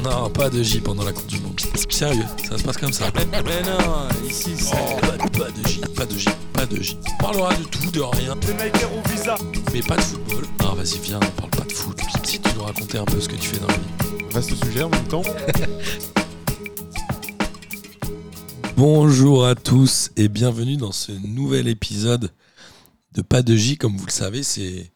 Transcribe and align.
on 0.00 0.08
n'aura 0.08 0.30
pas 0.30 0.48
de 0.50 0.62
J 0.62 0.80
pendant 0.80 1.04
la 1.04 1.12
Coupe 1.12 1.26
du 1.26 1.38
Monde. 1.40 1.60
Sérieux, 1.88 2.24
ça 2.48 2.56
se 2.56 2.62
passe 2.62 2.76
comme 2.76 2.92
ça. 2.92 3.06
Mais 3.14 3.24
non, 3.62 4.08
ici 4.28 4.54
c'est. 4.56 4.74
Oh, 4.74 5.00
pas, 5.00 5.18
pas 5.18 5.50
de 5.50 5.68
J, 5.68 5.80
pas 5.94 6.06
de 6.06 6.16
J, 6.16 6.28
pas 6.52 6.66
de 6.66 6.80
J. 6.82 6.96
On 7.06 7.22
parlera 7.22 7.54
de 7.54 7.64
tout, 7.64 7.90
de 7.90 8.00
rien, 8.00 8.34
Les 8.46 8.54
mecs 8.54 8.74
au 8.84 9.08
visa. 9.10 9.36
mais 9.72 9.82
pas 9.82 9.96
de 9.96 10.00
football. 10.00 10.44
Ah, 10.60 10.74
vas-y, 10.76 10.98
viens, 11.00 11.20
on 11.22 11.40
parle 11.40 11.50
pas 11.50 11.64
de 11.64 11.72
foot. 11.72 11.98
Si 12.24 12.40
tu 12.40 12.54
nous 12.54 12.62
racontais 12.62 12.98
un 12.98 13.04
peu 13.04 13.20
ce 13.20 13.28
que 13.28 13.36
tu 13.36 13.48
fais 13.48 13.58
dans 13.58 13.66
la 13.66 13.74
vie. 13.74 14.24
Vaste 14.32 14.64
sujet 14.64 14.82
en 14.82 14.90
même 14.90 15.08
temps. 15.08 15.22
Bonjour 18.76 19.46
à 19.46 19.54
tous 19.54 20.10
et 20.16 20.28
bienvenue 20.28 20.76
dans 20.76 20.92
ce 20.92 21.12
nouvel 21.12 21.68
épisode 21.68 22.32
de 23.12 23.22
Pas 23.22 23.42
de 23.42 23.54
J. 23.54 23.76
Comme 23.76 23.96
vous 23.96 24.06
le 24.06 24.12
savez, 24.12 24.42
c'est. 24.42 24.92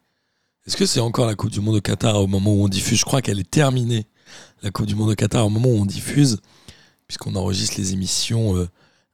Est-ce 0.65 0.77
que 0.77 0.87
c'est 0.87 0.99
encore 0.99 1.27
la 1.27 1.35
Coupe 1.35 1.51
du 1.51 1.59
Monde 1.61 1.75
au 1.75 1.81
Qatar 1.81 2.19
au 2.19 2.25
moment 2.25 2.53
où 2.55 2.63
on 2.63 2.67
diffuse? 2.67 2.97
Je 2.97 3.05
crois 3.05 3.21
qu'elle 3.21 3.39
est 3.39 3.51
terminée, 3.51 4.07
la 4.63 4.71
Coupe 4.71 4.85
du 4.85 4.95
Monde 4.95 5.11
au 5.11 5.15
Qatar 5.15 5.45
au 5.45 5.49
moment 5.49 5.69
où 5.69 5.81
on 5.81 5.85
diffuse, 5.85 6.39
puisqu'on 7.07 7.35
enregistre 7.35 7.75
les 7.77 7.93
émissions 7.93 8.55
euh, 8.55 8.67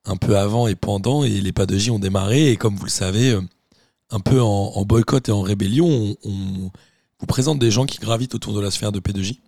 un 0.06 0.16
peu 0.16 0.38
avant 0.38 0.68
et 0.68 0.76
pendant, 0.76 1.24
et 1.24 1.42
les 1.42 1.52
Pas 1.52 1.66
de 1.66 1.78
J 1.78 1.92
ont 1.92 2.00
démarré. 2.00 2.52
Et 2.52 2.58
comme 2.58 2.76
vous 2.76 2.86
le 2.86 2.90
savez, 2.90 3.32
euh, 3.32 3.42
un 4.10 4.20
peu 4.20 4.42
en, 4.42 4.84
boycott 4.84 5.30
et 5.30 5.32
en 5.32 5.42
rébellion, 5.42 6.16
on, 6.24 6.72
vous 7.20 7.28
présente 7.28 7.60
des 7.60 7.72
gens 7.72 7.86
qui 7.86 8.00
gravitent 8.00 8.36
autour 8.36 8.54
de 8.54 8.60
la 8.60 8.72
sphère 8.72 8.92
de 8.92 9.00
P2J, 9.00 9.40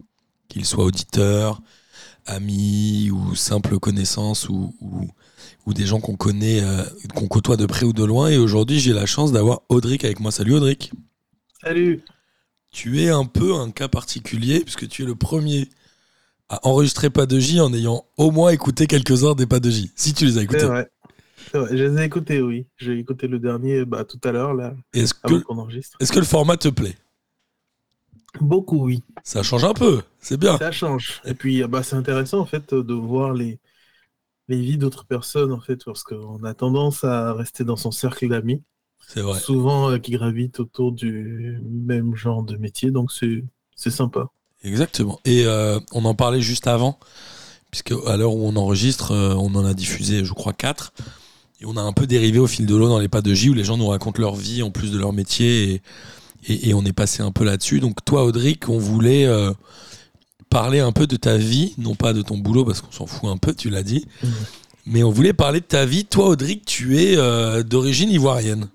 qu'ils 0.48 0.66
soient 0.66 0.86
auditeurs, 0.86 1.62
amis 2.26 3.10
ou 3.12 3.36
simples 3.36 3.80
connaissances 3.80 4.48
ou 4.48 4.72
des 5.74 5.86
gens 5.86 6.00
qu'on 6.00 6.16
connaît, 6.16 6.62
euh, 6.62 6.84
qu'on 7.16 7.28
côtoie 7.28 7.58
de 7.58 7.66
près 7.66 7.86
ou 7.86 7.94
de 7.94 8.04
loin. 8.04 8.30
Et 8.30 8.38
aujourd'hui, 8.38 8.80
j'ai 8.80 8.94
la 8.94 9.06
chance 9.06 9.32
d'avoir 9.32 9.62
Audric 9.70 10.04
avec 10.06 10.20
moi. 10.20 10.32
Salut 10.32 10.54
Audric. 10.54 10.92
Salut. 11.62 12.04
Tu 12.74 13.02
es 13.04 13.10
un 13.10 13.26
peu 13.26 13.54
un 13.56 13.72
cas 13.72 13.88
particulier 13.88 14.62
puisque 14.62 14.90
tu 14.90 15.04
es 15.04 15.06
le 15.06 15.16
premier 15.16 15.70
à 16.50 16.68
enregistrer 16.68 17.10
pas 17.10 17.26
de 17.26 17.40
J 17.40 17.62
en 17.62 17.74
ayant 17.74 18.06
au 18.18 18.32
moins 18.32 18.50
écouté 18.50 18.88
quelques 18.88 19.24
heures 19.24 19.36
des 19.36 19.46
pas 19.48 19.60
de 19.60 19.70
J. 19.70 19.92
Si 19.96 20.14
tu 20.14 20.26
les 20.26 20.38
as 20.40 20.44
écoutés. 20.44 20.66
vrai. 20.66 20.90
C'est 21.52 21.58
vrai. 21.60 21.78
Je 21.78 21.84
les 21.84 22.02
ai 22.02 22.06
écoutés, 22.06 22.42
oui. 22.42 22.66
J'ai 22.78 22.98
écouté 22.98 23.28
le 23.28 23.40
dernier 23.40 23.86
bah, 23.86 24.04
tout 24.04 24.20
à 24.24 24.32
l'heure, 24.32 24.54
là, 24.54 24.74
Est-ce 24.94 25.14
avant 25.24 25.40
que, 25.40 25.44
qu'on 25.44 25.58
enregistre. 25.60 25.98
est-ce 26.00 26.12
que 26.12 26.20
le 26.20 26.26
format 26.26 26.58
te 26.58 26.68
plaît? 26.70 26.98
Beaucoup, 28.42 28.84
oui. 28.86 29.04
Ça 29.24 29.44
change 29.44 29.64
un 29.64 29.74
peu, 29.74 30.02
c'est 30.20 30.38
bien. 30.38 30.58
Ça 30.58 30.72
change. 30.72 31.22
Et 31.26 31.36
puis, 31.36 31.64
bah, 31.68 31.84
c'est 31.84 31.96
intéressant, 31.96 32.40
en 32.40 32.46
fait, 32.46 32.74
de 32.74 32.94
voir 32.94 33.34
les, 33.34 33.60
les 34.48 34.60
vies 34.60 34.78
d'autres 34.80 35.06
personnes, 35.06 35.52
en 35.52 35.60
fait, 35.62 35.84
parce 35.86 36.04
qu'on 36.04 36.44
a 36.44 36.54
tendance 36.56 37.04
à 37.04 37.34
rester 37.34 37.64
dans 37.64 37.76
son 37.78 37.92
cercle 37.92 38.28
d'amis, 38.28 38.64
vrai. 39.16 39.40
souvent 39.40 39.92
euh, 39.92 39.98
qui 40.00 40.12
gravitent 40.12 40.60
autour 40.60 40.92
du 40.92 41.60
même 41.70 42.16
genre 42.16 42.44
de 42.44 42.58
métier, 42.58 42.92
donc 42.92 43.12
c'est 43.12 43.44
c'est 43.76 43.92
sympa. 43.92 44.28
Exactement. 44.64 45.20
Et 45.26 45.46
euh, 45.46 45.80
on 45.92 46.06
en 46.06 46.16
parlait 46.16 46.42
juste 46.42 46.68
avant, 46.68 46.98
puisque 47.72 47.94
à 48.08 48.16
l'heure 48.18 48.34
où 48.36 48.48
on 48.48 48.56
enregistre, 48.56 49.12
euh, 49.12 49.34
on 49.36 49.54
en 49.56 49.66
a 49.66 49.74
diffusé, 49.74 50.24
je 50.24 50.34
crois, 50.34 50.54
quatre. 50.54 50.94
Et 51.62 51.66
on 51.66 51.76
a 51.78 51.82
un 51.82 51.92
peu 51.94 52.08
dérivé 52.08 52.40
au 52.40 52.48
fil 52.48 52.66
de 52.66 52.76
l'eau 52.76 52.88
dans 52.88 53.00
les 53.00 53.08
pas 53.10 53.22
de 53.22 53.34
J, 53.34 53.50
où 53.50 53.54
les 53.54 53.64
gens 53.64 53.78
nous 53.78 53.88
racontent 53.88 54.22
leur 54.22 54.36
vie 54.36 54.64
en 54.64 54.72
plus 54.72 54.92
de 54.92 54.98
leur 54.98 55.12
métier. 55.14 55.74
Et, 55.74 55.82
et- 56.48 56.70
et 56.70 56.74
on 56.74 56.84
est 56.86 56.94
passé 56.94 57.22
un 57.24 57.32
peu 57.32 57.44
là-dessus. 57.44 57.80
Donc 57.80 58.04
toi, 58.06 58.24
Audric, 58.26 58.68
on 58.70 58.78
voulait 58.78 59.28
parler 60.50 60.80
un 60.80 60.92
peu 60.92 61.08
de 61.08 61.16
ta 61.16 61.38
vie, 61.38 61.74
non 61.78 61.96
pas 61.96 62.14
de 62.14 62.22
ton 62.22 62.38
boulot, 62.38 62.64
parce 62.66 62.82
qu'on 62.82 62.92
s'en 62.92 63.08
fout 63.08 63.30
un 63.30 63.38
peu, 63.38 63.54
tu 63.54 63.70
l'as 63.70 63.84
dit. 63.84 64.06
Mhm. 64.24 64.30
Mais 64.86 65.04
on 65.04 65.10
voulait 65.12 65.34
parler 65.34 65.62
de 65.62 65.66
ta 65.66 65.86
vie. 65.86 66.06
Toi, 66.06 66.28
Audric, 66.28 66.66
tu 66.66 66.98
es 67.00 67.16
d'origine 67.64 68.12
ivoirienne. 68.12 68.68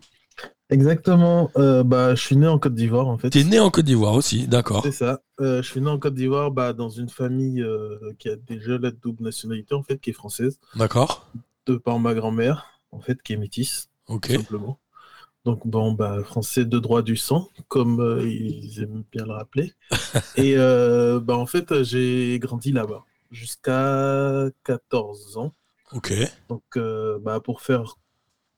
Exactement. 0.71 1.51
Euh, 1.57 1.83
bah, 1.83 2.15
je 2.15 2.23
suis 2.23 2.37
né 2.37 2.47
en 2.47 2.59
Côte 2.59 2.75
d'Ivoire, 2.75 3.09
en 3.09 3.17
fait. 3.17 3.31
Tu 3.31 3.39
es 3.39 3.45
né 3.45 3.59
en 3.59 3.71
Côte 3.71 3.87
d'Ivoire 3.87 4.15
aussi, 4.15 4.47
d'accord. 4.47 4.83
C'est 4.83 4.93
ça. 4.93 5.21
Euh, 5.41 5.63
je 5.63 5.69
suis 5.71 5.81
né 5.81 5.89
en 5.89 5.99
Côte 5.99 6.15
d'Ivoire 6.15 6.51
bah, 6.51 6.73
dans 6.73 6.91
une 6.91 7.09
famille 7.09 7.63
euh, 7.63 8.13
qui 8.19 8.29
a 8.29 8.37
déjà 8.37 8.77
la 8.79 8.91
double 8.91 9.23
nationalité, 9.25 9.75
en 9.75 9.83
fait, 9.83 9.99
qui 9.99 10.11
est 10.11 10.15
française. 10.15 10.59
D'accord. 10.75 11.31
de 11.67 11.77
par 11.77 11.99
ma 11.99 12.15
grand-mère, 12.15 12.67
en 12.93 13.01
fait, 13.01 13.23
qui 13.23 13.33
est 13.33 13.37
métisse, 13.37 13.89
Ok. 14.09 14.29
tout 14.29 14.35
simplement. 14.35 14.79
Donc, 15.45 15.67
bon, 15.67 15.93
bah, 15.93 16.23
français 16.23 16.67
de 16.67 16.79
droit 16.79 17.01
du 17.01 17.17
sang, 17.17 17.49
comme 17.69 18.21
ils 18.27 18.83
aiment 18.83 19.05
bien 19.11 19.25
le 19.25 19.33
rappeler. 19.33 19.73
Et 20.37 20.57
bah, 20.57 21.37
en 21.37 21.47
fait, 21.47 21.83
j'ai 21.83 22.39
grandi 22.39 22.73
là-bas 22.73 23.05
jusqu'à 23.31 24.47
14 24.65 25.39
ans. 25.39 25.55
Ok. 25.93 26.13
Donc, 26.51 26.79
bah, 27.23 27.41
pour 27.41 27.63
faire 27.63 27.97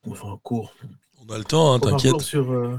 enfin, 0.08 0.32
un 0.32 0.38
cours, 0.42 0.72
On 1.30 1.34
a 1.34 1.38
le 1.38 1.44
temps, 1.44 1.72
hein, 1.74 1.78
t'inquiète. 1.78 2.20
sur 2.22 2.50
euh, 2.50 2.76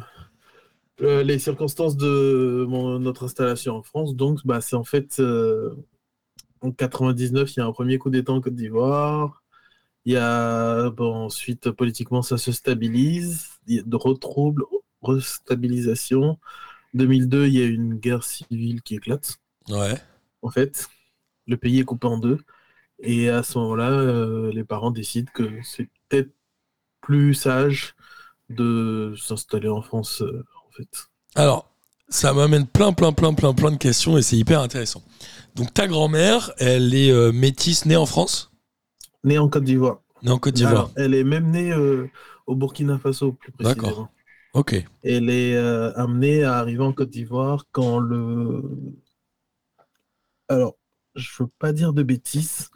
euh, 1.01 1.23
les 1.23 1.39
circonstances 1.39 1.95
de 1.95 2.65
mon- 2.67 2.99
notre 2.99 3.23
installation 3.23 3.77
en 3.77 3.81
France. 3.81 4.13
Donc, 4.13 4.39
bah, 4.43 4.59
c'est 4.59 4.75
en 4.75 4.83
fait 4.83 5.21
euh, 5.21 5.73
en 6.59 6.71
99, 6.73 7.55
il 7.55 7.59
y 7.61 7.63
a 7.63 7.65
un 7.65 7.71
premier 7.71 7.97
coup 7.97 8.09
d'État 8.09 8.33
en 8.33 8.41
Côte 8.41 8.55
d'Ivoire. 8.55 9.41
Il 10.03 10.11
y 10.11 10.17
a 10.17 10.89
bon, 10.89 11.13
ensuite 11.13 11.71
politiquement 11.71 12.21
ça 12.23 12.37
se 12.37 12.51
stabilise, 12.51 13.47
il 13.67 13.75
y 13.77 13.79
a 13.79 13.83
de 13.83 13.95
retroubles, 13.95 14.65
restabilisation. 15.01 16.37
2002, 16.93 17.47
il 17.47 17.53
y 17.53 17.63
a 17.63 17.67
une 17.67 17.93
guerre 17.95 18.23
civile 18.25 18.81
qui 18.81 18.95
éclate. 18.95 19.37
Ouais. 19.69 19.93
En 20.41 20.49
fait, 20.49 20.89
le 21.47 21.55
pays 21.55 21.79
est 21.79 21.85
coupé 21.85 22.07
en 22.07 22.17
deux. 22.17 22.39
Et 22.99 23.29
à 23.29 23.43
ce 23.43 23.57
moment-là, 23.59 23.91
euh, 23.91 24.51
les 24.51 24.65
parents 24.65 24.91
décident 24.91 25.31
que 25.33 25.49
c'est 25.63 25.87
peut-être 26.09 26.31
plus 26.99 27.33
sage 27.33 27.95
de 28.51 29.13
s'installer 29.17 29.69
en 29.69 29.81
France, 29.81 30.21
euh, 30.21 30.45
en 30.67 30.71
fait. 30.71 30.89
Alors, 31.35 31.69
ça 32.09 32.33
m'amène 32.33 32.67
plein, 32.67 32.93
plein, 32.93 33.13
plein, 33.13 33.33
plein, 33.33 33.53
plein 33.53 33.71
de 33.71 33.77
questions 33.77 34.17
et 34.17 34.21
c'est 34.21 34.37
hyper 34.37 34.59
intéressant. 34.61 35.01
Donc, 35.55 35.73
ta 35.73 35.87
grand-mère, 35.87 36.51
elle 36.57 36.93
est 36.93 37.11
euh, 37.11 37.31
métisse, 37.31 37.85
née 37.85 37.95
en 37.95 38.05
France? 38.05 38.51
Née 39.23 39.37
en 39.37 39.49
Côte 39.49 39.63
d'Ivoire. 39.63 40.01
Née 40.23 40.31
en 40.31 40.39
Côte 40.39 40.55
d'Ivoire. 40.55 40.91
Elle 40.95 41.13
est 41.13 41.23
même 41.23 41.49
née 41.51 41.71
euh, 41.71 42.09
au 42.47 42.55
Burkina 42.55 42.97
Faso, 42.97 43.33
plus 43.33 43.51
D'accord. 43.59 43.75
précisément. 43.75 44.11
Ok. 44.53 44.85
Elle 45.03 45.29
est 45.29 45.55
euh, 45.55 45.93
amenée 45.95 46.43
à 46.43 46.55
arriver 46.57 46.83
en 46.83 46.93
Côte 46.93 47.09
d'Ivoire 47.09 47.65
quand 47.71 47.99
le... 47.99 48.63
Alors, 50.49 50.75
je 51.15 51.29
veux 51.39 51.49
pas 51.59 51.71
dire 51.71 51.93
de 51.93 52.03
bêtises. 52.03 52.69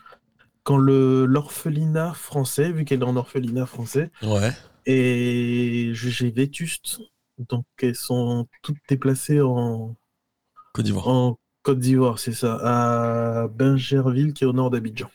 Quand 0.64 0.78
le 0.78 1.26
l'orphelinat 1.26 2.14
français, 2.14 2.72
vu 2.72 2.86
qu'elle 2.86 3.02
est 3.02 3.06
en 3.06 3.18
orphelinat 3.18 3.66
français, 3.66 4.12
Ouais. 4.24 4.52
Est 4.86 5.94
jugé 5.94 6.32
vétuste. 6.32 7.00
Donc, 7.38 7.66
elles 7.82 7.96
sont 7.96 8.48
toutes 8.62 8.78
déplacées 8.88 9.42
en, 9.42 9.96
Côte 10.74 10.86
d'Ivoire. 10.86 11.08
en 11.08 11.40
Côte 11.64 11.80
d'Ivoire, 11.80 12.20
c'est 12.20 12.34
ça, 12.34 12.60
à 12.62 13.48
Bingerville, 13.48 14.34
qui 14.34 14.44
est 14.44 14.48
au 14.48 14.54
nord 14.54 14.70
d'Abidjan. 14.70 15.10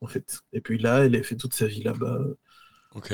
En 0.00 0.06
fait. 0.06 0.40
Et 0.52 0.60
puis 0.60 0.78
là, 0.78 1.04
elle 1.04 1.16
a 1.16 1.22
fait 1.22 1.36
toute 1.36 1.54
sa 1.54 1.66
vie 1.66 1.82
là-bas. 1.82 2.18
Ok. 2.94 3.12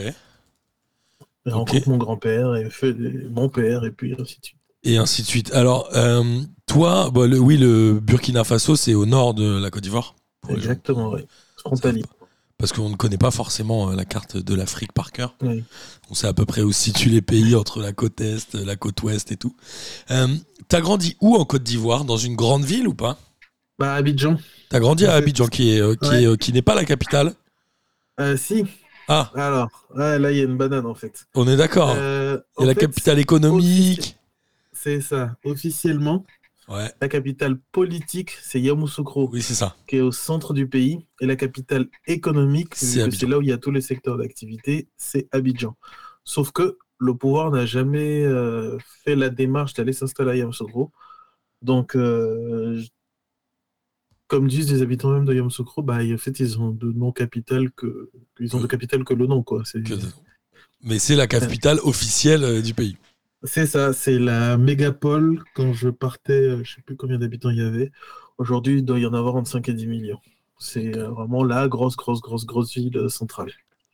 Elle 1.47 1.53
rencontre 1.53 1.89
mon 1.89 1.99
grand-père, 1.99 2.55
et 2.57 2.69
fait 2.71 2.95
mon 3.31 3.49
père, 3.49 3.85
et 3.85 3.91
puis 3.91 4.15
ainsi 4.19 4.41
de 4.41 4.47
suite. 4.47 4.61
Et 4.83 4.97
ainsi 4.97 5.23
de 5.23 5.27
suite. 5.27 5.53
Alors, 5.53 5.89
euh, 5.95 6.41
toi, 6.67 7.11
bah, 7.11 7.27
le, 7.27 7.39
oui, 7.39 7.57
le 7.59 8.01
Burkina 8.01 8.45
Faso, 8.45 8.77
c'est 8.77 8.95
au 8.95 9.07
nord 9.07 9.35
de 9.35 9.59
la 9.59 9.71
Côte 9.71 9.83
d'Ivoire. 9.83 10.15
Exactement, 10.49 11.11
oui. 11.11 11.27
Frontalier. 11.59 12.03
Parce 12.61 12.73
qu'on 12.75 12.91
ne 12.91 12.95
connaît 12.97 13.17
pas 13.17 13.31
forcément 13.31 13.91
euh, 13.91 13.97
la 13.97 14.05
carte 14.05 14.37
de 14.37 14.55
l'Afrique 14.55 14.93
par 14.93 15.13
cœur. 15.13 15.35
Oui. 15.41 15.65
On 16.11 16.15
sait 16.15 16.27
à 16.27 16.35
peu 16.35 16.45
près 16.45 16.61
où 16.61 16.73
se 16.73 16.83
situent 16.83 17.09
les 17.09 17.23
pays 17.23 17.55
entre 17.55 17.81
la 17.81 17.93
côte 17.95 18.21
Est, 18.21 18.55
la 18.55 18.77
côte 18.77 19.03
Ouest 19.03 19.33
et 19.33 19.37
tout. 19.37 19.57
Euh, 20.11 20.29
T'as 20.69 20.83
grandi 20.83 21.17
où 21.23 21.37
en 21.37 21.45
Côte 21.47 21.63
d'Ivoire? 21.63 22.05
Dans 22.05 22.19
une 22.19 22.37
grande 22.37 22.65
ville 22.65 22.87
ou 22.87 22.93
pas? 22.95 23.19
Bah, 23.79 23.95
Abidjan. 23.95 24.37
T'as 24.69 24.79
grandi 24.79 25.07
à 25.07 25.15
Abidjan, 25.15 25.47
qui 25.47 25.73
est, 25.73 25.81
euh, 25.81 25.95
qui 25.95 26.11
Ouais. 26.11 26.23
est, 26.23 26.27
euh, 26.27 26.37
qui 26.37 26.53
n'est 26.53 26.61
pas 26.63 26.75
la 26.75 26.85
capitale? 26.85 27.35
Si. 28.37 28.67
Ah, 29.09 29.33
Alors, 29.35 29.69
ouais, 29.97 30.19
là, 30.19 30.31
il 30.31 30.37
y 30.37 30.41
a 30.41 30.45
une 30.45 30.59
banane, 30.59 30.85
en 30.85 30.95
fait. 30.95 31.25
on 31.35 31.49
est 31.49 31.57
d'accord. 31.57 31.97
En 32.57 32.65
la 32.65 32.75
capitale 32.75 33.19
économique. 33.19 34.19
C'est 34.75 35.01
ça. 35.01 35.35
Officiellement, 35.45 36.27
Ouais, 36.71 36.89
la 37.01 37.09
capitale 37.09 37.59
politique, 37.73 38.31
c'est 38.43 38.61
Yamoussoukro. 38.61 39.29
oui, 39.33 39.43
c'est 39.43 39.55
ça. 39.55 39.77
qui 39.89 39.97
est 39.97 40.01
au 40.01 40.13
centre 40.13 40.55
du 40.55 40.69
pays, 40.69 41.05
et 41.21 41.27
la 41.27 41.35
capitale 41.35 41.89
économique, 42.07 42.77
C'est 42.77 43.23
là 43.23 43.39
où 43.39 43.43
il 43.43 43.49
y 43.49 43.53
a 43.53 43.59
tous 43.59 43.73
les 43.73 43.81
secteurs 43.81 44.17
d'activité, 44.17 44.89
c'est 44.97 45.29
Abidjan. 45.33 45.77
Sauf 46.23 46.53
que 46.53 46.79
le 46.99 47.15
pouvoir 47.15 47.51
n'a 47.51 47.67
jamais 47.67 48.25
euh, 48.25 48.79
fait 49.05 49.17
la 49.17 49.31
démarche 49.31 49.75
d'aller 49.75 49.93
s'installer 49.93 50.31
à 50.31 50.37
Yamoussoukro. 50.37 50.93
Donc, 51.61 51.97
euh, 51.97 52.81
comme 54.29 54.47
disent 54.47 54.71
les 54.73 54.81
habitants 54.81 55.11
même 55.11 55.25
de 55.25 55.35
Yamoussoukro, 55.35 55.83
bah, 55.83 55.99
en 56.01 56.19
fait, 56.19 56.39
ils 56.39 56.61
ont 56.61 56.71
de 56.71 56.93
nom 56.93 57.11
capital 57.11 57.73
que 57.73 58.11
ils 58.39 58.55
ont 58.55 58.61
de 58.61 58.69
capitale 58.69 59.03
que 59.03 59.15
le 59.15 59.27
nom, 59.27 59.43
quoi. 59.43 59.65
Mais 60.83 61.01
c'est 61.01 61.17
la 61.17 61.27
capitale 61.27 61.81
officielle 61.83 62.45
euh, 62.45 62.63
du 62.63 62.75
pays. 62.75 62.97
C'est 63.45 63.67
ça, 63.67 63.93
c'est 63.93 64.19
la 64.19 64.57
mégapole. 64.59 65.43
Quand 65.55 65.73
je 65.73 65.89
partais, 65.89 66.33
euh, 66.33 66.65
je 66.65 66.77
sais 66.77 66.83
plus 66.83 66.97
combien 66.97 67.19
d'habitants 67.19 67.51
il 67.51 67.59
y 67.59 67.63
avait. 67.63 67.91
Aujourd'hui, 68.39 68.79
il 68.79 68.85
doit 68.85 68.99
y 68.99 69.07
en 69.07 69.15
avoir 69.15 69.37
entre 69.37 69.51
5 69.51 69.69
et 69.69 69.75
10 69.75 69.87
millions. 69.87 70.19
C'est 70.59 70.97
euh, 70.97 71.09
vraiment 71.09 71.43
la 71.43 71.69
grosse, 71.69 71.97
grosse, 71.97 72.21
grosse, 72.21 72.45
grosse 72.47 72.75
ville 72.75 72.97
euh, 72.97 73.09
centrale. 73.09 73.51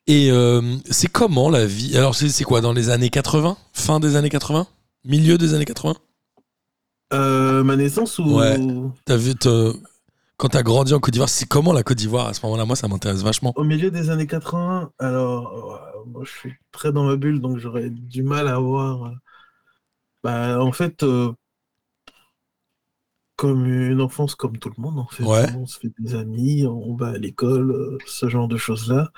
Et 0.08 0.30
euh, 0.30 0.62
c'est 0.90 1.08
comment 1.10 1.48
la 1.50 1.66
vie? 1.66 1.96
Alors, 1.96 2.14
c'est 2.14 2.44
quoi 2.44 2.60
Dans 2.60 2.72
les 2.72 2.90
années 2.90 3.10
80 3.10 3.56
Fin 3.72 4.00
des 4.00 4.16
années 4.16 4.28
80 4.28 4.66
Milieu 5.04 5.38
des 5.38 5.54
années 5.54 5.64
80 5.64 5.94
Euh, 7.12 7.62
ma 7.64 7.76
naissance 7.76 8.18
ou? 8.18 8.36
Ouais. 8.36 8.56
Vu, 9.08 9.34
Quand 10.36 10.48
tu 10.48 10.56
as 10.56 10.62
grandi 10.62 10.94
en 10.94 11.00
Côte 11.00 11.12
d'Ivoire, 11.12 11.28
c'est 11.28 11.46
comment 11.46 11.72
la 11.72 11.82
Côte 11.82 11.98
d'Ivoire 11.98 12.28
à 12.28 12.34
ce 12.34 12.40
moment-là? 12.44 12.64
Moi, 12.64 12.76
ça 12.76 12.88
m'intéresse 12.88 13.22
vachement. 13.22 13.52
Au 13.56 13.64
milieu 13.64 13.90
des 13.90 14.10
années 14.10 14.26
80, 14.26 14.90
alors, 14.98 15.80
moi, 16.06 16.22
je 16.24 16.30
suis 16.30 16.54
très 16.72 16.92
dans 16.92 17.04
ma 17.04 17.16
bulle, 17.16 17.40
donc 17.40 17.58
j'aurais 17.58 17.90
du 17.90 18.22
mal 18.22 18.46
à 18.48 18.58
voir. 18.58 19.12
Bah, 20.26 20.60
en 20.60 20.72
fait, 20.72 21.04
euh, 21.04 21.32
comme 23.36 23.64
une 23.64 24.00
enfance 24.00 24.34
comme 24.34 24.58
tout 24.58 24.72
le 24.76 24.82
monde, 24.82 24.98
en 24.98 25.06
fait. 25.06 25.22
Ouais. 25.22 25.46
On 25.56 25.66
se 25.66 25.78
fait 25.78 25.92
des 26.00 26.16
amis, 26.16 26.66
on 26.66 26.96
va 26.96 27.10
à 27.10 27.16
l'école, 27.16 27.70
euh, 27.70 27.98
ce 28.06 28.28
genre 28.28 28.48
de 28.48 28.56
choses-là. 28.56 29.12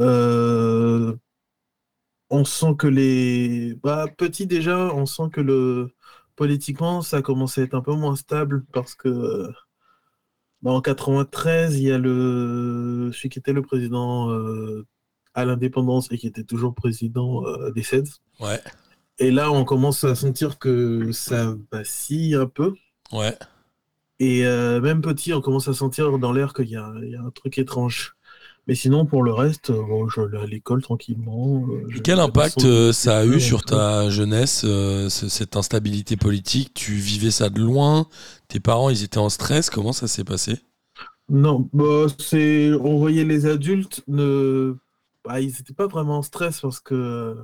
Euh, 0.00 1.14
on 2.30 2.44
sent 2.44 2.74
que 2.76 2.88
les... 2.88 3.76
Bah, 3.80 4.06
petit 4.08 4.48
déjà, 4.48 4.92
on 4.92 5.06
sent 5.06 5.30
que 5.32 5.40
le... 5.40 5.94
Politiquement, 6.34 7.00
ça 7.00 7.22
commence 7.22 7.56
à 7.58 7.62
être 7.62 7.74
un 7.74 7.80
peu 7.80 7.94
moins 7.94 8.16
stable 8.16 8.64
parce 8.72 8.96
que 8.96 9.48
bah, 10.62 10.72
en 10.72 10.80
93, 10.80 11.78
il 11.78 11.84
y 11.84 11.92
a 11.92 11.98
le... 11.98 13.12
celui 13.14 13.28
qui 13.28 13.38
était 13.38 13.52
le 13.52 13.62
président 13.62 14.32
euh, 14.32 14.84
à 15.32 15.44
l'indépendance 15.44 16.10
et 16.10 16.18
qui 16.18 16.26
était 16.26 16.42
toujours 16.42 16.74
président 16.74 17.46
euh, 17.46 17.70
des 17.70 17.84
CEDS. 17.84 18.20
Ouais, 18.40 18.60
Et 19.18 19.32
là, 19.32 19.50
on 19.50 19.64
commence 19.64 20.04
à 20.04 20.14
sentir 20.14 20.56
que 20.60 21.10
ça 21.10 21.56
vacille 21.72 22.36
un 22.36 22.46
peu. 22.46 22.74
ouais. 23.12 23.38
Et 24.20 24.44
euh, 24.46 24.80
même 24.80 25.00
petit, 25.02 25.32
on 25.32 25.40
commence 25.40 25.68
à 25.68 25.74
sentir 25.74 26.18
dans 26.18 26.32
l'air 26.32 26.52
qu'il 26.54 26.68
y, 26.68 26.76
a 26.76 26.92
il 27.02 27.10
y 27.10 27.16
a 27.16 27.22
un 27.22 27.30
truc 27.30 27.58
étrange. 27.58 28.14
Mais 28.66 28.74
sinon, 28.74 29.06
pour 29.06 29.22
le 29.22 29.32
reste, 29.32 29.70
euh, 29.70 29.82
bon, 29.82 30.08
je 30.08 30.20
vais 30.22 30.38
à 30.38 30.46
l'école 30.46 30.82
tranquillement. 30.82 31.66
euh, 31.68 31.86
je- 31.90 31.98
quel 32.00 32.20
impact 32.20 32.60
façon- 32.60 32.92
ça 32.92 33.18
a 33.18 33.24
eu 33.24 33.40
sur 33.40 33.62
ta 33.64 34.08
jeunesse, 34.10 34.62
euh, 34.64 35.08
ce- 35.10 35.28
cette 35.28 35.56
instabilité 35.56 36.16
politique? 36.16 36.72
Tu 36.74 36.92
vivais 36.94 37.30
ça 37.30 37.50
de 37.50 37.60
loin? 37.60 38.06
Tes 38.48 38.60
parents, 38.60 38.90
ils 38.90 39.02
étaient 39.02 39.18
en 39.18 39.28
stress? 39.28 39.70
Comment 39.70 39.92
ça 39.92 40.08
s'est 40.08 40.24
passé? 40.24 40.58
Non, 41.28 41.68
bah, 41.72 42.06
c'est... 42.18 42.72
on 42.74 42.98
voyait 42.98 43.24
les 43.24 43.46
adultes, 43.46 44.02
ne... 44.08 44.76
bah, 45.24 45.40
ils 45.40 45.48
n'étaient 45.48 45.72
pas 45.74 45.86
vraiment 45.86 46.18
en 46.18 46.22
stress 46.22 46.60
parce 46.60 46.80
que, 46.80 47.36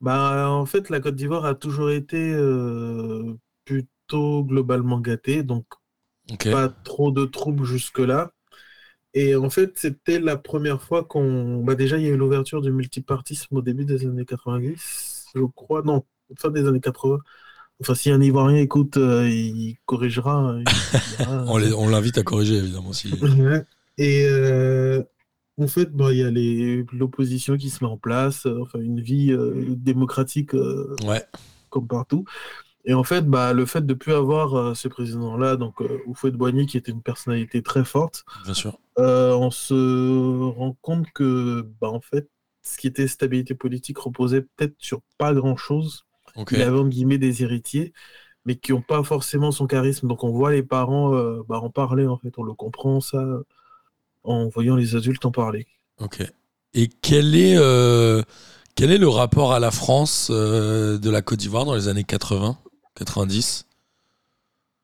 bah, 0.00 0.50
en 0.50 0.66
fait, 0.66 0.88
la 0.88 1.00
Côte 1.00 1.16
d'Ivoire 1.16 1.44
a 1.44 1.54
toujours 1.54 1.90
été 1.90 2.32
euh, 2.32 3.34
plutôt 3.64 4.44
globalement 4.44 5.00
gâtée, 5.00 5.42
donc 5.42 5.66
pas 6.44 6.68
trop 6.68 7.10
de 7.10 7.24
troubles 7.24 7.64
jusque-là. 7.64 8.32
Et 9.12 9.34
en 9.34 9.50
fait, 9.50 9.72
c'était 9.76 10.20
la 10.20 10.36
première 10.36 10.80
fois 10.80 11.04
qu'on... 11.04 11.62
Bah, 11.64 11.74
déjà, 11.74 11.98
il 11.98 12.04
y 12.04 12.06
a 12.06 12.10
eu 12.10 12.16
l'ouverture 12.16 12.62
du 12.62 12.70
multipartisme 12.70 13.56
au 13.56 13.62
début 13.62 13.84
des 13.84 14.06
années 14.06 14.24
90, 14.24 15.26
je 15.34 15.42
crois, 15.54 15.82
non, 15.82 16.04
fin 16.38 16.50
des 16.50 16.66
années 16.66 16.80
80. 16.80 17.18
Enfin, 17.80 17.94
si 17.94 18.10
un 18.10 18.20
Ivoirien 18.20 18.58
écoute, 18.58 18.98
euh, 18.98 19.28
il 19.28 19.76
corrigera. 19.86 20.56
il 20.58 20.64
dira, 21.18 21.44
On 21.46 21.88
l'invite 21.88 22.18
à 22.18 22.22
corriger, 22.22 22.56
évidemment. 22.56 22.92
Si... 22.92 23.12
Et 23.98 24.24
euh, 24.26 25.02
en 25.60 25.68
fait, 25.68 25.92
bah, 25.92 26.12
il 26.12 26.18
y 26.18 26.24
a 26.24 26.30
l'opposition 26.92 27.56
qui 27.56 27.70
se 27.70 27.84
met 27.84 27.90
en 27.90 27.98
place, 27.98 28.46
euh, 28.46 28.60
enfin 28.62 28.80
une 28.80 29.00
vie 29.00 29.32
euh, 29.32 29.66
démocratique 29.76 30.54
euh, 30.54 30.94
Ouais, 31.06 31.24
comme 31.68 31.86
partout. 31.86 32.24
Et 32.86 32.94
en 32.94 33.04
fait, 33.04 33.26
bah, 33.26 33.52
le 33.52 33.66
fait 33.66 33.82
de 33.82 33.92
ne 33.92 33.98
plus 33.98 34.14
avoir 34.14 34.74
ce 34.74 34.88
président-là, 34.88 35.56
donc 35.56 35.82
euh, 35.82 36.00
Houphouët-Boigny, 36.06 36.66
qui 36.66 36.78
était 36.78 36.92
une 36.92 37.02
personnalité 37.02 37.62
très 37.62 37.84
forte, 37.84 38.24
bien 38.44 38.54
sûr. 38.54 38.78
on 38.96 39.50
se 39.50 40.48
rend 40.50 40.76
compte 40.80 41.06
que, 41.14 41.66
bah, 41.80 41.90
en 41.90 42.00
fait, 42.00 42.28
ce 42.62 42.78
qui 42.78 42.86
était 42.86 43.06
stabilité 43.06 43.54
politique 43.54 43.98
reposait 43.98 44.42
peut-être 44.42 44.74
sur 44.78 45.00
pas 45.18 45.34
grand-chose. 45.34 46.04
Ok. 46.36 46.52
Il 46.52 46.62
avait 46.62 46.78
entre 46.78 46.88
guillemets 46.88 47.18
des 47.18 47.42
héritiers, 47.42 47.92
mais 48.46 48.56
qui 48.56 48.72
n'ont 48.72 48.82
pas 48.82 49.02
forcément 49.02 49.50
son 49.50 49.66
charisme. 49.66 50.08
Donc 50.08 50.24
on 50.24 50.30
voit 50.30 50.52
les 50.52 50.62
parents 50.62 51.14
euh, 51.14 51.42
bah, 51.48 51.58
en 51.60 51.70
parler, 51.70 52.06
en 52.06 52.16
fait, 52.16 52.32
on 52.38 52.44
le 52.44 52.54
comprend 52.54 53.00
ça 53.00 53.22
en 54.24 54.48
voyant 54.48 54.76
les 54.76 54.96
adultes 54.96 55.24
en 55.26 55.30
parler. 55.30 55.66
Ok. 55.98 56.22
Et 56.74 56.88
quel 56.88 57.34
est, 57.34 57.56
euh, 57.56 58.22
quel 58.74 58.90
est 58.92 58.98
le 58.98 59.08
rapport 59.08 59.52
à 59.52 59.60
la 59.60 59.70
France 59.70 60.28
euh, 60.30 60.98
de 60.98 61.10
la 61.10 61.22
Côte 61.22 61.38
d'Ivoire 61.40 61.64
dans 61.64 61.74
les 61.74 61.88
années 61.88 62.04
80, 62.04 62.56
90 62.94 63.66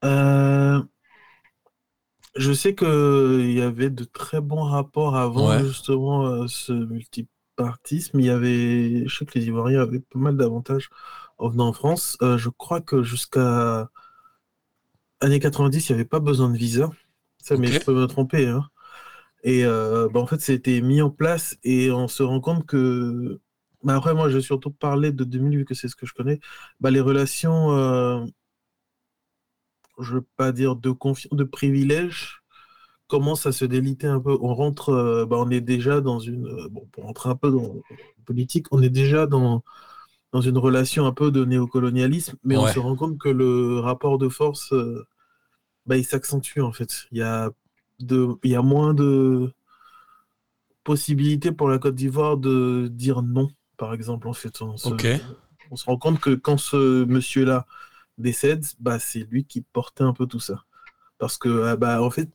Euh, 0.04 0.82
Je 2.36 2.52
sais 2.52 2.74
qu'il 2.74 3.52
y 3.52 3.62
avait 3.62 3.88
de 3.90 4.04
très 4.04 4.40
bons 4.40 4.62
rapports 4.64 5.16
avant 5.16 5.48
Ouais. 5.48 5.64
justement 5.64 6.46
ce 6.48 6.72
multipartisme. 6.72 8.20
Il 8.20 8.26
y 8.26 8.30
avait, 8.30 9.08
je 9.08 9.16
sais 9.16 9.24
que 9.24 9.38
les 9.38 9.46
Ivoiriens 9.46 9.80
avaient 9.80 10.00
pas 10.00 10.18
mal 10.18 10.36
d'avantages 10.36 10.90
en 11.38 11.48
venant 11.48 11.68
en 11.68 11.72
France. 11.72 12.18
Je 12.20 12.48
crois 12.50 12.80
que 12.82 13.02
jusqu'à 13.02 13.88
années 15.20 15.40
90, 15.40 15.88
il 15.88 15.92
n'y 15.92 15.94
avait 16.00 16.08
pas 16.08 16.20
besoin 16.20 16.50
de 16.50 16.56
visa. 16.56 16.90
Ça, 17.42 17.56
mais 17.56 17.68
je 17.68 17.80
peux 17.80 17.94
me 17.94 18.06
tromper. 18.06 18.46
hein. 18.48 18.68
Et 19.46 19.64
euh, 19.64 20.08
bah, 20.10 20.20
en 20.20 20.26
fait, 20.26 20.40
c'était 20.40 20.80
mis 20.82 21.00
en 21.00 21.10
place 21.10 21.56
et 21.64 21.90
on 21.92 22.08
se 22.08 22.22
rend 22.24 22.40
compte 22.40 22.66
que. 22.66 23.40
bah, 23.84 23.96
après, 23.96 24.12
moi, 24.14 24.28
je 24.28 24.36
vais 24.38 24.42
surtout 24.42 24.72
parler 24.72 25.12
de 25.12 25.24
2000 25.24 25.58
vu 25.58 25.64
que 25.64 25.74
c'est 25.74 25.88
ce 25.88 25.96
que 25.96 26.04
je 26.06 26.14
connais. 26.14 26.40
Bah, 26.80 26.90
les 26.90 27.00
relations. 27.00 27.70
euh, 27.72 28.24
je 30.00 30.14
veux 30.14 30.26
pas 30.36 30.52
dire 30.52 30.76
de 30.76 30.90
confiance, 30.90 31.32
de 31.32 31.44
privilège, 31.44 32.42
commence 33.08 33.46
à 33.46 33.52
se 33.52 33.64
déliter 33.64 34.06
un 34.08 34.20
peu. 34.20 34.36
On 34.40 34.54
rentre, 34.54 34.90
euh, 34.90 35.26
bah, 35.26 35.36
on 35.38 35.50
est 35.50 35.60
déjà 35.62 36.00
dans 36.00 36.18
une, 36.20 36.68
bon, 36.70 36.86
pour 36.92 37.04
rentrer 37.04 37.30
un 37.30 37.36
peu 37.36 37.50
dans 37.50 37.74
la 37.74 38.24
politique, 38.26 38.66
on 38.72 38.82
est 38.82 38.90
déjà 38.90 39.26
dans, 39.26 39.64
dans 40.32 40.40
une 40.42 40.58
relation 40.58 41.06
un 41.06 41.12
peu 41.12 41.30
de 41.30 41.44
néocolonialisme, 41.44 42.36
mais 42.44 42.56
on 42.56 42.66
se 42.66 42.78
rend 42.80 42.96
compte 42.96 43.18
que 43.18 43.28
le 43.30 43.80
rapport 43.80 44.18
de 44.18 44.28
force, 44.28 44.74
bah, 45.86 45.96
il 45.96 46.04
s'accentue 46.04 46.60
en 46.60 46.72
fait. 46.72 47.06
Il 47.12 47.18
y 47.18 47.22
a 47.22 47.50
de, 48.00 48.28
il 48.44 48.50
y 48.52 48.56
a 48.56 48.62
moins 48.62 48.94
de 48.94 49.52
possibilités 50.84 51.52
pour 51.52 51.68
la 51.68 51.78
Côte 51.78 51.94
d'Ivoire 51.94 52.36
de 52.36 52.88
dire 52.90 53.22
non, 53.22 53.48
par 53.76 53.94
exemple, 53.94 54.28
en 54.28 54.32
fait. 54.32 54.60
On 54.62 54.76
se, 54.76 54.94
Ok. 54.94 55.04
on 55.70 55.76
se 55.76 55.84
rend 55.86 55.98
compte 55.98 56.20
que 56.20 56.34
quand 56.34 56.58
ce 56.58 57.04
monsieur-là 57.04 57.66
décède, 58.18 58.64
bah, 58.80 58.98
c'est 58.98 59.20
lui 59.30 59.44
qui 59.44 59.62
portait 59.62 60.04
un 60.04 60.12
peu 60.12 60.26
tout 60.26 60.40
ça. 60.40 60.64
Parce 61.18 61.38
que, 61.38 61.64
ah, 61.64 61.76
bah, 61.76 62.02
en 62.02 62.10
fait, 62.10 62.30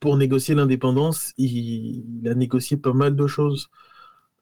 pour 0.00 0.16
négocier 0.16 0.54
l'indépendance, 0.54 1.32
il, 1.38 2.04
il 2.22 2.28
a 2.28 2.34
négocié 2.34 2.76
pas 2.76 2.92
mal 2.92 3.16
de 3.16 3.26
choses 3.26 3.70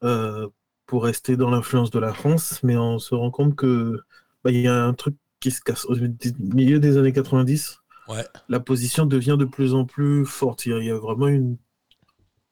euh, 0.05 0.49
pour 0.87 1.05
rester 1.05 1.37
dans 1.37 1.51
l'influence 1.51 1.91
de 1.91 1.99
la 2.01 2.13
France, 2.15 2.63
mais 2.63 2.77
on 2.77 2.99
se 2.99 3.15
rend 3.15 3.31
compte 3.31 3.57
que 3.57 4.01
bah, 4.45 4.51
il 4.51 4.61
y 4.63 4.69
a 4.69 4.85
un 4.85 4.95
truc 4.95 5.17
qui 5.41 5.51
se 5.51 5.61
casse. 5.63 5.85
Au 5.87 5.97
milieu 6.41 6.81
des 6.81 6.97
années 6.99 7.13
90, 7.13 7.79
Ouais. 8.11 8.27
la 8.49 8.61
position 8.61 9.07
devient 9.07 9.37
de 9.39 9.45
plus 9.45 9.75
en 9.75 9.85
plus 9.85 10.27
forte. 10.27 10.67
Il 10.67 10.85
y 10.85 10.91
a, 10.91 10.99
vraiment 10.99 11.29
une, 11.29 11.57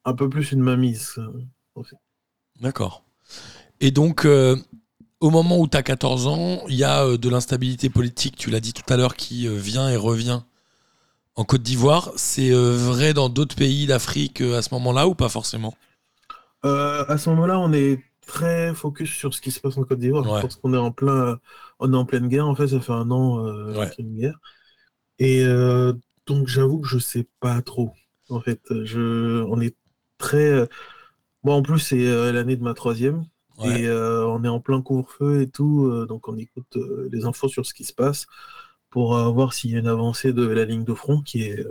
un 0.04 0.14
peu 0.14 0.28
plus 0.28 0.52
une 0.52 0.60
mainmise. 0.60 1.14
euh, 1.18 1.82
D'accord. 2.60 3.04
Et 3.80 3.90
donc, 3.90 4.24
euh, 4.24 4.56
au 5.20 5.30
moment 5.30 5.58
où 5.58 5.68
tu 5.68 5.76
as 5.76 5.82
14 5.82 6.26
ans, 6.26 6.62
il 6.68 6.74
y 6.76 6.84
a 6.84 7.04
euh, 7.04 7.18
de 7.18 7.28
l'instabilité 7.28 7.88
politique, 7.90 8.36
tu 8.36 8.50
l'as 8.50 8.60
dit 8.60 8.72
tout 8.72 8.90
à 8.92 8.96
l'heure, 8.96 9.16
qui 9.16 9.46
vient 9.48 9.88
et 9.90 9.96
revient 9.96 10.40
en 11.36 11.44
Côte 11.44 11.62
d'Ivoire. 11.62 12.10
C'est 12.16 12.50
vrai 12.50 13.14
dans 13.14 13.28
d'autres 13.28 13.54
pays 13.56 13.86
d'Afrique 13.86 14.40
à 14.40 14.62
ce 14.62 14.72
moment-là 14.74 15.06
ou 15.08 15.14
pas 15.14 15.28
forcément? 15.28 15.74
Euh, 16.64 17.04
à 17.06 17.18
ce 17.18 17.30
moment-là, 17.30 17.58
on 17.60 17.72
est 17.72 18.02
très 18.26 18.74
focus 18.74 19.10
sur 19.10 19.32
ce 19.32 19.40
qui 19.40 19.50
se 19.52 19.60
passe 19.60 19.76
en 19.78 19.84
Côte 19.84 20.00
d'Ivoire 20.00 20.26
Ouais. 20.28 20.42
parce 20.42 20.56
qu'on 20.56 20.74
est 20.74 20.78
en 20.78 20.90
plein, 20.90 21.38
on 21.78 21.92
est 21.92 21.96
en 21.96 22.04
pleine 22.04 22.28
guerre. 22.28 22.48
En 22.48 22.54
fait, 22.56 22.68
ça 22.68 22.80
fait 22.80 22.92
un 22.92 23.10
an 23.10 23.44
euh, 23.46 23.74
Ouais. 23.78 23.90
qu'il 23.90 24.04
y 24.04 24.08
a 24.08 24.10
une 24.10 24.18
guerre. 24.20 24.40
Et 25.18 25.44
euh, 25.44 25.92
donc, 26.26 26.48
j'avoue 26.48 26.80
que 26.80 26.88
je 26.88 26.98
sais 26.98 27.26
pas 27.40 27.60
trop. 27.62 27.92
En 28.30 28.40
fait, 28.40 28.60
je, 28.84 29.42
on 29.44 29.60
est 29.60 29.76
très. 30.18 30.48
euh, 30.50 30.66
Moi, 31.44 31.54
en 31.56 31.62
plus, 31.62 31.80
c'est 31.80 32.06
euh, 32.08 32.32
l'année 32.32 32.56
de 32.56 32.62
ma 32.64 32.74
troisième 32.74 33.24
Ouais. 33.58 33.82
et 33.82 33.88
euh, 33.88 34.26
on 34.28 34.44
est 34.44 34.48
en 34.48 34.60
plein 34.60 34.82
couvre-feu 34.82 35.42
et 35.42 35.48
tout. 35.50 35.86
euh, 35.86 36.06
donc, 36.06 36.28
on 36.28 36.36
écoute 36.38 36.76
euh, 36.76 37.08
les 37.12 37.24
infos 37.26 37.48
sur 37.48 37.66
ce 37.66 37.74
qui 37.74 37.84
se 37.84 37.92
passe 37.94 38.26
pour 38.90 39.16
euh, 39.16 39.30
voir 39.30 39.52
s'il 39.54 39.72
y 39.72 39.76
a 39.76 39.80
une 39.80 39.88
avancée 39.88 40.32
de 40.32 40.46
la 40.46 40.64
ligne 40.64 40.84
de 40.84 40.94
front 40.94 41.22
qui 41.22 41.42
est 41.44 41.66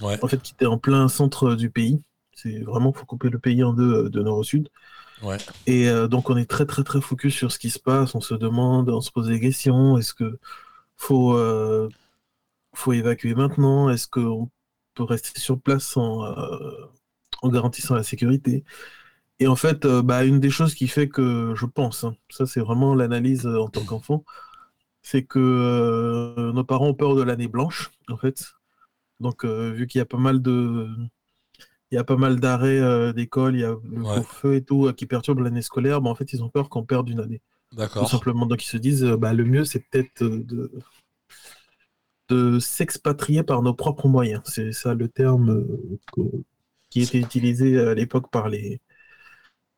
Ouais. 0.00 0.18
en 0.22 0.28
fait 0.28 0.40
qui 0.42 0.52
était 0.54 0.66
en 0.66 0.78
plein 0.78 1.08
centre 1.08 1.54
du 1.54 1.70
pays. 1.70 2.02
C'est 2.34 2.58
vraiment 2.60 2.92
faut 2.92 3.06
couper 3.06 3.28
le 3.30 3.38
pays 3.38 3.62
en 3.62 3.72
deux 3.72 4.06
euh, 4.06 4.10
de 4.10 4.22
nord 4.22 4.38
au 4.38 4.42
sud. 4.42 4.68
Ouais. 5.22 5.38
Et 5.66 5.88
euh, 5.88 6.08
donc 6.08 6.30
on 6.30 6.36
est 6.36 6.50
très 6.50 6.66
très 6.66 6.84
très 6.84 7.00
focus 7.00 7.34
sur 7.34 7.52
ce 7.52 7.58
qui 7.58 7.70
se 7.70 7.78
passe, 7.78 8.14
on 8.14 8.20
se 8.20 8.34
demande, 8.34 8.90
on 8.90 9.00
se 9.00 9.10
pose 9.10 9.28
des 9.28 9.40
questions, 9.40 9.98
est-ce 9.98 10.14
que 10.14 10.38
faut, 10.96 11.34
euh, 11.36 11.88
faut 12.74 12.92
évacuer 12.92 13.34
maintenant, 13.34 13.90
est-ce 13.90 14.08
qu'on 14.08 14.50
peut 14.94 15.04
rester 15.04 15.40
sur 15.40 15.60
place 15.60 15.96
en, 15.96 16.24
euh, 16.24 16.86
en 17.42 17.48
garantissant 17.50 17.94
la 17.94 18.02
sécurité? 18.04 18.64
Et 19.40 19.46
en 19.48 19.56
fait, 19.56 19.84
euh, 19.84 20.02
bah, 20.02 20.24
une 20.24 20.40
des 20.40 20.50
choses 20.50 20.74
qui 20.74 20.88
fait 20.88 21.08
que 21.08 21.54
je 21.56 21.66
pense, 21.66 22.04
hein, 22.04 22.16
ça 22.30 22.46
c'est 22.46 22.60
vraiment 22.60 22.94
l'analyse 22.94 23.46
euh, 23.46 23.60
en 23.60 23.68
tant 23.68 23.84
qu'enfant, 23.84 24.24
c'est 25.02 25.24
que 25.24 25.38
euh, 25.40 26.52
nos 26.52 26.64
parents 26.64 26.88
ont 26.88 26.94
peur 26.94 27.16
de 27.16 27.22
l'année 27.22 27.48
blanche, 27.48 27.90
en 28.08 28.16
fait. 28.18 28.52
Donc 29.20 29.44
vu 29.46 29.86
qu'il 29.86 29.98
y 30.00 30.02
a 30.02 30.06
pas 30.06 30.18
mal 30.18 30.42
de... 30.42 30.88
Il 31.90 31.94
y 31.94 31.98
a 31.98 32.04
pas 32.04 32.16
mal 32.16 32.40
d'arrêts 32.40 32.80
euh, 32.80 33.12
d'école, 33.12 33.54
il 33.54 33.60
y 33.60 33.64
a 33.64 33.68
le 33.68 33.76
Ouais. 33.76 34.14
couvre-feu 34.14 34.56
et 34.56 34.64
tout 34.64 34.86
euh, 34.86 34.92
qui 34.92 35.06
perturbe 35.06 35.38
l'année 35.40 35.62
scolaire. 35.62 36.00
Bah, 36.00 36.10
en 36.10 36.14
fait, 36.14 36.32
ils 36.32 36.42
ont 36.42 36.48
peur 36.48 36.68
qu'on 36.68 36.84
perde 36.84 37.08
une 37.08 37.20
année. 37.20 37.40
Tout 37.70 37.76
D'accord. 37.76 38.10
simplement. 38.10 38.46
Donc, 38.46 38.64
ils 38.64 38.68
se 38.68 38.76
disent, 38.78 39.04
euh, 39.04 39.16
bah, 39.16 39.32
le 39.32 39.44
mieux, 39.44 39.64
c'est 39.64 39.80
peut-être 39.80 40.24
de, 40.24 40.72
de 42.28 42.58
s'expatrier 42.58 43.42
par 43.42 43.62
nos 43.62 43.74
propres 43.74 44.08
moyens. 44.08 44.42
C'est 44.46 44.72
ça 44.72 44.94
le 44.94 45.08
terme 45.08 45.50
euh, 45.50 45.98
que- 46.12 46.42
qui 46.90 47.02
était 47.02 47.18
utilisé 47.18 47.78
à 47.78 47.94
l'époque 47.94 48.30
par 48.30 48.48
les, 48.48 48.80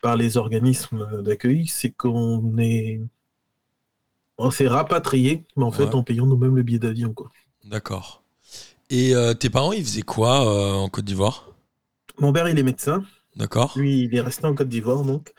par 0.03 0.17
les 0.17 0.37
organismes 0.37 1.23
d'accueil. 1.23 1.67
C'est 1.67 1.91
qu'on 1.91 2.57
est. 2.59 3.01
On 4.39 4.51
s'est 4.51 4.69
rapatrié, 4.69 5.47
mais 5.57 5.65
en 5.65 5.73
fait 5.73 5.85
Ouais. 5.85 5.95
en 5.95 6.03
payant 6.03 6.27
nous-mêmes 6.27 6.57
le 6.57 6.63
billet 6.63 6.79
d'avion. 6.79 7.15
Quoi. 7.15 7.33
D'accord. 7.65 8.23
Et 8.91 9.15
euh, 9.15 9.33
tes 9.33 9.49
parents, 9.51 9.73
ils 9.73 9.83
faisaient 9.83 10.03
quoi 10.03 10.47
euh, 10.47 10.73
en 10.75 10.89
Côte 10.91 11.07
d'Ivoire? 11.07 11.51
Mon 12.19 12.33
père, 12.33 12.49
il 12.49 12.59
est 12.59 12.63
médecin. 12.63 13.03
D'accord. 13.35 13.73
Lui, 13.77 14.03
il 14.05 14.15
est 14.15 14.21
resté 14.21 14.47
en 14.47 14.55
Côte 14.55 14.69
d'Ivoire, 14.69 15.03
donc. 15.05 15.33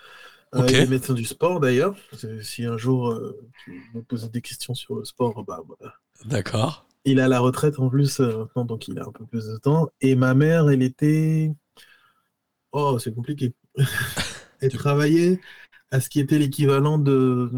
Euh, 0.56 0.66
il 0.70 0.76
est 0.76 0.88
médecin 0.88 1.14
du 1.14 1.26
sport, 1.26 1.60
d'ailleurs. 1.60 1.96
Si 2.42 2.66
un 2.66 2.78
jour 2.78 3.20
tu 3.64 3.84
me 3.94 4.02
poses 4.02 4.32
des 4.32 4.42
questions 4.42 4.74
sur 4.74 4.96
le 4.96 5.06
sport, 5.06 5.44
bah, 5.44 5.62
voilà. 5.68 5.94
D'accord. 6.26 6.87
Il 7.06 7.20
est 7.20 7.22
à 7.22 7.28
la 7.28 7.40
retraite 7.40 7.80
en 7.80 7.90
plus 7.90 8.20
euh, 8.20 8.38
maintenant, 8.40 8.66
donc 8.66 8.88
il 8.88 9.00
a 9.00 9.06
un 9.08 9.12
peu 9.12 9.26
plus 9.26 9.46
de 9.48 9.58
temps. 9.58 9.90
Et 10.02 10.16
ma 10.16 10.34
mère, 10.34 10.70
elle 10.70 10.84
était. 10.84 11.52
Oh, 12.72 12.98
c'est 13.00 13.14
compliqué. 13.14 13.54
elle 14.62 14.72
travaillait 14.74 15.40
à 15.92 16.02
ce 16.02 16.10
qui 16.10 16.20
était 16.20 16.40
l'équivalent 16.40 17.00
de, 17.00 17.50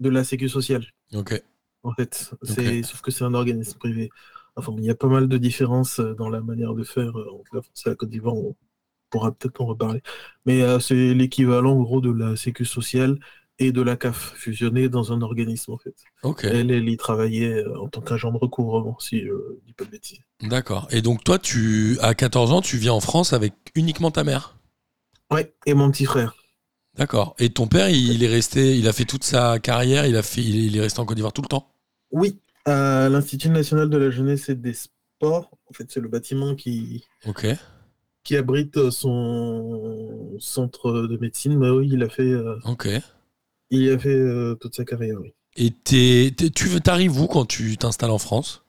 de 0.00 0.08
la 0.08 0.24
Sécu 0.24 0.48
sociale, 0.48 0.86
Ok. 1.14 1.42
en 1.82 1.92
fait. 1.92 2.30
C'est... 2.42 2.82
Sauf 2.82 3.00
que 3.00 3.10
c'est 3.10 3.24
un 3.24 3.34
organisme 3.34 3.78
privé. 3.78 4.10
Enfin, 4.56 4.74
il 4.78 4.84
y 4.84 4.90
a 4.90 4.94
pas 4.94 5.08
mal 5.08 5.28
de 5.28 5.38
différences 5.38 6.00
euh, 6.00 6.14
dans 6.14 6.28
la 6.30 6.40
manière 6.40 6.74
de 6.74 6.84
faire 6.84 7.18
euh, 7.18 7.30
entre 7.32 7.54
la 7.56 7.62
France 7.62 7.82
et 7.86 7.90
la 7.90 7.96
Côte 7.96 8.10
d'Ivoire. 8.10 8.34
On 8.36 8.56
pourra 9.10 9.32
peut-être 9.32 9.60
en 9.60 9.66
reparler. 9.66 10.02
Mais 10.46 10.62
euh, 10.62 10.80
c'est 10.80 11.14
l'équivalent, 11.14 11.72
en 11.78 11.82
gros, 11.82 12.00
de 12.00 12.10
la 12.10 12.36
Sécu 12.36 12.64
sociale 12.64 13.18
et 13.58 13.72
de 13.72 13.80
la 13.82 13.96
CAF, 13.96 14.34
fusionnée 14.36 14.88
dans 14.88 15.12
un 15.12 15.22
organisme, 15.22 15.72
en 15.72 15.78
fait. 15.78 15.94
Ok. 16.22 16.44
Elle, 16.44 16.70
elle 16.70 16.88
y 16.88 16.96
travaillait 16.96 17.64
euh, 17.64 17.80
en 17.80 17.88
tant 17.88 18.00
qu'agent 18.02 18.30
de 18.32 18.36
recouvrement, 18.38 18.98
si 18.98 19.20
je 19.22 19.32
dis 19.64 19.72
pas 19.72 19.84
de 19.84 19.90
bêtises. 19.90 20.18
D'accord. 20.42 20.88
Et 20.90 21.00
donc 21.02 21.24
toi, 21.24 21.38
tu, 21.38 21.96
à 22.02 22.14
14 22.14 22.52
ans, 22.52 22.60
tu 22.60 22.76
viens 22.76 22.92
en 22.92 23.00
France 23.00 23.32
avec 23.32 23.54
uniquement 23.74 24.10
ta 24.10 24.24
mère? 24.24 24.56
Ouais, 25.30 25.54
et 25.64 25.74
mon 25.74 25.90
petit 25.90 26.04
frère. 26.04 26.36
D'accord. 26.96 27.34
Et 27.38 27.50
ton 27.50 27.66
père, 27.66 27.88
il, 27.88 28.12
il 28.12 28.22
est 28.22 28.28
resté, 28.28 28.76
il 28.78 28.86
a 28.88 28.92
fait 28.92 29.04
toute 29.04 29.24
sa 29.24 29.58
carrière, 29.58 30.06
il 30.06 30.16
a 30.16 30.22
fait, 30.22 30.42
il, 30.42 30.56
il 30.66 30.76
est 30.76 30.80
resté 30.80 31.00
en 31.00 31.06
Côte 31.06 31.16
d'Ivoire 31.16 31.32
tout 31.32 31.42
le 31.42 31.48
temps? 31.48 31.72
Oui, 32.10 32.38
à 32.64 33.08
l'Institut 33.08 33.48
national 33.50 33.88
de 33.90 33.96
la 33.96 34.10
jeunesse 34.10 34.48
et 34.48 34.54
des 34.54 34.74
sports. 34.74 35.50
En 35.70 35.72
fait, 35.72 35.90
c'est 35.90 36.00
le 36.00 36.08
bâtiment 36.08 36.54
qui, 36.54 37.04
Ok. 37.26 37.46
qui 38.22 38.36
abrite 38.36 38.90
son 38.90 40.36
centre 40.38 40.92
de 40.92 41.16
médecine. 41.18 41.58
Bah 41.58 41.72
oui, 41.72 41.88
il 41.92 42.02
a 42.02 42.08
fait, 42.08 42.22
euh, 42.30 42.56
Ok. 42.64 42.88
Il 43.70 43.90
a 43.90 43.98
fait 43.98 44.08
euh, 44.08 44.54
toute 44.54 44.74
sa 44.74 44.84
carrière. 44.84 45.18
Oui. 45.20 45.32
Et 45.56 45.72
tu 45.80 46.80
t'arrives 46.80 47.18
où 47.20 47.26
quand 47.26 47.46
tu 47.46 47.76
t'installes 47.76 48.10
en 48.10 48.18
France? 48.18 48.64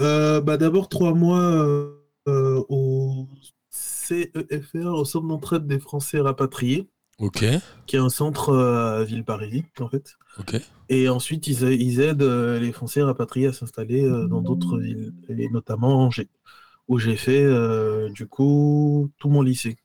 Euh, 0.00 0.40
bah, 0.40 0.56
D'abord, 0.56 0.88
trois 0.88 1.14
mois 1.14 1.40
euh, 1.40 1.90
euh, 2.28 2.62
au 2.68 3.28
CEFR, 3.70 4.86
au 4.86 5.04
Centre 5.04 5.26
d'entraide 5.26 5.66
des 5.66 5.80
Français 5.80 6.20
rapatriés, 6.20 6.88
Ok. 7.18 7.44
qui 7.86 7.96
est 7.96 8.00
un 8.00 8.08
centre 8.08 8.54
à 8.54 9.04
Villeparisis, 9.04 9.64
en 9.80 9.88
fait. 9.88 10.16
Ok. 10.38 10.60
Et 10.88 11.08
ensuite, 11.08 11.48
ils, 11.48 12.00
aident 12.00 12.22
les 12.22 12.72
Français 12.72 13.02
rapatriés 13.02 13.48
à 13.48 13.52
s'installer 13.52 14.08
dans 14.28 14.42
d'autres 14.42 14.78
villes, 14.78 15.12
et 15.28 15.48
notamment 15.48 16.04
Angers, 16.04 16.28
où 16.86 16.98
j'ai 16.98 17.16
fait, 17.16 17.44
du 18.10 18.28
coup, 18.28 19.10
tout 19.18 19.28
mon 19.28 19.42
lycée. 19.42 19.76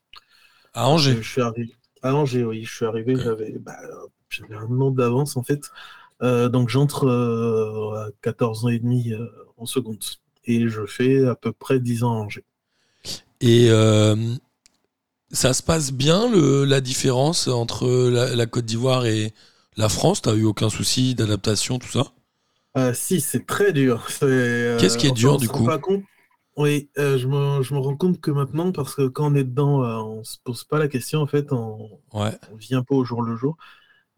À 0.74 0.88
Angers. 0.88 1.18
Je 1.20 1.28
suis 1.28 1.42
arrivé 1.42 1.74
à 2.04 2.16
Angers, 2.16 2.44
oui. 2.44 2.64
Je 2.64 2.76
suis 2.76 2.86
arrivé, 2.86 3.16
j'avais 3.16 3.58
bah, 3.60 3.78
j'avais 4.32 4.56
un 4.56 4.82
an 4.82 4.92
d'avance, 4.92 5.38
en 5.38 5.44
fait. 5.44 5.70
Euh, 6.24 6.50
donc, 6.50 6.70
j'entre 6.70 7.06
euh, 7.08 8.08
à 8.08 8.12
14 8.22 8.66
ans 8.66 8.70
et 8.70 8.80
demi 8.80 9.14
euh, 9.14 9.28
en 9.58 9.66
seconde. 9.66 10.00
Et 10.46 10.68
je 10.70 10.86
fais 10.86 11.26
à 11.28 11.36
peu 11.36 11.52
près 11.54 11.80
10 11.80 12.04
ans 12.04 12.14
à 12.14 12.18
Angers. 12.18 12.46
Et 13.42 13.68
euh, 13.70 14.16
ça 15.32 15.54
se 15.54 15.62
passe 15.62 15.92
bien 15.92 16.30
le, 16.30 16.64
la 16.66 16.80
différence 16.82 17.48
entre 17.50 17.88
la, 18.10 18.34
la 18.36 18.46
Côte 18.46 18.66
d'Ivoire 18.66 19.06
et 19.06 19.34
la 19.78 19.90
France? 19.90 20.22
T'as 20.22 20.36
eu 20.36 20.46
aucun 20.46 20.70
souci 20.70 21.16
d'adaptation, 21.16 21.80
tout 21.80 21.90
ça? 21.92 22.14
Si, 22.94 23.22
c'est 23.22 23.46
très 23.46 23.74
dur. 23.74 24.08
Qu'est-ce 24.78 24.98
qui 24.98 25.08
est 25.08 25.12
dur, 25.12 25.38
du 25.38 25.48
coup? 25.48 25.66
pas 25.66 25.80
compte. 25.80 26.04
Oui, 26.58 26.90
euh, 26.98 27.18
je, 27.18 27.28
me, 27.28 27.62
je 27.64 27.74
me 27.74 27.80
rends 27.80 27.96
compte 27.98 28.20
que 28.22 28.32
maintenant, 28.32 28.72
parce 28.72 28.96
que 28.96 29.08
quand 29.08 29.32
on 29.32 29.36
est 29.36 29.44
dedans, 29.46 29.84
euh, 29.84 29.98
on 29.98 30.24
se 30.24 30.38
pose 30.44 30.64
pas 30.66 30.80
la 30.80 30.88
question, 30.88 31.22
en 31.22 31.28
fait, 31.28 31.52
on, 31.54 31.90
Ouais. 32.14 32.38
on 32.48 32.56
vit 32.56 32.76
un 32.76 32.84
peu 32.84 32.94
au 32.96 33.06
jour 33.06 33.22
le 33.24 33.36
jour. 33.38 33.58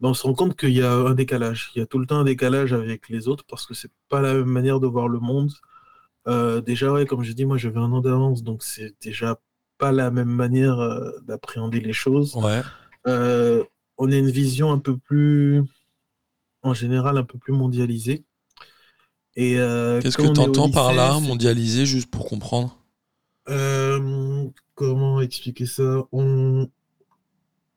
Ben, 0.00 0.10
on 0.10 0.14
se 0.14 0.22
rend 0.24 0.34
compte 0.34 0.56
qu'il 0.56 0.72
y 0.72 0.82
a 0.82 0.92
un 0.92 1.14
décalage. 1.14 1.70
Il 1.74 1.78
y 1.78 1.82
a 1.82 1.86
tout 1.86 1.98
le 1.98 2.06
temps 2.06 2.18
un 2.18 2.24
décalage 2.24 2.72
avec 2.72 3.08
les 3.08 3.28
autres 3.28 3.44
parce 3.48 3.66
que 3.66 3.74
c'est 3.74 3.90
pas 4.08 4.20
la 4.20 4.34
même 4.34 4.46
manière 4.46 4.80
de 4.80 4.86
voir 4.86 5.08
le 5.08 5.20
monde. 5.20 5.52
Euh, 6.26 6.60
déjà, 6.60 6.90
ouais, 6.92 7.06
comme 7.06 7.22
j'ai 7.22 7.34
dit, 7.34 7.44
moi 7.44 7.56
j'avais 7.58 7.78
un 7.78 7.92
an 7.92 8.00
d'avance, 8.00 8.42
donc 8.42 8.62
c'est 8.62 8.94
déjà 9.00 9.38
pas 9.78 9.92
la 9.92 10.10
même 10.10 10.28
manière 10.28 10.78
euh, 10.78 11.10
d'appréhender 11.26 11.80
les 11.80 11.92
choses. 11.92 12.34
Ouais. 12.36 12.62
Euh, 13.06 13.62
on 13.98 14.10
a 14.10 14.16
une 14.16 14.30
vision 14.30 14.72
un 14.72 14.78
peu 14.78 14.96
plus, 14.96 15.62
en 16.62 16.74
général, 16.74 17.18
un 17.18 17.24
peu 17.24 17.38
plus 17.38 17.52
mondialisée. 17.52 18.24
Et 19.36 19.54
Qu'est-ce 19.54 20.16
que 20.16 20.22
au 20.22 20.32
t'entends 20.32 20.70
par 20.70 20.94
là, 20.94 21.18
mondialisé, 21.20 21.86
juste 21.86 22.10
pour 22.10 22.26
comprendre? 22.26 22.78
Comment 24.74 25.20
expliquer 25.20 25.66
ça? 25.66 26.04
On... 26.12 26.68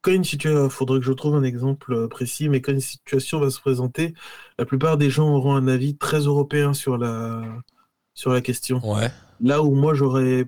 Quand 0.01 0.12
une 0.13 0.24
situation, 0.24 0.70
faudrait 0.70 1.00
que 1.00 1.06
je 1.06 1.12
trouve 1.13 1.36
un 1.36 1.44
exemple 1.44 1.94
euh, 1.94 2.08
précis, 2.08 2.50
mais 2.50 2.62
quand 2.62 2.72
une 2.72 2.80
situation 2.80 3.39
va 3.39 3.50
se 3.50 3.60
présenter, 3.60 4.13
la 4.60 4.66
plupart 4.66 4.98
des 4.98 5.10
gens 5.10 5.30
auront 5.36 5.56
un 5.56 5.68
avis 5.68 5.98
très 5.98 6.20
européen 6.22 6.74
sur 6.74 6.98
la, 6.98 7.44
sur 8.13 8.32
la 8.34 8.42
question. 8.42 8.84
Ouais. 8.84 9.12
Là 9.42 9.63
où 9.63 9.75
moi 9.75 9.94
j'aurais 9.96 10.46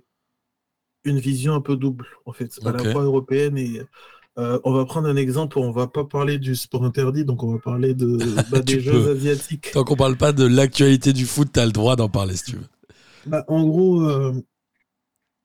une 1.03 1.19
vision 1.19 1.53
un 1.53 1.61
peu 1.61 1.75
double, 1.75 2.05
en 2.25 2.33
fait, 2.33 2.59
à 2.65 2.71
Ok. 2.71 2.79
la 2.79 2.85
fois 2.85 3.03
européenne 3.03 3.57
et. 3.57 3.81
euh, 4.39 4.59
on 4.65 4.73
va 4.73 4.85
prendre 4.85 5.07
un 5.09 5.17
exemple, 5.17 5.59
on 5.59 5.71
va 5.71 5.87
pas 5.87 6.05
parler 6.05 6.39
du 6.39 6.55
sport 6.55 6.85
interdit, 6.85 7.25
donc 7.25 7.43
on 7.43 7.53
va 7.53 7.59
parler 7.59 7.93
de, 7.95 8.41
bah, 8.49 8.61
des 8.63 8.79
Tu 8.79 8.81
Jeux 8.81 9.07
peux. 9.07 9.09
asiatiques. 9.09 9.69
Tant 9.73 9.83
qu'on 9.83 9.95
parle 9.95 10.17
pas 10.17 10.31
de 10.33 10.45
l'actualité 10.45 11.13
du 11.13 11.25
foot, 11.25 11.49
t'as 11.53 11.65
le 11.65 11.71
droit 11.71 11.95
d'en 11.95 12.09
parler 12.09 12.35
si 12.35 12.43
tu 12.45 12.55
veux. 12.57 12.67
Bah, 13.25 13.45
en 13.47 13.63
gros, 13.65 14.01
euh, 14.01 14.33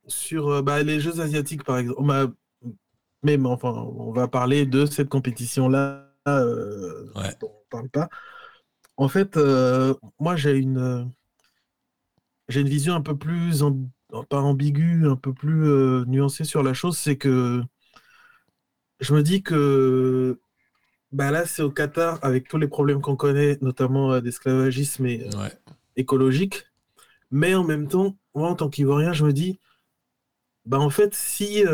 sur 0.07 0.63
bah, 0.63 0.83
les 0.83 1.01
Jeux 1.01 1.21
asiatiques, 1.21 1.65
par 1.65 1.79
exemple, 1.79 2.03
on 3.25 3.31
m'a- 3.33 3.33
même 3.33 3.47
enfin, 3.47 3.71
on 3.73 4.13
va 4.13 4.29
parler 4.29 4.67
de 4.67 4.87
cette 4.87 5.09
compétition-là 5.09 6.11
euh, 6.29 7.11
Ouais. 7.17 7.35
dont 7.41 7.53
on 7.53 7.65
parle 7.71 7.89
pas. 7.91 8.09
En 8.97 9.09
fait, 9.09 9.37
euh, 9.37 9.95
moi, 10.21 10.37
j'ai 10.37 10.57
une, 10.57 10.79
euh, 10.79 11.05
j'ai 12.49 12.61
une 12.61 12.69
vision 12.69 12.95
un 12.95 13.01
peu 13.01 13.17
plus, 13.17 13.63
amb- 13.63 13.89
pas 14.29 14.41
ambiguë, 14.41 15.07
un 15.09 15.17
peu 15.17 15.33
plus 15.33 15.65
euh, 15.67 16.05
nuancée 16.07 16.45
sur 16.45 16.63
la 16.63 16.75
chose. 16.75 16.97
C'est 16.97 17.17
que 17.17 17.63
je 19.01 19.15
me 19.15 19.23
dis 19.23 19.43
que 19.43 20.39
bah, 21.13 21.31
là, 21.31 21.47
c'est 21.47 21.63
au 21.63 21.71
Qatar, 21.71 22.19
avec 22.23 22.49
tous 22.49 22.59
les 22.59 22.69
problèmes 22.69 23.01
qu'on 23.01 23.17
connaît, 23.17 23.59
notamment 23.63 24.21
d'esclavagisme 24.21 25.07
et, 25.07 25.25
Ouais. 25.37 25.53
écologique. 25.97 26.65
Mais 27.31 27.55
en 27.55 27.65
même 27.65 27.89
temps, 27.89 28.17
moi, 28.35 28.51
en 28.51 28.55
tant 28.57 28.69
qu'Ivoirien, 28.69 29.13
je 29.13 29.25
me 29.25 29.33
dis, 29.33 29.59
bah 30.67 30.79
en 30.81 30.91
fait, 30.91 31.15
si... 31.15 31.65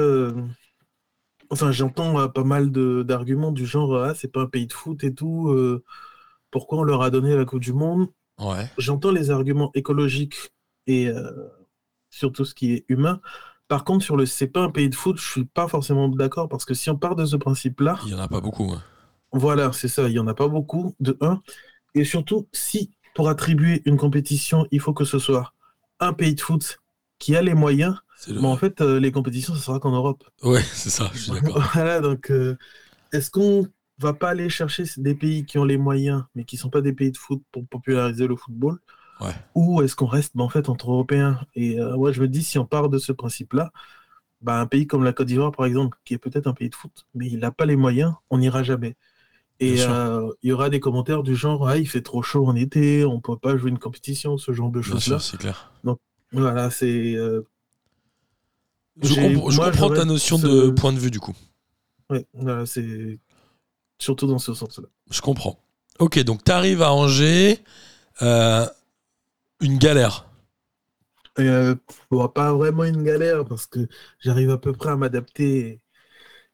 euh, 1.50 1.54
Enfin, 1.54 1.72
j'entends 1.72 2.18
euh, 2.20 2.28
pas 2.28 2.44
mal 2.44 2.70
d'arguments 2.70 3.52
du 3.52 3.66
genre, 3.66 3.96
ah, 3.96 4.14
c'est 4.14 4.28
pas 4.32 4.42
un 4.42 4.46
pays 4.46 4.66
de 4.66 4.72
foot 4.72 5.02
et 5.04 5.14
tout, 5.14 5.48
euh, 5.50 5.82
pourquoi 6.50 6.78
on 6.78 6.82
leur 6.82 7.02
a 7.02 7.10
donné 7.10 7.36
la 7.36 7.44
Coupe 7.44 7.60
du 7.60 7.72
Monde? 7.72 8.08
Ouais. 8.38 8.68
J'entends 8.78 9.12
les 9.12 9.30
arguments 9.30 9.70
écologiques 9.74 10.36
et 10.86 11.08
euh, 11.08 11.30
sur 12.10 12.32
tout 12.32 12.44
ce 12.44 12.54
qui 12.54 12.72
est 12.72 12.84
humain. 12.88 13.20
Par 13.68 13.84
contre, 13.84 14.04
sur 14.04 14.16
le 14.16 14.26
c'est 14.26 14.48
pas 14.48 14.62
un 14.62 14.70
pays 14.70 14.88
de 14.88 14.94
foot, 14.94 15.18
je 15.18 15.28
suis 15.30 15.44
pas 15.44 15.68
forcément 15.68 16.08
d'accord 16.08 16.48
parce 16.48 16.64
que 16.64 16.74
si 16.74 16.90
on 16.90 16.96
part 16.96 17.16
de 17.16 17.24
ce 17.26 17.36
principe-là, 17.36 17.98
Il 18.04 18.10
y 18.12 18.14
en 18.14 18.18
a 18.18 18.28
pas 18.28 18.40
beaucoup. 18.40 18.72
hein. 18.72 18.82
voilà, 19.32 19.72
c'est 19.72 19.88
ça, 19.88 20.08
il 20.08 20.14
y 20.14 20.18
en 20.18 20.26
a 20.26 20.34
pas 20.34 20.48
beaucoup, 20.48 20.94
de 21.00 21.16
un. 21.20 21.40
Et 21.94 22.04
surtout, 22.04 22.48
si 22.52 22.90
pour 23.14 23.28
attribuer 23.28 23.82
une 23.84 23.96
compétition, 23.96 24.66
il 24.70 24.80
faut 24.80 24.94
que 24.94 25.04
ce 25.04 25.18
soit 25.18 25.52
un 26.00 26.12
pays 26.12 26.34
de 26.34 26.40
foot 26.40 26.80
qui 27.18 27.36
a 27.36 27.42
les 27.42 27.54
moyens, 27.54 27.96
le- 28.28 28.40
mais 28.40 28.48
en 28.48 28.56
fait, 28.56 28.80
euh, 28.80 29.00
les 29.00 29.12
compétitions, 29.12 29.54
ça 29.54 29.60
sera 29.60 29.80
qu'en 29.80 29.92
Europe. 29.92 30.24
Ouais, 30.42 30.62
c'est 30.74 30.90
ça, 30.90 31.10
je 31.14 31.18
suis 31.20 31.32
d'accord. 31.32 31.62
Voilà, 31.74 32.00
donc 32.00 32.30
euh, 32.30 32.56
est-ce 33.12 33.30
qu'on 33.30 33.66
va 33.98 34.14
pas 34.14 34.30
aller 34.30 34.50
chercher 34.50 34.84
des 34.98 35.14
pays 35.14 35.44
qui 35.46 35.58
ont 35.58 35.64
les 35.64 35.78
moyens, 35.78 36.24
mais 36.34 36.44
qui 36.44 36.56
sont 36.58 36.70
pas 36.70 36.80
des 36.82 36.92
pays 36.94 37.12
de 37.12 37.18
foot 37.18 37.42
pour 37.52 37.66
populariser 37.68 38.26
le 38.28 38.36
football? 38.36 38.78
Ouais. 39.20 39.34
Ou 39.54 39.82
est-ce 39.82 39.96
qu'on 39.96 40.06
reste 40.06 40.36
bah, 40.36 40.44
en 40.44 40.48
fait 40.48 40.68
entre 40.68 40.90
Européens? 40.90 41.40
Et 41.54 41.80
euh, 41.80 41.96
ouais, 41.96 42.12
je 42.12 42.20
me 42.22 42.28
dis, 42.28 42.42
si 42.44 42.58
on 42.58 42.66
part 42.66 42.88
de 42.90 42.98
ce 42.98 43.12
principe-là, 43.12 43.72
bah, 44.42 44.60
un 44.60 44.66
pays 44.66 44.86
comme 44.86 45.04
la 45.04 45.12
Côte 45.12 45.28
d'Ivoire, 45.28 45.52
par 45.52 45.66
exemple, 45.66 45.98
qui 46.04 46.14
est 46.14 46.18
peut-être 46.18 46.46
un 46.46 46.54
pays 46.54 46.70
de 46.70 46.74
foot, 46.76 47.06
mais 47.14 47.28
il 47.28 47.38
n'a 47.40 47.50
pas 47.52 47.66
les 47.66 47.76
moyens, 47.76 48.14
on 48.30 48.38
n'ira 48.38 48.62
jamais. 48.62 48.96
Et 49.60 49.82
euh, 49.82 50.30
il 50.42 50.50
y 50.50 50.52
aura 50.52 50.70
des 50.70 50.80
commentaires 50.80 51.22
du 51.22 51.36
genre, 51.36 51.68
ah, 51.68 51.78
il 51.78 51.88
fait 51.88 52.02
trop 52.02 52.22
chaud 52.22 52.46
en 52.46 52.56
été, 52.56 53.04
on 53.04 53.20
peut 53.20 53.36
pas 53.38 53.56
jouer 53.56 53.70
une 53.70 53.78
compétition, 53.78 54.38
ce 54.38 54.52
genre 54.52 54.70
de 54.70 54.82
Bien 54.82 54.92
choses-là. 54.92 55.16
sûr, 55.16 55.22
c'est 55.22 55.36
clair. 55.38 55.70
Voilà, 56.32 56.70
c'est. 56.70 57.14
euh, 57.16 57.42
Je, 59.02 59.14
moi, 59.54 59.72
comprends 59.72 59.90
ta 59.90 60.04
notion 60.04 60.38
ce- 60.38 60.46
de 60.46 60.70
point 60.70 60.92
de 60.92 60.98
vue 60.98 61.10
du 61.10 61.20
coup. 61.20 61.34
voilà, 62.34 62.66
c'est 62.66 63.18
surtout 63.98 64.26
dans 64.26 64.38
ce 64.38 64.54
sens-là. 64.54 64.88
Je 65.10 65.20
comprends. 65.20 65.58
Ok, 65.98 66.18
donc 66.20 66.44
tu 66.44 66.52
arrives 66.52 66.82
à 66.82 66.92
Angers. 66.92 67.60
euh, 68.22 68.66
Une 69.60 69.78
galère. 69.78 70.26
Euh, 71.38 71.74
bon, 72.10 72.28
pas 72.28 72.52
vraiment 72.52 72.84
une 72.84 73.02
galère 73.02 73.44
parce 73.44 73.66
que 73.66 73.88
j'arrive 74.18 74.50
à 74.50 74.58
peu 74.58 74.72
près 74.72 74.90
à 74.90 74.96
m'adapter 74.96 75.80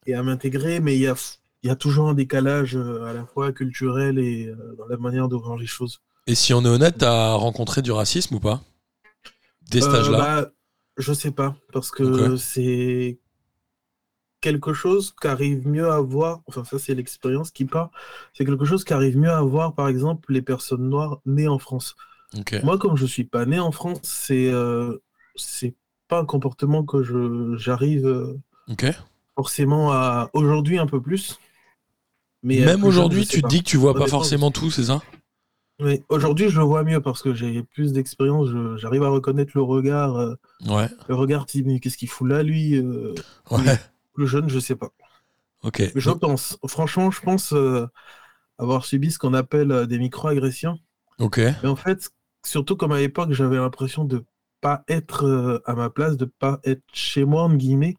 et 0.07 0.15
à 0.15 0.23
m'intégrer, 0.23 0.79
mais 0.79 0.95
il 0.95 1.01
y 1.01 1.07
a, 1.07 1.15
il 1.63 1.67
y 1.67 1.71
a 1.71 1.75
toujours 1.75 2.09
un 2.09 2.13
décalage 2.15 2.75
euh, 2.77 3.03
à 3.05 3.13
la 3.13 3.25
fois 3.25 3.51
culturel 3.53 4.19
et 4.19 4.51
dans 4.77 4.87
la 4.87 4.97
manière 4.97 5.29
de 5.29 5.35
voir 5.37 5.57
les 5.57 5.67
choses. 5.67 6.01
Et 6.27 6.35
si 6.35 6.53
on 6.53 6.63
est 6.63 6.67
honnête, 6.69 6.97
t'as 6.99 7.33
rencontré 7.33 7.81
du 7.81 7.91
racisme 7.91 8.35
ou 8.35 8.39
pas? 8.39 8.61
Euh, 9.81 9.93
âge-là 9.95 10.17
bah, 10.17 10.51
je 10.97 11.13
sais 11.13 11.31
pas, 11.31 11.55
parce 11.71 11.91
que 11.91 12.35
c'est 12.37 13.19
quelque 14.41 14.73
chose 14.73 15.13
qu'arrive 15.19 15.67
mieux 15.67 15.89
à 15.89 15.99
voir, 15.99 16.41
enfin 16.47 16.63
ça 16.63 16.77
c'est 16.79 16.95
l'expérience 16.95 17.51
qui 17.51 17.65
part, 17.65 17.91
c'est 18.33 18.45
quelque 18.45 18.65
chose 18.65 18.83
qu'arrive 18.83 19.17
mieux 19.17 19.31
à 19.31 19.41
voir 19.41 19.73
par 19.73 19.87
exemple 19.87 20.31
les 20.31 20.41
personnes 20.41 20.89
noires 20.89 21.19
nées 21.25 21.47
en 21.47 21.59
France. 21.59 21.95
Moi 22.63 22.77
comme 22.77 22.97
je 22.97 23.05
suis 23.05 23.23
pas 23.23 23.45
né 23.45 23.59
en 23.59 23.71
France, 23.71 23.99
c'est 24.03 24.51
euh, 24.51 24.97
c'est 25.35 25.75
pas 26.07 26.19
un 26.19 26.25
comportement 26.25 26.83
que 26.83 27.03
je 27.03 27.55
j'arrive 27.57 28.05
euh, 28.05 28.37
forcément 29.35 29.91
à 29.91 30.29
aujourd'hui 30.33 30.77
un 30.77 30.87
peu 30.87 31.01
plus. 31.01 31.39
Mais 32.43 32.61
euh, 32.61 32.65
Même 32.65 32.83
aujourd'hui, 32.83 33.25
tu 33.25 33.41
te 33.41 33.47
dis 33.47 33.63
que 33.63 33.69
tu 33.69 33.77
vois 33.77 33.95
pas 33.95 34.07
forcément 34.07 34.51
tout, 34.51 34.69
c'est 34.69 34.85
ça? 34.85 35.01
Oui, 35.79 36.03
aujourd'hui 36.09 36.49
je 36.49 36.57
le 36.59 36.65
vois 36.65 36.83
mieux 36.83 37.01
parce 37.01 37.21
que 37.21 37.35
j'ai 37.35 37.61
plus 37.61 37.93
d'expérience, 37.93 38.49
je- 38.49 38.77
j'arrive 38.77 39.03
à 39.03 39.09
reconnaître 39.09 39.51
le 39.53 39.61
regard, 39.61 40.15
euh, 40.15 40.35
Ouais. 40.67 40.87
le 41.07 41.15
regard 41.15 41.45
mais 41.65 41.79
qu'est-ce 41.79 41.97
qu'il 41.97 42.09
fout 42.09 42.27
là 42.27 42.41
lui 42.41 42.75
euh, 42.77 43.13
Ouais. 43.51 43.77
Plus 44.13 44.27
jeune, 44.27 44.49
je 44.49 44.57
sais 44.59 44.75
pas. 44.75 44.89
Ok. 45.61 45.79
Mais 45.93 46.01
je 46.01 46.09
pense, 46.09 46.57
franchement, 46.67 47.11
je 47.11 47.21
pense 47.21 47.53
euh, 47.53 47.85
avoir 48.57 48.85
subi 48.85 49.11
ce 49.11 49.19
qu'on 49.19 49.35
appelle 49.35 49.71
euh, 49.71 49.85
des 49.85 49.99
micro-agressions. 49.99 50.79
Ok. 51.19 51.37
Mais 51.37 51.69
en 51.69 51.75
fait, 51.75 52.09
surtout 52.43 52.75
comme 52.75 52.91
à 52.91 52.99
l'époque, 52.99 53.31
j'avais 53.33 53.57
l'impression 53.57 54.03
de 54.03 54.23
pas 54.61 54.83
être 54.87 55.25
euh, 55.27 55.61
à 55.65 55.75
ma 55.75 55.91
place, 55.91 56.17
de 56.17 56.25
pas 56.25 56.59
être 56.63 56.81
chez 56.91 57.25
moi, 57.25 57.43
entre 57.43 57.57
guillemets, 57.57 57.95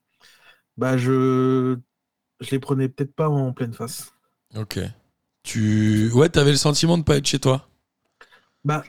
bah 0.76 0.97
je, 0.97 1.76
je 2.40 2.50
les 2.50 2.58
prenais 2.58 2.88
peut-être 2.88 3.14
pas 3.14 3.28
en 3.28 3.52
pleine 3.52 3.73
face. 3.73 4.12
Ok. 4.56 4.80
Tu. 5.44 6.11
Ouais, 6.12 6.28
t'avais 6.28 6.50
le 6.50 6.56
sentiment 6.56 6.99
de 6.99 7.04
pas 7.04 7.16
être 7.16 7.26
chez 7.26 7.38
toi 7.38 7.67
Bah, 8.65 8.85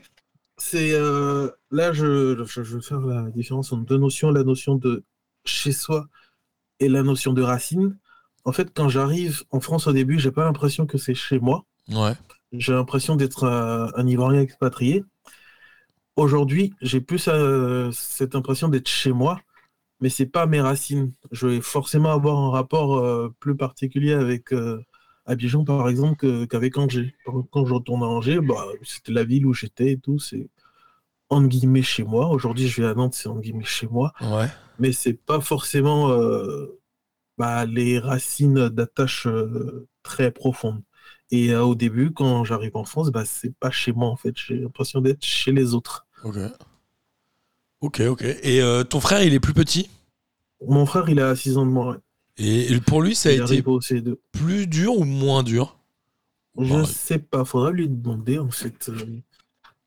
c'est 0.56 0.92
euh, 0.92 1.50
là, 1.70 1.92
je, 1.92 2.44
je, 2.44 2.62
je 2.62 2.74
veux 2.74 2.80
faire 2.80 3.00
la 3.00 3.30
différence 3.30 3.72
entre 3.72 3.84
deux 3.84 3.98
notions, 3.98 4.30
la 4.30 4.44
notion 4.44 4.74
de 4.74 5.04
chez 5.44 5.72
soi 5.72 6.06
et 6.80 6.88
la 6.88 7.02
notion 7.02 7.32
de 7.32 7.42
racine. 7.42 7.96
En 8.44 8.52
fait, 8.52 8.72
quand 8.74 8.88
j'arrive 8.88 9.42
en 9.50 9.60
France 9.60 9.86
au 9.86 9.92
début, 9.92 10.18
j'ai 10.18 10.32
pas 10.32 10.44
l'impression 10.44 10.86
que 10.86 10.98
c'est 10.98 11.14
chez 11.14 11.38
moi. 11.38 11.64
Ouais. 11.88 12.14
J'ai 12.52 12.72
l'impression 12.72 13.16
d'être 13.16 13.44
un, 13.44 13.90
un 13.94 14.06
Ivoirien 14.06 14.40
expatrié. 14.40 15.04
Aujourd'hui, 16.16 16.74
j'ai 16.82 17.00
plus 17.00 17.28
euh, 17.28 17.90
cette 17.92 18.34
impression 18.34 18.68
d'être 18.68 18.88
chez 18.88 19.12
moi, 19.12 19.40
mais 20.00 20.08
c'est 20.08 20.26
pas 20.26 20.46
mes 20.46 20.60
racines. 20.60 21.12
Je 21.30 21.46
vais 21.46 21.60
forcément 21.60 22.12
avoir 22.12 22.38
un 22.38 22.50
rapport 22.50 22.98
euh, 22.98 23.34
plus 23.40 23.56
particulier 23.56 24.12
avec 24.12 24.52
Abidjan, 25.26 25.64
par 25.64 25.88
exemple, 25.88 26.46
qu'avec 26.48 26.76
Angers. 26.78 27.14
Quand 27.50 27.64
je 27.66 27.74
retourne 27.74 28.02
à 28.02 28.06
Angers, 28.06 28.40
bah, 28.40 28.64
c'était 28.82 29.12
la 29.12 29.24
ville 29.24 29.46
où 29.46 29.54
j'étais 29.54 29.92
et 29.92 29.98
tout. 29.98 30.18
C'est 30.18 30.48
entre 31.28 31.46
guillemets 31.48 31.82
chez 31.82 32.02
moi. 32.02 32.28
Aujourd'hui, 32.30 32.66
je 32.68 32.82
vais 32.82 32.88
à 32.88 32.94
Nantes, 32.94 33.14
c'est 33.14 33.28
entre 33.28 33.40
guillemets 33.40 33.64
chez 33.64 33.86
moi, 33.86 34.12
Ouais. 34.20 34.48
mais 34.80 34.92
c'est 34.92 35.14
pas 35.14 35.40
forcément 35.40 36.10
euh, 36.10 36.80
bah, 37.38 37.66
les 37.66 37.98
racines 38.00 38.68
d'attache 38.68 39.26
euh, 39.28 39.86
très 40.02 40.32
profondes. 40.32 40.82
Et 41.30 41.52
euh, 41.52 41.62
au 41.62 41.76
début, 41.76 42.10
quand 42.12 42.42
j'arrive 42.42 42.76
en 42.76 42.84
France, 42.84 43.10
bah, 43.10 43.24
c'est 43.24 43.54
pas 43.54 43.70
chez 43.70 43.92
moi 43.92 44.08
en 44.08 44.16
fait. 44.16 44.34
J'ai 44.36 44.56
l'impression 44.56 45.00
d'être 45.00 45.24
chez 45.24 45.52
les 45.52 45.74
autres. 45.74 46.06
Ok. 46.24 46.36
Ok, 47.80 48.00
ok. 48.00 48.22
Et 48.42 48.60
ton 48.90 49.00
frère, 49.00 49.22
il 49.22 49.32
est 49.32 49.40
plus 49.40 49.54
petit? 49.54 49.88
Mon 50.66 50.84
frère, 50.84 51.08
il 51.08 51.18
a 51.20 51.34
6 51.34 51.56
ans 51.56 51.64
de 51.64 51.70
moins. 51.70 51.98
Et 52.40 52.80
pour 52.80 53.02
lui, 53.02 53.14
ça 53.14 53.28
a 53.28 53.32
été 53.32 53.42
arrive 53.42 53.68
au 53.68 53.80
C2. 53.80 54.20
plus 54.32 54.66
dur 54.66 54.96
ou 54.96 55.04
moins 55.04 55.42
dur? 55.42 55.78
Je 56.58 56.74
Ouais. 56.74 56.84
sais 56.84 57.18
pas, 57.18 57.44
faudra 57.44 57.70
lui 57.70 57.88
demander 57.88 58.38
en 58.38 58.50
fait. 58.50 58.88
euh. 58.88 59.20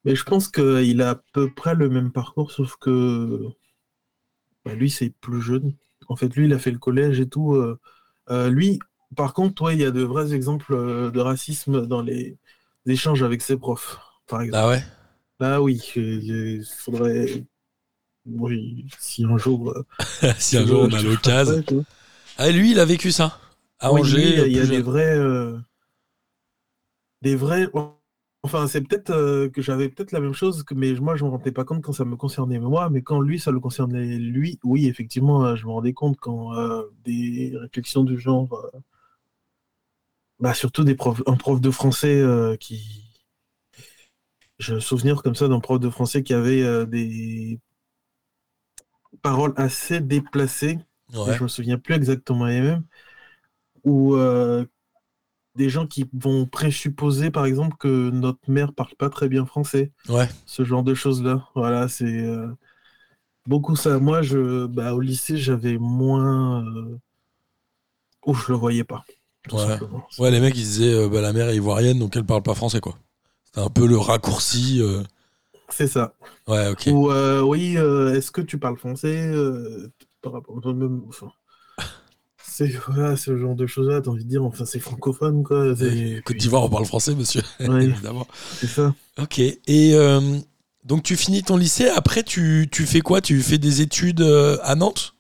Mais 0.06 0.16
je 0.16 0.24
pense 0.24 0.50
qu'il 0.50 1.02
a 1.02 1.12
à 1.12 1.16
peu 1.34 1.52
près 1.54 1.76
le 1.76 1.90
même 1.90 2.12
parcours, 2.12 2.52
sauf 2.52 2.76
que 2.78 3.48
bah, 4.66 4.74
lui, 4.74 4.90
c'est 4.90 5.10
plus 5.22 5.42
jeune. 5.42 5.74
En 6.08 6.16
fait, 6.16 6.36
lui, 6.36 6.46
il 6.46 6.54
a 6.54 6.60
fait 6.60 6.72
le 6.72 6.80
collège 6.80 7.20
et 7.20 7.28
tout. 7.28 7.54
euh. 7.56 7.80
Euh, 8.30 8.50
lui, 8.50 8.80
par 9.16 9.34
contre, 9.34 9.64
ouais, 9.64 9.76
il 9.76 9.82
y 9.82 9.86
a 9.86 9.92
de 9.92 10.02
vrais 10.02 10.34
exemples 10.34 10.74
de 11.12 11.20
racisme 11.20 11.86
dans 11.86 12.02
les 12.02 12.38
échanges 12.86 13.24
avec 13.24 13.42
ses 13.42 13.58
profs, 13.58 14.00
par 14.28 14.42
exemple. 14.42 14.64
Ah 14.66 14.70
ouais? 14.70 14.84
Là, 15.40 15.62
oui, 15.62 15.82
euh, 15.98 16.20
il 16.22 16.66
faudrait. 16.66 17.44
Oui, 18.26 18.88
si 19.00 19.26
un 19.26 19.38
jour. 19.38 19.74
Si 20.40 20.58
un 20.58 20.66
jour 20.66 20.84
on 20.84 20.94
a 20.94 21.02
l'occasion. 21.02 21.64
Ah, 22.38 22.50
lui, 22.52 22.72
il 22.72 22.80
a 22.80 22.86
vécu 22.86 23.12
ça. 23.12 23.40
À 23.80 23.92
Oui, 23.92 24.02
Angers. 24.02 24.18
lui, 24.18 24.30
il 24.48 24.56
y 24.56 24.60
a, 24.60 24.66
des 24.66 24.82
vrais. 24.82 25.18
euh, 25.18 25.58
Des 27.22 27.36
vrais. 27.36 27.68
Enfin, 28.44 28.68
c'est 28.68 28.82
peut-être 28.82 29.12
euh, 29.12 29.50
que 29.50 29.62
j'avais 29.62 29.88
peut-être 29.90 30.12
la 30.12 30.20
même 30.20 30.34
chose, 30.34 30.64
que- 30.64 30.74
mais 30.74 30.94
moi, 30.96 31.16
je 31.16 31.24
me 31.24 31.30
rendais 31.30 31.52
pas 31.54 31.64
compte 31.64 31.82
quand 31.82 31.94
ça 31.94 32.04
me 32.06 32.18
concernait 32.18 32.60
moi, 32.60 32.90
mais 32.90 33.02
quand 33.02 33.22
lui, 33.22 33.40
ça 33.40 33.52
le 33.52 33.60
concernait 33.62 34.18
lui, 34.18 34.60
oui, 34.66 34.88
effectivement, 34.88 35.46
euh, 35.46 35.56
je 35.56 35.66
me 35.66 35.72
rendais 35.72 35.94
compte 35.94 36.18
quand 36.20 36.54
euh, 36.56 36.84
des 37.06 37.54
réflexions 37.56 38.04
du 38.04 38.20
genre. 38.20 38.70
Bah, 40.40 40.54
surtout 40.54 40.84
des 40.84 40.94
profs, 40.96 41.24
un 41.26 41.36
prof 41.36 41.60
de 41.60 41.72
français 41.72 42.24
qui. 42.60 43.04
J'ai 44.58 44.74
un 44.74 44.80
souvenir 44.80 45.22
comme 45.22 45.36
ça 45.36 45.48
d'un 45.48 45.60
prof 45.60 45.80
de 45.80 45.92
français 45.92 46.24
qui 46.24 46.34
avait 46.34 46.88
des 46.88 47.60
paroles 49.24 49.54
assez 49.58 50.00
déplacées 50.02 50.78
Ouais. 51.14 51.38
je 51.38 51.44
me 51.44 51.48
souviens 51.48 51.78
plus 51.78 51.94
exactement 51.96 52.46
les 52.46 52.62
mêmes, 52.62 52.84
ou 53.84 54.16
euh, 54.16 54.66
des 55.56 55.70
gens 55.70 55.86
qui 55.86 56.10
vont 56.14 56.46
présupposer, 56.46 57.30
par 57.30 57.46
exemple, 57.46 57.76
que 57.80 58.10
notre 58.10 58.50
mère 58.50 58.74
parle 58.74 58.96
pas 58.98 59.10
très 59.10 59.28
bien 59.30 59.46
français, 59.46 59.92
Ouais. 60.10 60.28
ce 60.46 60.64
genre 60.64 60.84
de 60.84 60.94
choses-là. 60.94 61.48
Voilà, 61.56 61.88
c'est 61.88 62.06
euh, 62.06 62.48
beaucoup 63.46 63.76
ça. 63.76 64.00
Moi, 64.00 64.22
je, 64.22 64.66
bah, 64.66 64.94
au 64.96 65.02
lycée, 65.02 65.38
j'avais 65.38 65.78
moins. 65.78 66.66
Euh... 66.66 66.98
Oh, 68.26 68.34
je 68.34 68.52
le 68.52 68.58
voyais 68.58 68.84
pas. 68.86 69.04
Ouais. 69.52 70.32
les 70.32 70.40
mecs, 70.40 70.56
ils 70.56 70.64
disaient 70.64 70.94
euh, 70.94 71.10
bah, 71.10 71.22
la 71.22 71.34
mère 71.34 71.50
est 71.50 71.58
ivoirienne, 71.58 72.00
donc 72.00 72.16
elle 72.16 72.26
parle 72.26 72.42
pas 72.42 72.56
français, 72.56 72.80
quoi. 72.80 72.98
C'était 73.44 73.60
un 73.62 73.70
peu 73.70 73.86
le 73.86 73.98
raccourci. 73.98 74.82
C'est 75.70 75.88
ça. 75.88 76.14
Ouais, 76.48 76.70
ok. 76.70 76.88
Ou 76.88 77.12
oui, 77.44 77.76
est-ce 77.76 78.32
que 78.32 78.42
tu 78.42 78.58
parles 78.58 78.78
français 78.78 79.32
par 80.24 80.32
rapport 80.34 80.56
même, 80.74 81.02
enfin, 81.08 81.32
c'est 82.46 82.68
voilà, 82.88 83.16
ce 83.16 83.38
genre 83.38 83.56
de 83.56 83.66
choses-là, 83.68 84.02
t'as 84.02 84.10
envie 84.12 84.24
de 84.26 84.30
dire, 84.30 84.44
enfin, 84.44 84.66
c'est 84.66 84.80
francophone, 84.80 85.44
quoi. 85.44 85.76
c'est- 85.76 86.22
Côte 86.26 86.38
d'Ivoire, 86.38 86.64
on 86.64 86.70
parle 86.70 86.86
français, 86.86 87.14
monsieur. 87.16 87.42
Ouais. 87.60 87.86
Évidemment. 87.86 88.28
C'est 88.56 88.68
ça. 88.68 88.94
Ok. 89.22 89.40
Et 89.40 89.60
euh, 89.96 90.22
donc, 90.84 91.04
tu 91.04 91.16
finis 91.16 91.44
ton 91.44 91.58
lycée. 91.58 91.88
Après, 91.90 92.24
tu, 92.24 92.68
tu 92.72 92.86
fais 92.86 93.02
quoi? 93.02 93.22
Tu 93.22 93.42
fais 93.42 93.58
des 93.58 93.82
études 93.82 94.22
euh, 94.22 94.58
à 94.64 94.76
Nantes? 94.76 95.14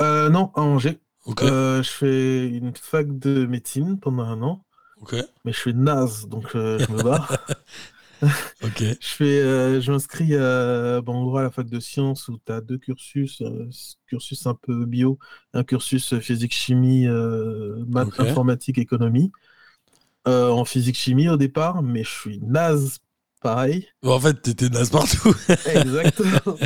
Euh, 0.00 0.28
non, 0.28 0.50
à 0.54 0.60
Angers. 0.62 0.98
Ok. 1.24 1.42
Euh, 1.42 1.82
je 1.82 1.90
fais 1.90 2.48
une 2.48 2.72
fac 2.76 3.18
de 3.18 3.46
médecine 3.46 3.98
pendant 4.00 4.24
un 4.24 4.42
an, 4.42 4.64
Ok. 5.00 5.14
mais 5.44 5.52
je 5.52 5.58
suis 5.58 5.74
naze, 5.74 6.26
donc 6.28 6.54
euh, 6.54 6.78
je 6.78 6.92
me 6.92 7.02
barre. 7.02 7.38
Ok. 8.62 8.78
je 8.78 9.08
fais, 9.08 9.40
euh, 9.40 9.80
je 9.80 9.90
m'inscris 9.90 10.36
à, 10.36 11.00
bon, 11.00 11.14
en 11.14 11.24
gros, 11.24 11.38
à 11.38 11.42
la 11.42 11.50
fac 11.50 11.68
de 11.68 11.80
sciences 11.80 12.28
où 12.28 12.38
tu 12.44 12.52
as 12.52 12.60
deux 12.60 12.78
cursus, 12.78 13.42
euh, 13.42 13.68
cursus 14.06 14.46
un 14.46 14.54
peu 14.54 14.86
bio, 14.86 15.18
un 15.52 15.64
cursus 15.64 16.18
physique-chimie, 16.20 17.06
euh, 17.06 17.84
maths, 17.86 18.18
informatique, 18.20 18.78
économie. 18.78 19.32
Euh, 20.28 20.50
en 20.50 20.64
physique-chimie 20.64 21.28
au 21.28 21.36
départ, 21.36 21.82
mais 21.82 22.04
je 22.04 22.10
suis 22.10 22.38
naze, 22.40 23.00
pareil. 23.40 23.88
Bon, 24.02 24.12
en 24.12 24.20
fait, 24.20 24.40
t'étais 24.40 24.68
naze 24.68 24.90
partout. 24.90 25.34
Exactement. 25.66 26.56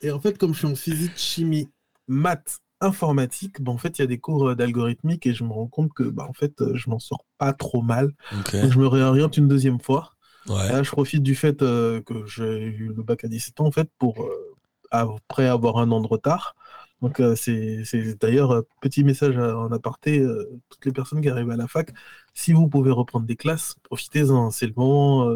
Et 0.00 0.12
en 0.12 0.20
fait, 0.20 0.38
comme 0.38 0.54
je 0.54 0.58
suis 0.58 0.68
en 0.68 0.76
physique, 0.76 1.16
chimie, 1.16 1.68
maths, 2.06 2.60
informatique, 2.80 3.60
bah, 3.60 3.72
en 3.72 3.78
fait, 3.78 3.98
il 3.98 4.02
y 4.02 4.04
a 4.04 4.06
des 4.06 4.18
cours 4.18 4.50
euh, 4.50 4.54
d'algorithmique 4.54 5.26
et 5.26 5.34
je 5.34 5.42
me 5.42 5.52
rends 5.52 5.66
compte 5.66 5.92
que 5.92 6.04
bah, 6.04 6.26
en 6.28 6.32
fait, 6.32 6.60
euh, 6.60 6.76
je 6.76 6.88
m'en 6.88 7.00
sors 7.00 7.24
pas 7.38 7.52
trop 7.52 7.82
mal. 7.82 8.12
Donc, 8.32 8.50
je 8.52 8.78
me 8.78 8.86
réoriente 8.86 9.36
une 9.36 9.48
deuxième 9.48 9.80
fois. 9.80 10.12
Ouais. 10.48 10.68
Là, 10.68 10.82
je 10.82 10.90
profite 10.90 11.22
du 11.22 11.34
fait 11.34 11.62
euh, 11.62 12.00
que 12.00 12.26
j'ai 12.26 12.64
eu 12.64 12.92
le 12.96 13.02
bac 13.02 13.24
à 13.24 13.28
17 13.28 13.60
ans, 13.60 13.66
en 13.66 13.72
fait, 13.72 13.88
pour 13.98 14.22
euh, 14.22 14.56
après 14.90 15.46
avoir 15.46 15.78
un 15.78 15.90
an 15.90 16.00
de 16.00 16.06
retard. 16.06 16.54
Donc, 17.02 17.20
euh, 17.20 17.34
c'est 17.34 17.84
d'ailleurs 18.20 18.52
un 18.52 18.62
petit 18.80 19.04
message 19.04 19.36
en 19.38 19.70
aparté, 19.72 20.22
toutes 20.68 20.84
les 20.84 20.92
personnes 20.92 21.22
qui 21.22 21.28
arrivent 21.28 21.50
à 21.50 21.56
la 21.56 21.66
fac, 21.66 21.92
si 22.34 22.52
vous 22.52 22.68
pouvez 22.68 22.90
reprendre 22.90 23.26
des 23.26 23.36
classes, 23.36 23.76
profitez-en, 23.84 24.50
c'est 24.50 24.66
le 24.66 24.74
moment 24.76 25.30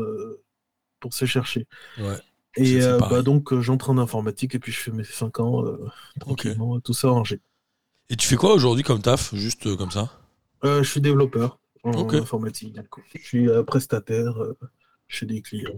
pour 1.01 1.14
se 1.14 1.25
chercher. 1.25 1.67
Ouais. 1.99 2.19
Et 2.57 2.81
bah, 3.11 3.23
donc, 3.23 3.59
j'entre 3.61 3.90
en 3.90 3.99
informatique 3.99 4.55
et 4.55 4.59
puis 4.59 4.73
je 4.73 4.79
fais 4.79 4.90
mes 4.90 5.05
5 5.05 5.40
ans 5.40 5.64
tranquillement, 6.21 6.81
tout 6.81 6.93
ça 6.93 7.11
en 7.11 7.25
G. 7.25 7.40
Et 8.11 8.17
tu 8.17 8.29
fais 8.29 8.37
quoi 8.37 8.53
aujourd'hui 8.53 8.85
comme 8.85 9.01
taf 9.01 9.35
Juste 9.35 9.75
comme 9.77 9.90
ça? 9.90 10.11
Je 10.62 10.83
suis 10.83 11.01
développeur 11.01 11.59
en 11.83 12.07
informatique. 12.12 12.77
Je 13.14 13.23
suis 13.23 13.49
prestataire 13.67 14.35
chez 15.09 15.27
des 15.27 15.43
clients. 15.43 15.71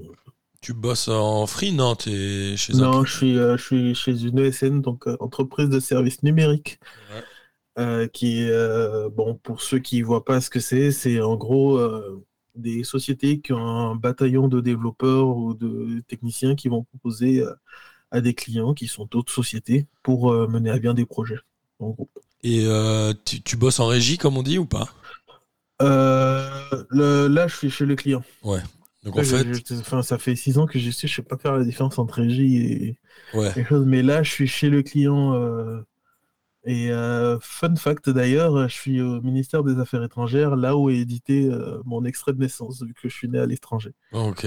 Tu 0.60 0.72
bosses 0.72 1.08
en 1.08 1.46
free 1.46 1.72
Non, 1.72 1.94
t'es 1.94 2.56
chez 2.56 2.74
un 2.74 2.78
Non, 2.78 3.04
je 3.04 3.16
suis, 3.16 3.38
euh, 3.38 3.56
je 3.56 3.62
suis 3.64 3.94
chez 3.94 4.22
une 4.24 4.38
ESN, 4.38 4.80
donc 4.80 5.06
euh, 5.06 5.16
entreprise 5.20 5.68
de 5.68 5.78
services 5.80 6.22
numériques, 6.22 6.78
Ouais. 7.12 7.22
euh, 7.78 8.06
qui 8.08 8.46
bon, 9.14 9.34
pour 9.42 9.60
ceux 9.62 9.78
qui 9.78 10.02
voient 10.02 10.24
pas 10.24 10.40
ce 10.40 10.50
que 10.50 10.60
c'est, 10.60 10.90
c'est 10.90 11.20
en 11.20 11.36
gros 11.36 11.78
des 12.54 12.84
sociétés 12.84 13.40
qui 13.40 13.52
ont 13.52 13.58
un 13.66 13.96
bataillon 13.96 14.48
de 14.48 14.60
développeurs 14.60 15.28
ou 15.36 15.52
de 15.54 16.00
techniciens 16.08 16.54
qui 16.54 16.68
vont 16.68 16.84
proposer 16.84 17.44
à 18.10 18.20
des 18.22 18.32
clients 18.34 18.72
qui 18.72 18.86
sont 18.86 19.04
d'autres 19.10 19.32
sociétés 19.32 19.86
pour 20.02 20.32
mener 20.48 20.70
à 20.70 20.78
bien 20.78 20.94
des 20.94 21.04
projets, 21.04 21.38
en 21.80 21.90
gros. 21.90 22.08
Et 22.42 22.66
tu, 23.24 23.42
tu 23.42 23.56
bosses 23.56 23.78
en 23.78 23.88
régie, 23.88 24.16
comme 24.16 24.36
on 24.38 24.42
dit, 24.42 24.58
ou 24.58 24.64
pas? 24.66 24.88
Euh, 25.82 26.48
le- 26.88 27.26
là, 27.28 27.46
je 27.46 27.56
suis 27.56 27.70
chez 27.70 27.84
le 27.84 27.94
client. 27.96 28.22
Donc 29.06 29.16
Là, 29.16 29.22
en 29.22 29.24
je- 29.24 29.36
fait, 29.36 29.54
je- 29.74 29.80
enfin, 29.80 30.02
ça 30.02 30.18
fait 30.18 30.36
six 30.36 30.58
ans 30.58 30.66
que 30.66 30.78
je 30.78 30.90
sais, 30.90 31.08
je 31.08 31.14
sais 31.16 31.22
pas 31.22 31.38
faire 31.38 31.56
la 31.56 31.64
différence 31.64 31.98
entre 31.98 32.14
régie 32.16 32.56
et, 32.56 32.98
ouais. 33.32 33.52
quelque 33.54 33.68
chose. 33.70 33.86
Mais 33.86 34.02
là, 34.02 34.22
je 34.22 34.30
suis 34.30 34.46
chez 34.48 34.68
le 34.68 34.82
client. 34.82 35.32
euh, 35.34 35.80
et 36.68 36.90
euh, 36.90 37.38
fun 37.40 37.76
fact 37.76 38.10
d'ailleurs, 38.10 38.68
je 38.68 38.74
suis 38.74 39.00
au 39.00 39.22
ministère 39.22 39.62
des 39.64 39.78
Affaires 39.80 40.02
étrangères, 40.02 40.56
là 40.56 40.76
où 40.76 40.90
est 40.90 40.96
édité 40.96 41.48
euh, 41.48 41.80
mon 41.84 42.04
extrait 42.04 42.32
de 42.32 42.40
naissance, 42.40 42.82
vu 42.82 42.92
que 42.92 43.08
je 43.08 43.14
suis 43.14 43.28
né 43.28 43.38
à 43.38 43.46
l'étranger. 43.46 43.92
Ok. 44.12 44.44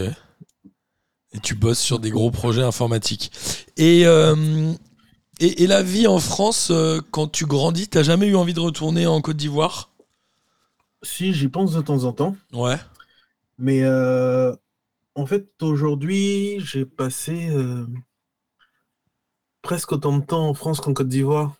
Et 1.32 1.40
tu 1.42 1.56
bosses 1.56 1.80
sur 1.80 2.00
des 2.00 2.12
gros 2.12 2.30
projets 2.32 2.64
informatiques. 2.64 3.32
Et, 3.78 4.02
et, 4.02 5.64
et 5.64 5.68
la 5.68 5.82
vie 5.84 6.08
en 6.08 6.20
France, 6.20 6.74
quand 7.12 7.30
tu 7.32 7.46
grandis, 7.46 7.88
t'as 7.88 8.04
jamais 8.04 8.28
eu 8.28 8.36
envie 8.36 8.54
de 8.54 8.60
retourner 8.60 9.08
en 9.08 9.22
Côte 9.22 9.38
d'Ivoire? 9.38 9.92
Si, 11.04 11.34
j'y 11.34 11.48
pense 11.48 11.72
de 11.72 11.82
temps 11.82 12.04
en 12.04 12.12
temps. 12.12 12.36
Ouais. 12.52 12.76
Mais 13.60 13.84
euh, 13.84 14.56
en 15.16 15.26
fait, 15.26 15.48
aujourd'hui, 15.62 16.60
j'ai 16.62 16.86
passé 16.86 17.50
euh, 17.50 17.86
presque 19.62 19.92
autant 19.92 20.18
de 20.18 20.26
temps 20.26 20.48
en 20.48 20.54
France 20.54 20.80
qu'en 20.82 20.94
Côte 20.94 21.10
d'Ivoire. 21.10 21.56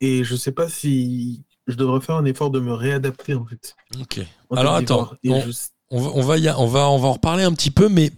Et 0.00 0.24
je 0.24 0.34
sais 0.36 0.52
pas 0.52 0.68
si 0.68 1.44
je 1.66 1.74
devrais 1.74 2.00
faire 2.00 2.16
un 2.16 2.24
effort 2.24 2.50
de 2.50 2.60
me 2.60 2.72
réadapter, 2.72 3.34
en 3.34 3.44
fait. 3.44 3.76
Ok. 4.00 4.20
en 4.48 4.56
Alors, 4.56 4.74
attends, 4.74 5.10
on- 5.26 5.40
je- 5.40 5.50
On 5.92 6.00
va, 6.00 6.10
on, 6.14 6.20
va 6.22 6.38
y 6.38 6.46
a- 6.46 6.58
on, 6.58 6.66
va, 6.68 6.88
on 6.88 6.98
va 6.98 7.08
en 7.08 7.12
reparler 7.14 7.42
un 7.42 7.52
petit 7.52 7.72
peu, 7.72 7.88
mais 7.88 8.12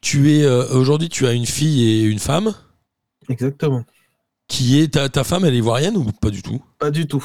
tu 0.00 0.32
es 0.32 0.42
euh, 0.44 0.68
aujourd'hui, 0.72 1.08
tu 1.08 1.26
as 1.28 1.32
une 1.32 1.46
fille 1.46 1.88
et 1.88 2.02
une 2.02 2.18
femme? 2.18 2.52
Exactement. 3.28 3.84
Qui 4.48 4.80
est 4.80 4.94
ta, 4.94 5.08
ta 5.08 5.22
femme, 5.22 5.44
elle 5.44 5.54
est 5.54 5.58
ivoirienne 5.58 5.96
ou 5.96 6.10
pas 6.10 6.30
du 6.30 6.42
tout? 6.42 6.60
Pas 6.78 6.90
du 6.90 7.06
tout. 7.06 7.24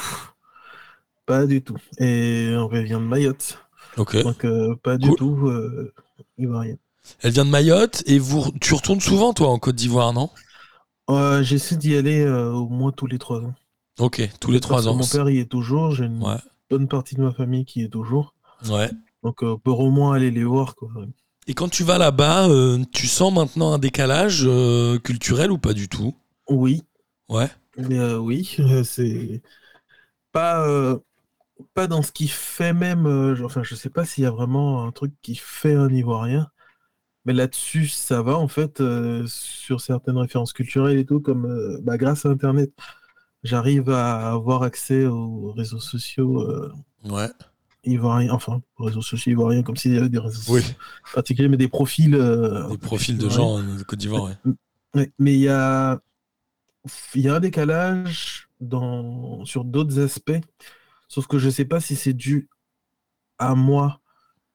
Pas 1.26 1.44
du 1.46 1.60
tout. 1.62 1.76
Et 1.98 2.54
on 2.56 2.68
revient 2.68 2.92
de 2.92 2.98
Mayotte. 2.98 3.58
Donc, 3.96 4.44
euh, 4.44 4.74
pas 4.82 4.96
du 4.96 5.08
Cool. 5.08 5.16
tout 5.16 5.46
euh, 5.48 5.92
ivoirien. 6.38 6.76
Elle 7.20 7.32
vient 7.32 7.44
de 7.44 7.50
Mayotte 7.50 8.02
et 8.06 8.18
vous, 8.18 8.50
tu 8.60 8.74
retournes 8.74 9.00
souvent 9.00 9.32
toi 9.34 9.48
en 9.50 9.58
Côte 9.58 9.76
d'Ivoire, 9.76 10.12
non? 10.12 10.30
Euh, 11.10 11.42
J'essaie 11.42 11.76
d'y 11.76 11.94
aller 11.96 12.26
au 12.26 12.68
moins 12.68 12.92
tous 12.92 13.06
les 13.06 13.18
trois 13.18 13.40
ans. 13.40 13.54
Ok, 13.98 14.28
tous 14.40 14.50
les 14.50 14.60
trois 14.60 14.88
ans. 14.88 14.94
Mon 14.94 15.06
père 15.06 15.28
y 15.30 15.38
est 15.38 15.50
toujours. 15.50 15.92
J'ai 15.92 16.06
une 16.06 16.22
Ouais. 16.22 16.38
bonne 16.70 16.88
partie 16.88 17.14
de 17.14 17.22
ma 17.22 17.32
famille 17.32 17.64
qui 17.64 17.82
est 17.82 17.88
toujours. 17.88 18.34
Ouais. 18.68 18.90
Donc, 19.22 19.42
euh, 19.42 19.52
on 19.52 19.58
peut 19.58 19.70
au 19.70 19.90
moins 19.90 20.14
aller 20.14 20.30
les 20.30 20.44
voir. 20.44 20.74
Quoi. 20.74 20.88
Et 21.46 21.54
quand 21.54 21.68
tu 21.68 21.84
vas 21.84 21.98
là-bas, 21.98 22.48
euh, 22.48 22.82
tu 22.92 23.06
sens 23.06 23.32
maintenant 23.32 23.72
un 23.74 23.78
décalage 23.78 24.42
euh, 24.46 24.98
culturel 24.98 25.52
ou 25.52 25.58
pas 25.58 25.74
du 25.74 25.88
tout? 25.88 26.14
Oui, 26.48 26.82
Ouais. 27.28 27.48
oui, 27.78 28.56
c'est 28.84 29.42
pas, 30.32 30.66
pas 31.74 31.86
dans 31.86 32.02
ce 32.02 32.12
qui 32.12 32.28
fait 32.28 32.72
même. 32.72 33.06
euh, 33.06 33.36
enfin, 33.44 33.62
je 33.62 33.74
sais 33.74 33.90
pas 33.90 34.04
s'il 34.04 34.24
y 34.24 34.26
a 34.26 34.30
vraiment 34.30 34.84
un 34.86 34.92
truc 34.92 35.12
qui 35.22 35.34
fait 35.36 35.74
un 35.74 35.88
Ivoirien. 35.92 36.48
Mais 37.26 37.32
là-dessus, 37.32 37.88
ça 37.88 38.20
va 38.22 38.36
en 38.36 38.48
fait, 38.48 38.80
euh, 38.80 39.24
sur 39.26 39.80
certaines 39.80 40.18
références 40.18 40.52
culturelles 40.52 40.98
et 40.98 41.06
tout, 41.06 41.20
comme 41.20 41.46
euh, 41.46 41.80
bah, 41.82 41.96
grâce 41.96 42.26
à 42.26 42.28
Internet, 42.28 42.70
j'arrive 43.42 43.90
à 43.90 44.32
avoir 44.32 44.62
accès 44.62 45.06
aux 45.06 45.52
réseaux 45.52 45.80
sociaux 45.80 46.46
Ouais. 47.04 47.28
ivoiriens, 47.84 48.32
enfin, 48.32 48.60
aux 48.78 48.84
réseaux 48.84 49.02
sociaux 49.02 49.32
ivoiriens, 49.32 49.62
comme 49.62 49.76
s'il 49.76 49.94
y 49.94 49.98
avait 49.98 50.08
des 50.10 50.18
réseaux 50.18 50.52
Oui. 50.52 50.60
sociaux 50.62 50.76
particuliers, 51.14 51.48
mais 51.48 51.56
des 51.56 51.68
profils. 51.68 52.12
Des 52.70 52.78
profils 52.78 53.16
de 53.18 53.28
gens 53.28 53.58
de 53.62 53.82
Côte 53.84 53.98
d'Ivoire, 53.98 54.24
ouais. 54.94 55.10
Mais 55.18 55.34
il 55.34 55.40
y 55.40 55.48
a, 55.48 55.98
y 57.14 57.28
a 57.28 57.34
un 57.34 57.40
décalage 57.40 58.48
dans, 58.60 59.44
sur 59.44 59.64
d'autres 59.64 59.98
aspects, 59.98 60.40
sauf 61.14 61.26
que 61.28 61.38
je 61.38 61.48
sais 61.48 61.64
pas 61.64 61.80
si 61.80 61.94
c'est 61.96 62.12
dû 62.12 62.48
à 63.38 63.54
moi, 63.54 64.00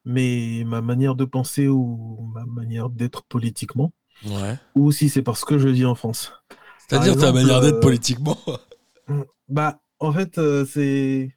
mais 0.04 0.62
ma 0.66 0.82
manière 0.82 1.14
de 1.14 1.24
penser 1.24 1.68
ou 1.68 2.30
ma 2.34 2.44
manière 2.44 2.90
d'être 2.90 3.22
politiquement, 3.24 3.92
Ouais. 4.26 4.58
ou 4.74 4.92
si 4.92 5.08
c'est 5.08 5.22
parce 5.22 5.44
que 5.46 5.56
je 5.58 5.68
vis 5.68 5.86
en 5.86 5.94
France. 5.94 6.32
C'est-à-dire 6.86 7.16
ta 7.16 7.32
manière 7.32 7.60
d'être 7.62 7.76
euh, 7.76 7.80
politiquement. 7.80 8.36
Bah, 9.48 9.80
en 9.98 10.12
fait, 10.12 10.38
euh, 10.38 10.64
c'est 10.66 11.34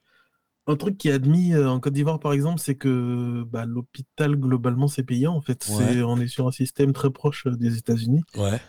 un 0.67 0.75
truc 0.75 0.97
qui 0.97 1.07
est 1.09 1.13
admis 1.13 1.53
euh, 1.53 1.69
en 1.69 1.79
Côte 1.79 1.93
d'Ivoire, 1.93 2.19
par 2.19 2.33
exemple, 2.33 2.59
c'est 2.59 2.75
que 2.75 3.43
bah, 3.43 3.65
l'hôpital, 3.65 4.35
globalement, 4.35 4.87
c'est 4.87 5.03
payant. 5.03 5.33
En 5.35 5.41
fait, 5.41 5.65
Ouais. 5.69 6.01
on 6.03 6.19
est 6.19 6.27
sur 6.27 6.47
un 6.47 6.51
système 6.51 6.91
très 6.93 7.11
proche 7.11 7.47
des 7.47 7.77
États-Unis. 7.77 8.23
Ouais. 8.35 8.59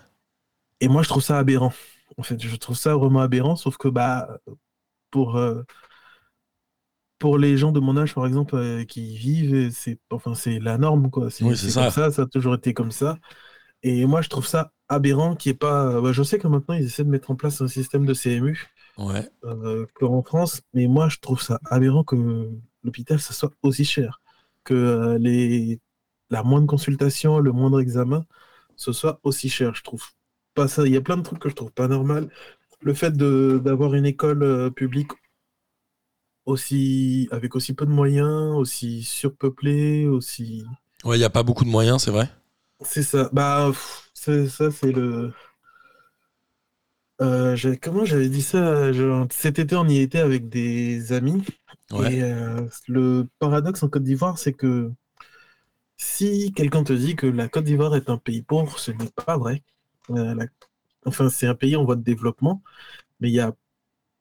Et 0.80 0.88
moi, 0.88 1.02
je 1.02 1.08
trouve 1.08 1.22
ça 1.22 1.38
aberrant. 1.38 1.72
En 2.16 2.22
fait, 2.22 2.40
je 2.40 2.56
trouve 2.56 2.76
ça 2.76 2.94
vraiment 2.96 3.20
aberrant, 3.20 3.56
sauf 3.56 3.76
que 3.76 3.88
bah, 3.88 4.38
pour, 5.10 5.36
pour 7.18 7.38
les 7.38 7.56
gens 7.56 7.72
de 7.72 7.80
mon 7.80 7.96
âge, 7.96 8.14
par 8.14 8.26
exemple, 8.26 8.56
euh, 8.56 8.84
qui 8.84 9.14
y 9.14 9.16
vivent, 9.16 9.70
c'est 9.72 9.98
enfin, 10.10 10.34
c'est 10.34 10.58
la 10.60 10.78
norme, 10.78 11.10
quoi. 11.10 11.30
C'est 11.30 11.44
Oui, 11.44 11.56
c'est 11.56 11.70
c'est 11.70 11.70
ça. 11.70 11.90
ça, 11.90 12.10
ça 12.10 12.22
a 12.22 12.26
toujours 12.26 12.54
été 12.54 12.74
comme 12.74 12.90
ça. 12.92 13.18
Et 13.82 14.06
moi, 14.06 14.22
je 14.22 14.28
trouve 14.28 14.46
ça 14.46 14.72
aberrant 14.88 15.36
qu'il 15.36 15.50
n'y 15.52 15.54
ait 15.56 15.58
pas. 15.58 16.00
bah, 16.00 16.12
je 16.12 16.22
sais 16.22 16.38
que 16.38 16.48
maintenant, 16.48 16.74
ils 16.74 16.86
essaient 16.86 17.04
de 17.04 17.10
mettre 17.10 17.30
en 17.30 17.36
place 17.36 17.60
un 17.60 17.68
système 17.68 18.06
de 18.06 18.14
CMU, 18.14 18.66
Ouais. 18.96 19.28
euh, 19.44 19.86
en 20.02 20.22
France, 20.22 20.62
mais 20.74 20.86
moi, 20.88 21.08
je 21.08 21.18
trouve 21.20 21.42
ça 21.42 21.60
aberrant 21.66 22.04
que 22.04 22.16
l'hôpital, 22.82 23.20
ça 23.20 23.32
soit 23.34 23.52
aussi 23.62 23.84
cher. 23.84 24.22
Que 24.64 24.74
euh, 24.74 25.18
les... 25.18 25.80
la 26.30 26.42
moindre 26.42 26.66
consultation, 26.66 27.38
le 27.40 27.52
moindre 27.52 27.80
examen, 27.80 28.24
ce 28.76 28.92
soit 28.92 29.20
aussi 29.24 29.48
cher. 29.50 29.74
Je 29.74 29.82
trouve 29.82 30.04
pas 30.54 30.68
ça. 30.68 30.86
Il 30.86 30.92
y 30.92 30.96
a 30.96 31.00
plein 31.02 31.16
de 31.16 31.22
trucs 31.22 31.38
que 31.40 31.48
je 31.48 31.54
trouve 31.54 31.72
pas 31.72 31.88
normal. 31.88 32.30
Le 32.82 32.94
fait 32.94 33.16
d'avoir 33.16 33.94
une 33.94 34.06
école 34.06 34.42
euh, 34.42 34.70
publique 34.70 35.10
aussi 36.46 37.28
avec 37.32 37.56
aussi 37.56 37.74
peu 37.74 37.86
de 37.86 37.90
moyens, 37.90 38.54
aussi 38.56 39.02
surpeuplée, 39.04 40.06
aussi. 40.06 40.64
Ouais, 41.04 41.16
il 41.16 41.20
n'y 41.20 41.24
a 41.24 41.30
pas 41.30 41.44
beaucoup 41.44 41.64
de 41.64 41.68
moyens, 41.70 42.02
c'est 42.02 42.10
vrai. 42.10 42.28
C'est 42.84 43.02
ça. 43.02 43.28
Bah, 43.32 43.72
c'est 44.14 44.48
ça, 44.48 44.70
c'est 44.70 44.92
le. 44.92 45.32
Euh, 47.22 47.56
comment 47.82 48.04
j'avais 48.04 48.28
dit 48.28 48.42
ça? 48.42 48.92
Je- 48.92 49.26
Cet 49.30 49.58
été, 49.58 49.76
on 49.76 49.86
y 49.88 49.98
était 49.98 50.18
avec 50.18 50.48
des 50.48 51.12
amis. 51.12 51.44
Ouais. 51.92 52.12
Et 52.12 52.22
euh, 52.22 52.66
le 52.88 53.28
paradoxe 53.38 53.82
en 53.82 53.88
Côte 53.88 54.02
d'Ivoire, 54.04 54.38
c'est 54.38 54.52
que 54.52 54.90
si 55.96 56.52
quelqu'un 56.54 56.84
te 56.84 56.92
dit 56.92 57.16
que 57.16 57.26
la 57.26 57.48
Côte 57.48 57.64
d'Ivoire 57.64 57.96
est 57.96 58.08
un 58.10 58.18
pays 58.18 58.42
pauvre, 58.42 58.78
ce 58.78 58.90
n'est 58.92 59.10
pas 59.26 59.36
vrai. 59.38 59.62
Euh, 60.10 60.34
la- 60.34 60.46
Enfin, 61.06 61.28
c'est 61.30 61.46
un 61.46 61.54
pays 61.54 61.76
en 61.76 61.84
voie 61.84 61.96
de 61.96 62.02
développement, 62.02 62.62
mais 63.20 63.30
il 63.30 63.34
y 63.34 63.40
a 63.40 63.54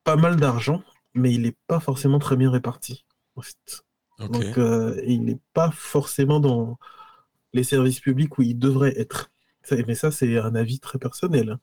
pas 0.06 0.16
mal 0.18 0.38
d'argent, 0.38 0.84
mais 1.14 1.34
il 1.34 1.42
n'est 1.44 1.56
pas 1.68 1.80
forcément 1.80 2.20
très 2.20 2.36
bien 2.36 2.52
réparti. 2.52 3.06
en 3.36 3.42
fait. 3.42 3.84
Donc, 4.20 4.58
euh, 4.58 5.02
il 5.06 5.24
n'est 5.24 5.40
pas 5.54 5.72
forcément 5.72 6.40
dans 6.40 6.78
les 7.54 7.64
services 7.64 8.00
publics 8.00 8.38
où 8.38 8.42
il 8.42 8.58
devrait 8.58 9.00
être. 9.00 9.32
Mais 9.88 9.96
ça, 9.96 10.12
c'est 10.12 10.38
un 10.38 10.56
avis 10.56 10.80
très 10.80 11.00
personnel. 11.00 11.58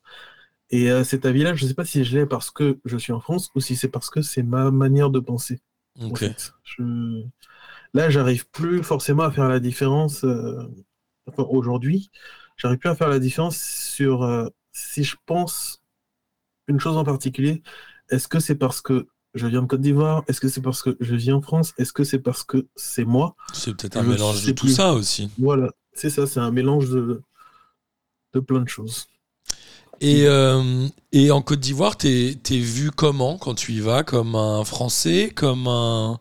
Et 0.69 0.91
euh, 0.91 1.03
cet 1.03 1.25
avis-là, 1.25 1.53
je 1.55 1.63
ne 1.65 1.69
sais 1.69 1.75
pas 1.75 1.85
si 1.85 2.03
je 2.03 2.17
l'ai 2.19 2.25
parce 2.25 2.51
que 2.51 2.79
je 2.85 2.97
suis 2.97 3.13
en 3.13 3.19
France 3.19 3.51
ou 3.55 3.59
si 3.61 3.75
c'est 3.75 3.89
parce 3.89 4.09
que 4.09 4.21
c'est 4.21 4.43
ma 4.43 4.71
manière 4.71 5.09
de 5.09 5.19
penser. 5.19 5.61
en 5.99 6.09
Ok. 6.09 6.19
fait. 6.19 6.53
Je... 6.63 7.23
Là, 7.93 8.09
j'arrive 8.09 8.47
plus 8.49 8.83
forcément 8.83 9.23
à 9.23 9.31
faire 9.31 9.49
la 9.49 9.59
différence. 9.59 10.23
euh, 10.23 10.63
enfin, 11.27 11.43
aujourd'hui, 11.49 12.11
j'arrive 12.57 12.79
plus 12.79 12.89
à 12.89 12.95
faire 12.95 13.09
la 13.09 13.19
différence 13.19 13.57
sur 13.57 14.23
euh, 14.23 14.47
si 14.71 15.03
je 15.03 15.15
pense 15.25 15.83
une 16.67 16.79
chose 16.79 16.97
en 16.97 17.03
particulier. 17.03 17.63
Est-ce 18.09 18.27
que 18.27 18.39
c'est 18.39 18.55
parce 18.55 18.81
que 18.81 19.07
je 19.33 19.47
viens 19.47 19.61
de 19.61 19.67
Côte 19.67 19.81
d'Ivoire? 19.81 20.23
Est-ce 20.27 20.41
que 20.41 20.47
c'est 20.49 20.61
parce 20.61 20.81
que 20.81 20.97
je 20.99 21.15
vis 21.15 21.31
en 21.31 21.41
France? 21.41 21.73
Est-ce 21.77 21.93
que 21.93 22.03
c'est 22.03 22.19
parce 22.19 22.43
que 22.43 22.67
c'est 22.75 23.05
moi? 23.05 23.35
C'est 23.53 23.75
peut-être 23.75 23.97
un 23.97 24.03
Je 24.03 24.09
mélange 24.09 24.45
de 24.45 24.51
tout 24.51 24.65
plus. 24.65 24.75
ça 24.75 24.93
aussi. 24.93 25.29
Voilà, 25.37 25.69
c'est 25.93 26.09
ça, 26.09 26.27
c'est 26.27 26.39
un 26.39 26.51
mélange 26.51 26.89
de, 26.89 27.21
de 28.33 28.39
plein 28.39 28.61
de 28.61 28.69
choses. 28.69 29.07
Et, 30.01 30.25
euh, 30.25 30.87
et 31.11 31.29
en 31.31 31.41
Côte 31.43 31.59
d'Ivoire, 31.59 31.95
t'es 31.95 32.31
es 32.49 32.59
vu 32.59 32.89
comment 32.91 33.37
quand 33.37 33.53
tu 33.53 33.73
y 33.73 33.79
vas? 33.79 34.03
Comme 34.03 34.35
un 34.35 34.63
Français? 34.63 35.31
Comme 35.35 35.67
un. 35.67 36.19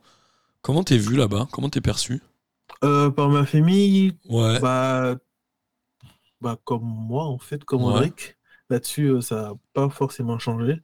Comment 0.62 0.84
t'es 0.84 0.98
vu 0.98 1.16
là-bas? 1.16 1.48
Comment 1.50 1.70
t'es 1.70 1.80
perçu? 1.80 2.20
Euh, 2.84 3.10
par 3.10 3.28
ma 3.30 3.46
famille, 3.46 4.12
Ouais. 4.28 4.60
bah, 4.60 5.16
bah, 6.40 6.58
comme 6.64 6.84
moi, 6.84 7.24
en 7.24 7.38
fait, 7.38 7.64
comme 7.64 7.84
Ouais. 7.84 8.12
Là-dessus, 8.70 9.08
euh, 9.08 9.20
ça 9.20 9.42
n'a 9.42 9.52
pas 9.74 9.88
forcément 9.90 10.38
changé. 10.38 10.80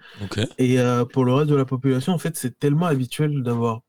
Et 0.58 0.78
euh, 0.80 1.04
pour 1.04 1.24
le 1.24 1.32
reste 1.32 1.50
de 1.50 1.54
la 1.56 1.64
population, 1.64 2.12
en 2.12 2.18
fait, 2.18 2.36
c'est 2.36 2.58
tellement 2.58 2.86
habituel 2.86 3.42
d'avoir 3.42 3.82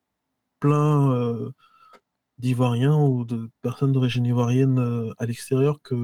plein 0.59 1.11
euh, 1.11 1.51
d'Ivoiriens 2.37 2.95
ou 2.95 3.25
de 3.25 3.49
personnes 3.61 3.91
d'origine 3.91 4.25
ivoirienne 4.25 5.13
à 5.17 5.25
l'extérieur 5.25 5.81
que 5.81 5.95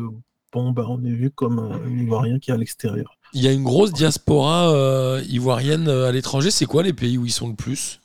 pont, 0.51 0.71
bah, 0.71 0.85
on 0.87 1.03
est 1.03 1.11
vu 1.11 1.31
comme 1.31 1.59
un 1.59 1.89
Ivoirien 1.89 2.39
qui 2.39 2.51
est 2.51 2.53
à 2.53 2.57
l'extérieur. 2.57 3.17
Il 3.33 3.41
y 3.41 3.47
a 3.47 3.51
une 3.51 3.63
grosse 3.63 3.91
diaspora 3.91 4.71
euh, 4.71 5.21
ivoirienne 5.27 5.89
à 5.89 6.11
l'étranger. 6.11 6.51
C'est 6.51 6.65
quoi 6.65 6.83
les 6.83 6.93
pays 6.93 7.17
où 7.17 7.25
ils 7.25 7.31
sont 7.31 7.49
le 7.49 7.55
plus? 7.55 7.99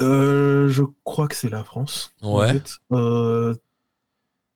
Euh, 0.00 0.68
je 0.68 0.82
crois 1.04 1.28
que 1.28 1.36
c'est 1.36 1.50
la 1.50 1.62
France. 1.62 2.12
en 2.22 2.38
Ouais. 2.38 2.52
fait. 2.54 2.72
Euh, 2.92 3.54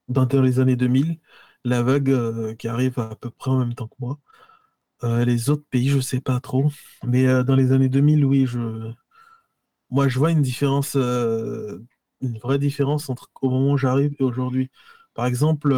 dans, 0.09 0.27
les 0.40 0.61
années 0.61 0.77
2000, 0.77 1.18
la 1.64 1.83
vague 1.83 2.57
qui 2.57 2.68
arrive 2.68 2.99
à 2.99 3.14
peu 3.14 3.31
près 3.31 3.51
en 3.51 3.59
même 3.59 3.75
temps 3.75 3.88
que 3.88 3.97
moi. 3.99 4.18
Euh, 5.05 5.25
les 5.25 5.51
autres 5.51 5.64
pays, 5.71 5.88
je 5.88 6.01
sais 6.01 6.21
pas 6.21 6.40
trop. 6.40 6.71
Mais 7.07 7.27
euh, 7.27 7.45
dans 7.45 7.57
les 7.57 7.73
années 7.73 7.90
2000, 7.90 8.25
oui, 8.25 8.47
je... 8.47 8.90
moi, 9.90 10.09
je 10.09 10.19
vois 10.19 10.31
une 10.31 10.43
différence, 10.43 10.97
euh, 10.97 11.79
une 12.23 12.38
vraie 12.38 12.59
différence 12.59 13.11
entre 13.11 13.31
au 13.43 13.51
moment 13.51 13.73
où 13.73 13.77
j'arrive 13.77 14.14
et 14.19 14.25
aujourd'hui. 14.25 14.71
Par 15.14 15.27
exemple, 15.27 15.75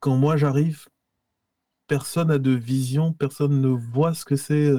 quand 0.00 0.16
moi 0.16 0.36
j'arrive, 0.36 0.86
personne 1.86 2.28
n'a 2.28 2.38
de 2.38 2.52
vision, 2.52 3.12
personne 3.12 3.60
ne 3.60 3.68
voit 3.68 4.14
ce 4.14 4.24
que 4.24 4.36
c'est 4.36 4.70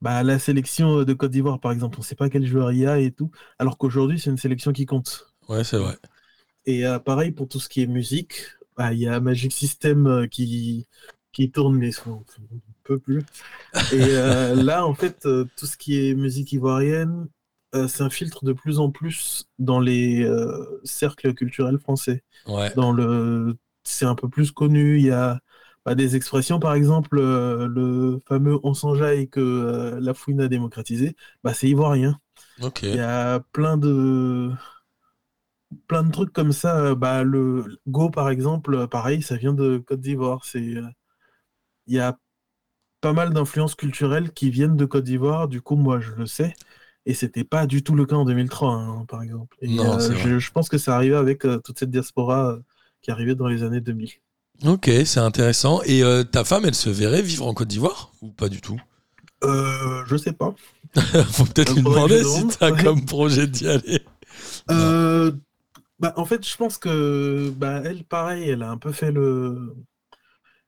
bah, 0.00 0.22
la 0.22 0.38
sélection 0.38 1.04
de 1.04 1.12
Côte 1.12 1.32
d'Ivoire, 1.32 1.60
par 1.60 1.72
exemple. 1.72 1.96
On 1.98 2.00
ne 2.00 2.06
sait 2.06 2.14
pas 2.14 2.30
quel 2.30 2.46
joueur 2.46 2.72
il 2.72 2.78
y 2.78 2.86
a 2.86 2.98
et 2.98 3.12
tout. 3.12 3.30
Alors 3.58 3.76
qu'aujourd'hui, 3.76 4.18
c'est 4.18 4.30
une 4.30 4.38
sélection 4.38 4.72
qui 4.72 4.86
compte. 4.86 5.26
Ouais, 5.48 5.64
c'est 5.64 5.78
vrai. 5.78 5.98
Et 6.64 6.84
pareil 7.04 7.32
pour 7.32 7.48
tout 7.48 7.60
ce 7.60 7.68
qui 7.68 7.82
est 7.82 7.86
musique, 7.86 8.42
bah, 8.76 8.94
il 8.94 9.00
y 9.00 9.06
a 9.08 9.20
Magic 9.20 9.52
System 9.52 10.26
qui, 10.30 10.86
qui 11.36 11.50
tourne, 11.50 11.76
mais 11.76 11.90
on 12.06 12.10
ne 12.12 12.56
peut 12.82 12.98
plus. 12.98 13.22
Et 13.92 14.00
euh, 14.00 14.54
là, 14.62 14.86
en 14.86 14.94
fait, 14.94 15.26
euh, 15.26 15.44
tout 15.58 15.66
ce 15.66 15.76
qui 15.76 16.08
est 16.08 16.14
musique 16.14 16.50
ivoirienne 16.52 17.28
euh, 17.74 17.88
s'infiltre 17.88 18.42
de 18.46 18.54
plus 18.54 18.78
en 18.78 18.90
plus 18.90 19.46
dans 19.58 19.78
les 19.78 20.24
euh, 20.24 20.80
cercles 20.82 21.34
culturels 21.34 21.78
français. 21.78 22.24
Ouais. 22.46 22.72
Dans 22.74 22.90
le... 22.90 23.54
C'est 23.84 24.06
un 24.06 24.14
peu 24.14 24.30
plus 24.30 24.50
connu, 24.50 24.98
il 24.98 25.04
y 25.04 25.10
a 25.10 25.38
bah, 25.84 25.94
des 25.94 26.16
expressions, 26.16 26.58
par 26.58 26.72
exemple, 26.72 27.20
le 27.20 28.20
fameux 28.26 28.58
on 28.64 28.74
s'enjaille 28.74 29.28
que 29.28 29.96
la 30.00 30.14
fouine 30.14 30.40
a 30.40 30.48
démocratisé, 30.48 31.14
bah, 31.44 31.54
c'est 31.54 31.68
ivoirien. 31.68 32.18
Ok. 32.62 32.82
Il 32.82 32.96
y 32.96 32.98
a 32.98 33.40
plein 33.52 33.76
de 33.76 34.50
plein 35.86 36.02
de 36.02 36.10
trucs 36.10 36.32
comme 36.32 36.50
ça. 36.50 36.96
Bah, 36.96 37.22
le 37.22 37.78
Go, 37.86 38.10
par 38.10 38.30
exemple, 38.30 38.88
pareil, 38.88 39.22
ça 39.22 39.36
vient 39.36 39.52
de 39.52 39.78
Côte 39.86 40.00
d'Ivoire. 40.00 40.44
C'est, 40.44 40.74
il 41.86 41.94
y 41.94 42.00
a 42.00 42.18
pas 43.00 43.12
mal 43.12 43.32
d'influences 43.32 43.74
culturelles 43.74 44.32
qui 44.32 44.50
viennent 44.50 44.76
de 44.76 44.84
Côte 44.84 45.04
d'Ivoire. 45.04 45.48
Du 45.48 45.60
coup, 45.60 45.76
moi, 45.76 46.00
je 46.00 46.12
le 46.12 46.26
sais. 46.26 46.54
Et 47.04 47.14
c'était 47.14 47.44
pas 47.44 47.66
du 47.66 47.82
tout 47.82 47.94
le 47.94 48.04
cas 48.04 48.16
en 48.16 48.24
2003, 48.24 48.72
hein, 48.72 49.04
par 49.06 49.22
exemple. 49.22 49.56
Et, 49.60 49.68
Non, 49.68 49.98
euh, 49.98 50.14
je, 50.16 50.38
je 50.38 50.50
pense 50.50 50.68
que 50.68 50.76
ça 50.76 50.96
arrivait 50.96 51.16
avec 51.16 51.44
euh, 51.44 51.58
toute 51.58 51.78
cette 51.78 51.90
diaspora 51.90 52.50
euh, 52.50 52.58
qui 53.00 53.12
arrivait 53.12 53.36
dans 53.36 53.46
les 53.46 53.62
années 53.62 53.80
2000. 53.80 54.10
Ok, 54.64 54.90
c'est 55.04 55.20
intéressant. 55.20 55.82
Et 55.84 56.02
ta 56.32 56.42
femme, 56.42 56.64
elle 56.64 56.74
se 56.74 56.90
verrait 56.90 57.22
vivre 57.22 57.46
en 57.46 57.54
Côte 57.54 57.68
d'Ivoire 57.68 58.10
ou 58.22 58.30
pas 58.30 58.48
du 58.48 58.60
tout? 58.60 58.80
Euh, 59.44 60.02
je 60.06 60.16
sais 60.16 60.32
pas. 60.32 60.54
Faut 61.30 61.44
peut-être 61.44 61.74
lui 61.74 61.82
demander 61.82 62.24
si 62.24 62.46
t'as 62.48 62.72
ouais. 62.72 62.82
comme 62.82 63.04
projet 63.04 63.46
d'y 63.46 63.68
aller. 63.68 64.00
Bah, 65.98 66.12
en 66.16 66.24
fait, 66.26 66.46
je 66.46 66.56
pense 66.56 66.76
que 66.76 67.50
bah, 67.56 67.80
elle, 67.84 68.04
pareil, 68.04 68.50
elle 68.50 68.62
a 68.62 68.70
un 68.70 68.76
peu 68.76 68.92
fait 68.92 69.12
le 69.12 69.74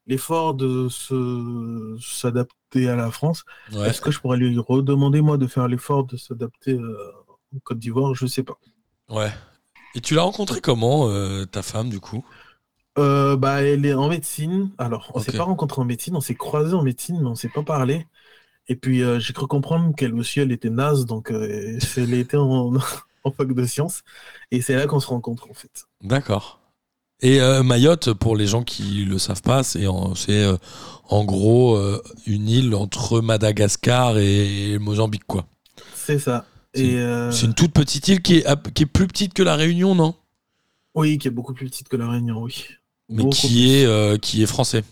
l'effort 0.09 0.55
de 0.55 0.89
se 0.89 1.97
s'adapter 2.01 2.89
à 2.89 2.97
la 2.97 3.11
France. 3.11 3.45
Ouais. 3.73 3.89
Est-ce 3.89 4.01
que 4.01 4.11
je 4.11 4.19
pourrais 4.19 4.39
lui 4.39 4.59
redemander, 4.59 5.21
moi, 5.21 5.39
de 5.39 5.47
faire 5.47 5.69
l'effort 5.69 6.05
de 6.05 6.17
s'adapter 6.17 6.73
euh, 6.73 7.13
en 7.55 7.59
Côte 7.63 7.79
d'Ivoire? 7.79 8.15
Je 8.15 8.27
sais 8.27 8.43
pas. 8.43 8.59
Ouais. 9.09 9.31
Et 9.95 10.01
tu 10.01 10.15
l'as 10.15 10.23
rencontrée 10.23 10.61
comment, 10.61 11.09
euh, 11.09 11.45
ta 11.45 11.63
femme, 11.63 11.89
du 11.89 12.01
coup? 12.01 12.25
Euh, 12.99 13.37
bah, 13.37 13.63
elle 13.63 13.87
est 13.87 13.95
en 13.95 14.09
médecine. 14.09 14.71
Alors, 14.77 15.13
on 15.15 15.21
s'est 15.21 15.37
pas 15.37 15.45
rencontrés 15.45 15.81
en 15.81 15.85
médecine, 15.85 16.17
on 16.17 16.21
s'est 16.21 16.35
croisés 16.35 16.75
en 16.75 16.83
médecine, 16.83 17.21
mais 17.21 17.29
on 17.29 17.35
s'est 17.35 17.49
pas 17.49 17.63
parlé. 17.63 18.07
Et 18.67 18.77
puis, 18.77 19.03
euh, 19.03 19.19
j'ai 19.19 19.33
cru 19.33 19.47
comprendre 19.47 19.95
qu'elle 19.95 20.15
aussi, 20.15 20.41
elle 20.41 20.53
était 20.53 20.69
naze, 20.71 21.07
donc 21.07 21.31
euh, 21.31 21.79
elle 21.97 22.15
était 22.15 22.37
en, 22.37 22.73
en 23.25 23.31
fac 23.31 23.53
de 23.53 23.65
sciences. 23.67 24.03
Et 24.51 24.61
c'est 24.61 24.75
là 24.75 24.87
qu'on 24.87 25.01
se 25.01 25.07
rencontre, 25.07 25.49
en 25.49 25.55
fait. 25.55 25.87
D'accord. 26.03 26.58
Et 27.21 27.41
euh, 27.41 27.63
Mayotte, 27.63 28.13
pour 28.13 28.37
les 28.37 28.47
gens 28.47 28.63
qui 28.63 29.05
le 29.05 29.19
savent 29.19 29.43
pas, 29.43 29.63
c'est 29.65 29.87
en, 29.89 30.15
c'est, 30.15 30.45
euh, 30.45 30.57
en 31.09 31.25
gros 31.25 31.77
euh, 31.77 32.01
une 32.27 32.49
île 32.49 32.75
entre 32.75 33.21
Madagascar 33.21 34.19
et 34.19 34.79
Mozambique, 34.79 35.25
quoi. 35.27 35.47
C'est 35.95 36.19
ça. 36.19 36.47
C'est- 36.75 36.85
Et 36.85 37.33
C'est 37.33 37.47
une 37.47 37.55
toute 37.55 37.73
petite 37.73 38.07
île 38.09 38.23
qui 38.23 38.37
est, 38.37 38.73
qui 38.73 38.85
est 38.85 38.87
plus 38.87 39.07
petite 39.09 39.35
que 39.35 39.43
la 39.43 39.57
Réunion, 39.57 39.95
non? 39.95 40.15
Oui, 40.95 41.19
qui 41.19 41.27
est 41.29 41.33
beaucoup 41.33 41.55
plus 41.55 41.67
petite 41.67 41.89
que 41.89 41.97
la 41.97 42.09
Réunion, 42.09 42.43
oui. 42.43 42.65
Mais 43.09 43.23
Beaucoup 43.23 43.31
qui 43.37 43.73
est, 43.73 44.21
qui 44.21 44.43
est 44.43 44.47
français. 44.47 44.85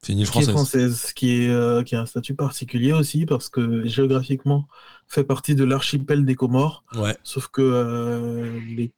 C'est 0.00 0.12
une 0.12 0.20
île 0.20 0.30
qui 0.30 0.38
est 0.38 0.42
française. 0.42 0.54
française, 0.96 1.12
qui 1.14 1.30
est 1.32 1.84
qui 1.86 1.96
a 1.96 2.00
un 2.02 2.06
statut 2.06 2.34
particulier 2.34 2.92
aussi 2.92 3.26
parce 3.26 3.48
que 3.48 3.84
géographiquement 3.86 4.68
fait 5.08 5.24
partie 5.24 5.54
de 5.54 5.64
l'archipel 5.64 6.24
des 6.24 6.34
Comores, 6.34 6.84
Ouais. 6.96 7.16
sauf 7.24 7.48
que 7.48 8.60
les 8.68 8.92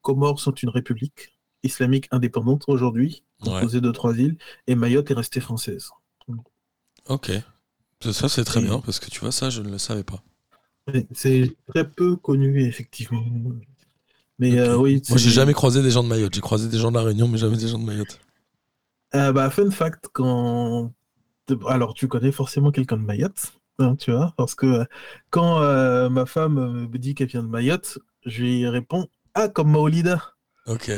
Comores 0.00 0.40
sont 0.40 0.52
une 0.54 0.70
république 0.70 1.33
islamique 1.64 2.08
indépendante 2.12 2.64
aujourd'hui, 2.68 3.22
Ouais. 3.40 3.52
composée 3.52 3.80
de 3.80 3.90
trois 3.90 4.14
îles, 4.16 4.36
et 4.66 4.74
Mayotte 4.74 5.10
est 5.10 5.14
restée 5.14 5.40
française. 5.40 5.90
Ok. 7.08 7.30
Ça, 8.12 8.28
c'est 8.28 8.44
très 8.44 8.60
Et- 8.60 8.64
bien 8.64 8.80
parce 8.80 9.00
que 9.00 9.10
tu 9.10 9.20
vois, 9.20 9.32
ça, 9.32 9.50
je 9.50 9.62
ne 9.62 9.70
le 9.70 9.78
savais 9.78 10.04
pas. 10.04 10.22
C'est 11.14 11.56
très 11.68 11.88
peu 11.88 12.16
connu 12.16 12.62
effectivement. 12.64 13.24
Mais 14.38 14.52
Ok. 14.52 14.58
euh, 14.58 14.76
oui, 14.76 15.02
Moi, 15.08 15.18
j'ai 15.18 15.30
jamais 15.30 15.54
croisé 15.54 15.82
des 15.82 15.90
gens 15.90 16.02
de 16.02 16.08
Mayotte. 16.08 16.34
J'ai 16.34 16.40
croisé 16.42 16.68
des 16.68 16.78
gens 16.78 16.90
de 16.90 16.96
la 16.96 17.02
Réunion, 17.04 17.28
mais 17.28 17.38
jamais 17.38 17.56
des 17.56 17.68
gens 17.68 17.78
de 17.78 17.84
Mayotte. 17.84 18.20
Euh, 19.14 19.32
bah, 19.32 19.48
fun 19.50 19.70
fact, 19.70 20.08
quand... 20.12 20.92
Alors, 21.68 21.94
tu 21.94 22.08
connais 22.08 22.32
forcément 22.32 22.70
quelqu'un 22.72 22.96
de 22.96 23.02
Mayotte, 23.02 23.52
hein, 23.78 23.96
tu 23.96 24.10
vois, 24.12 24.32
parce 24.36 24.54
que 24.54 24.66
euh, 24.66 24.84
quand 25.30 25.60
euh, 25.62 26.08
ma 26.08 26.26
femme 26.26 26.58
euh, 26.58 26.88
me 26.88 26.98
dit 26.98 27.14
qu'elle 27.14 27.28
vient 27.28 27.42
de 27.42 27.48
Mayotte, 27.48 27.98
je 28.26 28.42
lui 28.42 28.68
réponds 28.68 29.06
«Ah, 29.34 29.48
comme 29.48 29.70
Maolida 29.70 30.34
Ok.». 30.66 30.90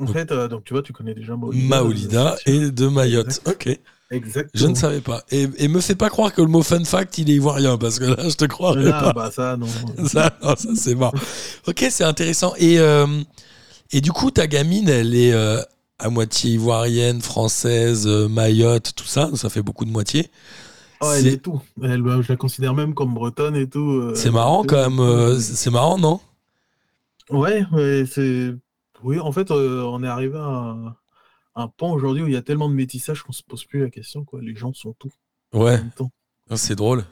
En 0.00 0.04
Donc- 0.04 0.12
fait, 0.14 0.30
euh, 0.32 0.48
donc 0.48 0.64
tu 0.64 0.74
vois, 0.74 0.82
tu 0.82 0.92
connais 0.92 1.14
déjà 1.14 1.36
Maolida. 1.36 1.66
Maolida 1.68 2.32
euh, 2.34 2.36
sûr. 2.36 2.62
et 2.62 2.70
de 2.70 2.86
Mayotte. 2.86 3.40
Ok. 3.46 3.78
Exactement. 4.10 4.50
Je 4.54 4.66
ne 4.68 4.74
savais 4.74 5.00
pas. 5.00 5.22
Et, 5.30 5.48
et 5.58 5.68
me 5.68 5.80
fais 5.80 5.94
pas 5.94 6.08
croire 6.08 6.32
que 6.32 6.40
le 6.40 6.46
mot 6.48 6.62
fun 6.62 6.82
fact, 6.84 7.18
il 7.18 7.28
est 7.30 7.34
ivoirien, 7.34 7.76
parce 7.76 7.98
que 7.98 8.04
là, 8.04 8.28
je 8.28 8.34
te 8.36 8.46
croirais 8.46 8.82
Là, 8.84 9.02
pas. 9.02 9.12
bah 9.12 9.30
ça, 9.30 9.56
non. 9.58 9.66
Ça, 10.06 10.34
non, 10.42 10.54
ça, 10.56 10.68
c'est 10.76 10.94
marrant. 10.94 11.12
Ok, 11.66 11.84
c'est 11.90 12.04
intéressant. 12.04 12.54
Et, 12.58 12.78
euh, 12.78 13.06
et 13.92 14.00
du 14.00 14.10
coup, 14.12 14.30
ta 14.30 14.46
gamine, 14.46 14.88
elle 14.88 15.14
est 15.14 15.32
euh, 15.34 15.60
à 15.98 16.08
moitié 16.08 16.52
ivoirienne, 16.52 17.20
française, 17.20 18.06
Mayotte, 18.06 18.92
tout 18.96 19.04
ça. 19.04 19.30
Ça 19.34 19.50
fait 19.50 19.62
beaucoup 19.62 19.84
de 19.84 19.90
moitié. 19.90 20.30
Oh, 21.02 21.10
elle 21.14 21.26
est 21.26 21.36
tout. 21.42 21.60
Elle, 21.82 22.00
bah, 22.02 22.20
je 22.22 22.32
la 22.32 22.36
considère 22.36 22.72
même 22.74 22.94
comme 22.94 23.12
bretonne 23.12 23.56
et 23.56 23.68
tout. 23.68 24.12
C'est 24.14 24.30
marrant 24.30 24.64
quand 24.64 24.88
même. 24.90 25.38
c'est 25.40 25.70
marrant, 25.70 25.98
non? 25.98 26.20
Ouais, 27.30 27.64
ouais, 27.72 28.04
c'est. 28.10 28.54
Oui, 29.02 29.18
en 29.20 29.32
fait, 29.32 29.50
euh, 29.50 29.82
on 29.84 30.02
est 30.02 30.08
arrivé 30.08 30.36
à 30.38 30.42
un, 30.42 30.96
un 31.56 31.68
pan 31.68 31.92
aujourd'hui 31.92 32.22
où 32.22 32.28
il 32.28 32.34
y 32.34 32.36
a 32.36 32.42
tellement 32.42 32.68
de 32.70 32.74
métissage 32.74 33.22
qu'on 33.24 33.32
se 33.32 33.42
pose 33.44 33.64
plus 33.64 33.80
la 33.80 33.90
question, 33.90 34.24
quoi. 34.24 34.42
Les 34.42 34.56
gens 34.56 34.72
sont 34.74 34.94
tout 34.94 35.10
en 35.10 35.14
Ouais, 35.54 35.80
même 35.80 35.92
temps? 35.92 36.12
Ah, 36.50 36.56
c'est 36.56 36.76
drôle. 36.76 37.04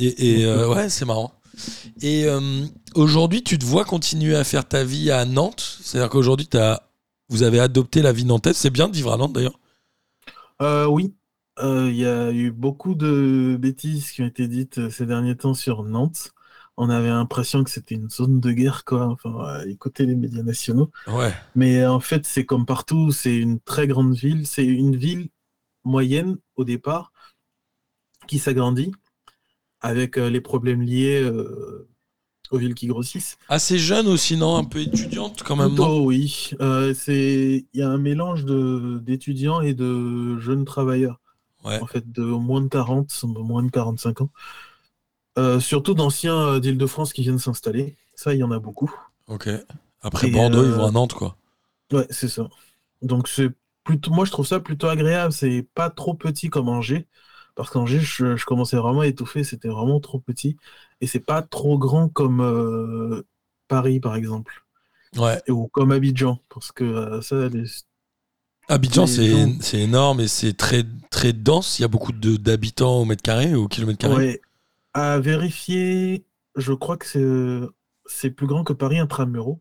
Et, 0.00 0.40
et, 0.42 0.46
euh, 0.46 0.68
ouais, 0.74 0.88
c'est 0.90 1.04
marrant. 1.04 1.32
Et 2.02 2.24
euh, 2.26 2.66
aujourd'hui, 2.96 3.42
tu 3.44 3.58
te 3.58 3.64
vois 3.66 3.84
continuer 3.84 4.36
à 4.36 4.44
faire 4.44 4.66
ta 4.68 4.84
vie 4.84 5.10
à 5.10 5.24
Nantes? 5.24 5.78
C'est-à-dire 5.82 6.10
qu'aujourd'hui, 6.10 6.48
vous 7.28 7.42
avez 7.44 7.60
adopté 7.60 8.02
la 8.02 8.12
vie 8.12 8.24
nantaise. 8.24 8.56
C'est 8.56 8.70
bien 8.70 8.88
de 8.88 8.94
vivre 8.96 9.12
à 9.12 9.18
Nantes 9.18 9.34
d'ailleurs. 9.34 9.58
Euh, 10.60 10.86
oui, 10.86 11.14
il 11.60 11.94
y 11.96 12.06
a 12.06 12.30
eu 12.32 12.50
beaucoup 12.52 12.94
de 12.94 13.56
bêtises 13.60 14.10
qui 14.12 14.22
ont 14.22 14.26
été 14.26 14.46
dites 14.48 14.90
ces 14.90 15.06
derniers 15.06 15.36
temps 15.36 15.54
sur 15.54 15.82
Nantes. 15.82 16.32
On 16.80 16.90
avait 16.90 17.08
l'impression 17.08 17.64
que 17.64 17.70
c'était 17.70 17.96
une 17.96 18.08
zone 18.08 18.38
de 18.38 18.52
guerre, 18.52 18.84
quoi. 18.84 19.08
Enfin, 19.08 19.34
euh, 19.46 19.64
écoutez 19.68 20.06
les 20.06 20.14
médias 20.14 20.44
nationaux. 20.44 20.90
Ouais. 21.08 21.34
Mais 21.56 21.84
en 21.84 21.98
fait, 21.98 22.24
c'est 22.24 22.46
comme 22.46 22.66
partout, 22.66 23.10
c'est 23.10 23.36
une 23.36 23.58
très 23.58 23.88
grande 23.88 24.14
ville. 24.14 24.46
C'est 24.46 24.64
une 24.64 24.96
ville 24.96 25.28
moyenne 25.84 26.38
au 26.54 26.64
départ 26.64 27.12
qui 28.28 28.38
s'agrandit 28.38 28.92
avec 29.80 30.18
euh, 30.18 30.30
les 30.30 30.40
problèmes 30.40 30.82
liés 30.82 31.20
euh, 31.20 31.88
aux 32.50 32.58
villes 32.58 32.74
qui 32.74 32.86
grossissent. 32.86 33.38
Assez 33.48 33.78
jeune 33.78 34.06
aussi, 34.06 34.36
non? 34.36 34.56
Un 34.56 34.64
peu 34.64 34.80
étudiante 34.80 35.42
quand 35.44 35.56
même, 35.56 35.74
non? 35.74 35.86
Plutôt, 35.86 36.04
oui. 36.04 36.50
Euh, 36.60 36.94
c'est, 36.94 37.66
il 37.72 37.80
y 37.80 37.82
a 37.82 37.88
un 37.88 37.98
mélange 37.98 38.44
d'étudiants 38.44 39.60
et 39.60 39.74
de 39.74 40.38
jeunes 40.38 40.64
travailleurs. 40.64 41.20
Ouais. 41.64 41.80
En 41.80 41.86
fait, 41.86 42.10
de 42.10 42.22
moins 42.22 42.60
de 42.60 42.68
40, 42.68 43.12
moins 43.24 43.62
de 43.64 43.70
45 43.70 44.20
ans. 44.22 44.30
Euh, 45.38 45.60
surtout 45.60 45.94
d'anciens 45.94 46.36
euh, 46.36 46.60
d'Île-de-France 46.60 47.12
qui 47.12 47.22
viennent 47.22 47.38
s'installer. 47.38 47.96
Ça, 48.14 48.34
il 48.34 48.40
y 48.40 48.42
en 48.42 48.50
a 48.50 48.58
beaucoup. 48.58 48.92
Ok. 49.28 49.48
Après 50.02 50.28
Et, 50.28 50.30
Bordeaux, 50.30 50.64
ils 50.64 50.70
euh, 50.70 50.76
vont 50.76 50.86
à 50.88 50.90
Nantes, 50.90 51.14
quoi. 51.14 51.36
Ouais, 51.92 52.06
c'est 52.10 52.28
ça. 52.28 52.48
Donc, 53.02 53.28
c'est 53.28 53.50
plutôt, 53.84 54.10
moi, 54.10 54.24
je 54.24 54.32
trouve 54.32 54.46
ça 54.46 54.58
plutôt 54.58 54.88
agréable. 54.88 55.32
C'est 55.32 55.66
pas 55.74 55.90
trop 55.90 56.14
petit 56.14 56.50
comme 56.50 56.68
Angers. 56.68 57.06
Parce 57.54 57.70
qu'Angers, 57.70 58.00
je, 58.00 58.36
je 58.36 58.44
commençais 58.44 58.76
vraiment 58.76 59.00
à 59.00 59.06
étouffer. 59.06 59.44
C'était 59.44 59.68
vraiment 59.68 60.00
trop 60.00 60.18
petit. 60.18 60.56
Et 61.00 61.06
c'est 61.06 61.20
pas 61.20 61.42
trop 61.42 61.78
grand 61.78 62.08
comme 62.08 62.40
euh, 62.40 63.22
Paris, 63.68 64.00
par 64.00 64.16
exemple. 64.16 64.64
Ouais. 65.16 65.40
Ou 65.48 65.68
comme 65.68 65.92
Abidjan. 65.92 66.40
Parce 66.52 66.72
que 66.72 66.84
euh, 66.84 67.22
ça, 67.22 67.48
les- 67.48 67.64
Abidjan, 68.68 69.06
c'est 69.06 69.78
énorme 69.80 70.20
et 70.20 70.28
c'est 70.28 70.52
très, 70.52 70.84
très 71.10 71.32
dense. 71.32 71.78
Il 71.78 71.82
y 71.82 71.84
a 71.84 71.88
beaucoup 71.88 72.12
d'habitants 72.12 73.00
au 73.00 73.04
mètre 73.04 73.22
carré, 73.22 73.54
au 73.54 73.68
kilomètre 73.68 73.98
carré. 73.98 74.14
Ouais. 74.16 74.40
À 74.94 75.18
vérifier, 75.20 76.26
je 76.56 76.72
crois 76.72 76.96
que 76.96 77.70
c'est 78.06 78.30
plus 78.30 78.46
grand 78.46 78.64
que 78.64 78.72
Paris 78.72 78.98
intramuros. 78.98 79.60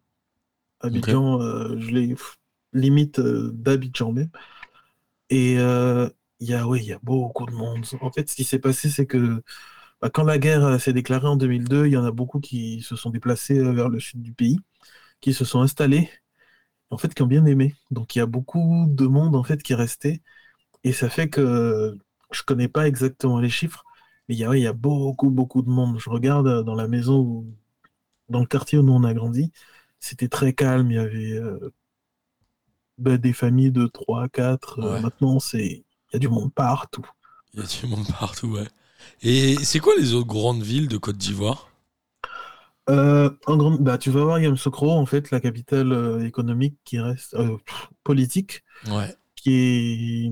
Abidjan, 0.81 1.41
euh, 1.41 1.79
je 1.79 1.91
l'ai 1.91 2.09
pff, 2.15 2.37
limite 2.73 3.19
euh, 3.19 3.51
d'Abidjan 3.53 4.13
même. 4.13 4.29
Et 5.29 5.57
euh, 5.59 6.09
il 6.39 6.47
y 6.49 6.53
a, 6.53 6.67
ouais, 6.67 6.79
il 6.79 6.85
y 6.87 6.93
a 6.93 6.99
beaucoup 7.03 7.45
de 7.45 7.51
monde. 7.53 7.85
En 8.01 8.11
fait, 8.11 8.29
ce 8.29 8.35
qui 8.35 8.43
s'est 8.43 8.59
passé, 8.59 8.89
c'est 8.89 9.05
que 9.05 9.43
bah, 10.01 10.09
quand 10.09 10.23
la 10.23 10.37
guerre 10.39 10.65
euh, 10.65 10.79
s'est 10.79 10.93
déclarée 10.93 11.27
en 11.27 11.35
2002, 11.37 11.87
il 11.87 11.93
y 11.93 11.97
en 11.97 12.05
a 12.05 12.11
beaucoup 12.11 12.39
qui 12.39 12.81
se 12.83 12.95
sont 12.95 13.09
déplacés 13.11 13.59
euh, 13.59 13.73
vers 13.73 13.89
le 13.89 13.99
sud 13.99 14.21
du 14.21 14.33
pays, 14.33 14.59
qui 15.21 15.33
se 15.33 15.45
sont 15.45 15.61
installés, 15.61 16.09
en 16.89 16.97
fait, 16.97 17.13
qui 17.13 17.21
ont 17.23 17.27
bien 17.27 17.45
aimé. 17.45 17.75
Donc, 17.91 18.15
il 18.15 18.19
y 18.19 18.21
a 18.21 18.25
beaucoup 18.27 18.85
de 18.89 19.07
monde, 19.07 19.35
en 19.35 19.43
fait, 19.43 19.63
qui 19.63 19.73
est 19.73 19.75
resté. 19.77 20.21
Et 20.83 20.93
ça 20.93 21.09
fait 21.09 21.29
que 21.29 21.97
je 22.31 22.43
connais 22.43 22.67
pas 22.69 22.87
exactement 22.87 23.39
les 23.39 23.49
chiffres, 23.49 23.83
mais 24.27 24.35
il 24.35 24.39
y 24.39 24.43
a, 24.43 24.49
ouais, 24.49 24.59
il 24.59 24.63
y 24.63 24.67
a 24.67 24.73
beaucoup, 24.73 25.29
beaucoup 25.29 25.61
de 25.61 25.69
monde. 25.69 25.99
Je 25.99 26.09
regarde 26.09 26.47
euh, 26.47 26.63
dans 26.63 26.75
la 26.75 26.87
maison, 26.87 27.19
où- 27.21 27.55
dans 28.29 28.41
le 28.41 28.47
quartier 28.47 28.79
où 28.79 28.83
nous 28.83 28.93
on 28.93 29.03
a 29.05 29.13
grandi, 29.15 29.51
c'était 29.99 30.29
très 30.29 30.53
calme. 30.53 30.91
Il 30.91 30.95
y 30.95 30.99
avait 30.99 31.33
euh, 31.33 31.71
bah, 32.97 33.17
des 33.17 33.33
familles 33.33 33.71
de 33.71 33.87
3, 33.87 34.29
4. 34.29 34.81
Ouais. 34.81 34.99
maintenant, 34.99 35.39
c'est, 35.39 35.65
il 35.67 35.83
y 36.13 36.15
a 36.15 36.19
du 36.19 36.29
monde 36.29 36.53
partout. 36.53 37.05
Il 37.53 37.59
y 37.59 37.63
a 37.63 37.65
du 37.65 37.87
monde 37.87 38.07
partout, 38.19 38.47
ouais. 38.53 38.67
Et 39.21 39.55
c'est 39.65 39.79
quoi 39.79 39.95
les 39.97 40.13
autres 40.13 40.27
grandes 40.27 40.63
villes 40.63 40.87
de 40.87 40.97
Côte 40.97 41.17
d'Ivoire? 41.17 41.69
Euh, 42.89 43.29
en 43.47 43.57
grande, 43.57 43.83
bah, 43.83 43.97
tu 43.97 44.09
vas 44.11 44.23
voir 44.23 44.39
Yamoussoukro, 44.39 44.91
en 44.91 45.05
fait, 45.05 45.29
la 45.31 45.41
capitale 45.41 45.91
euh, 45.91 46.25
économique 46.25 46.77
qui 46.85 46.99
reste 46.99 47.33
euh, 47.33 47.57
politique, 48.03 48.63
Ouais. 48.87 49.15
qui 49.35 49.53
est, 49.53 50.31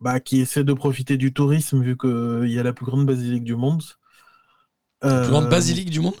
bah, 0.00 0.20
qui 0.20 0.40
essaie 0.40 0.64
de 0.64 0.72
profiter 0.72 1.16
du 1.16 1.32
tourisme 1.32 1.82
vu 1.82 1.96
qu'il 1.96 2.50
y 2.50 2.58
a 2.58 2.62
la 2.62 2.72
plus 2.72 2.86
grande 2.86 3.06
basilique 3.06 3.44
du 3.44 3.56
monde. 3.56 3.82
La 5.02 5.20
plus 5.20 5.30
grande 5.30 5.44
Euh, 5.44 5.48
basilique 5.48 5.90
du 5.90 6.00
monde? 6.00 6.14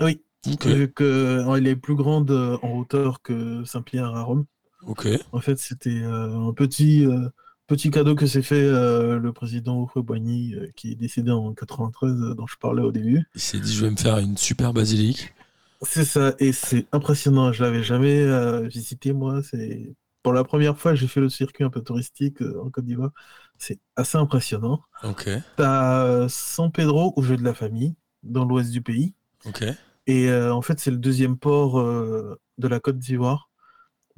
Oui, 0.00 0.20
vu 0.46 0.56
qu'elle 0.92 1.66
est 1.66 1.76
plus 1.76 1.94
grande 1.94 2.30
euh, 2.30 2.58
en 2.62 2.78
hauteur 2.78 3.22
que 3.22 3.64
Saint-Pierre 3.64 4.14
à 4.14 4.22
Rome. 4.22 4.44
Ok. 4.86 5.08
En 5.32 5.40
fait, 5.40 5.58
c'était 5.58 6.02
euh, 6.02 6.48
un 6.48 6.52
petit, 6.52 7.04
euh, 7.06 7.28
petit 7.66 7.90
cadeau 7.90 8.14
que 8.14 8.26
s'est 8.26 8.42
fait 8.42 8.62
euh, 8.62 9.18
le 9.18 9.32
président 9.32 9.82
Houphouët-Boigny, 9.82 10.54
euh, 10.54 10.68
qui 10.76 10.92
est 10.92 10.94
décédé 10.94 11.30
en 11.30 11.52
93, 11.52 12.22
euh, 12.22 12.34
dont 12.34 12.46
je 12.46 12.56
parlais 12.58 12.82
au 12.82 12.92
début. 12.92 13.24
Il 13.34 13.40
s'est 13.40 13.58
dit, 13.60 13.74
je 13.74 13.84
vais 13.84 13.90
me 13.90 13.96
faire 13.96 14.18
une 14.18 14.36
super 14.36 14.72
basilique. 14.72 15.34
C'est 15.82 16.04
ça, 16.04 16.34
et 16.40 16.52
c'est 16.52 16.86
impressionnant. 16.92 17.52
Je 17.52 17.62
l'avais 17.62 17.82
jamais 17.84 18.20
euh, 18.20 18.66
visité, 18.68 19.12
moi. 19.12 19.42
C'est 19.42 19.94
pour 20.28 20.34
la 20.34 20.44
première 20.44 20.76
fois, 20.76 20.94
j'ai 20.94 21.06
fait 21.08 21.20
le 21.20 21.30
circuit 21.30 21.64
un 21.64 21.70
peu 21.70 21.80
touristique 21.80 22.42
euh, 22.42 22.62
en 22.62 22.68
Côte 22.68 22.84
d'Ivoire. 22.84 23.12
C'est 23.56 23.78
assez 23.96 24.18
impressionnant. 24.18 24.82
Ok. 25.02 25.26
T'as 25.56 26.04
euh, 26.04 26.28
San 26.28 26.70
Pedro 26.70 27.14
au 27.16 27.22
jeu 27.22 27.38
de 27.38 27.42
la 27.42 27.54
famille, 27.54 27.94
dans 28.22 28.44
l'ouest 28.44 28.70
du 28.70 28.82
pays. 28.82 29.14
Ok. 29.46 29.64
Et 30.06 30.28
euh, 30.28 30.52
en 30.52 30.60
fait, 30.60 30.78
c'est 30.80 30.90
le 30.90 30.98
deuxième 30.98 31.38
port 31.38 31.80
euh, 31.80 32.38
de 32.58 32.68
la 32.68 32.78
Côte 32.78 32.98
d'Ivoire. 32.98 33.48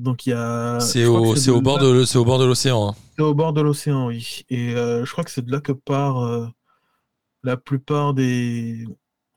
Donc 0.00 0.26
il 0.26 0.30
y 0.30 0.32
a. 0.32 0.80
C'est 0.80 1.04
au, 1.04 1.36
c'est 1.36 1.52
bord 1.60 1.78
de, 1.78 2.04
c'est 2.04 2.18
au 2.18 2.24
bord 2.24 2.40
de 2.40 2.44
l'océan. 2.44 2.88
hein. 2.88 2.94
C'est 3.16 3.22
au 3.22 3.34
bord 3.34 3.52
de 3.52 3.60
l'océan, 3.60 4.08
oui. 4.08 4.42
Et 4.48 4.74
euh, 4.74 5.04
je 5.04 5.12
crois 5.12 5.22
que 5.22 5.30
c'est 5.30 5.46
de 5.46 5.52
là 5.52 5.60
que 5.60 5.70
part 5.70 6.50
la 7.44 7.56
plupart 7.56 8.14
des, 8.14 8.84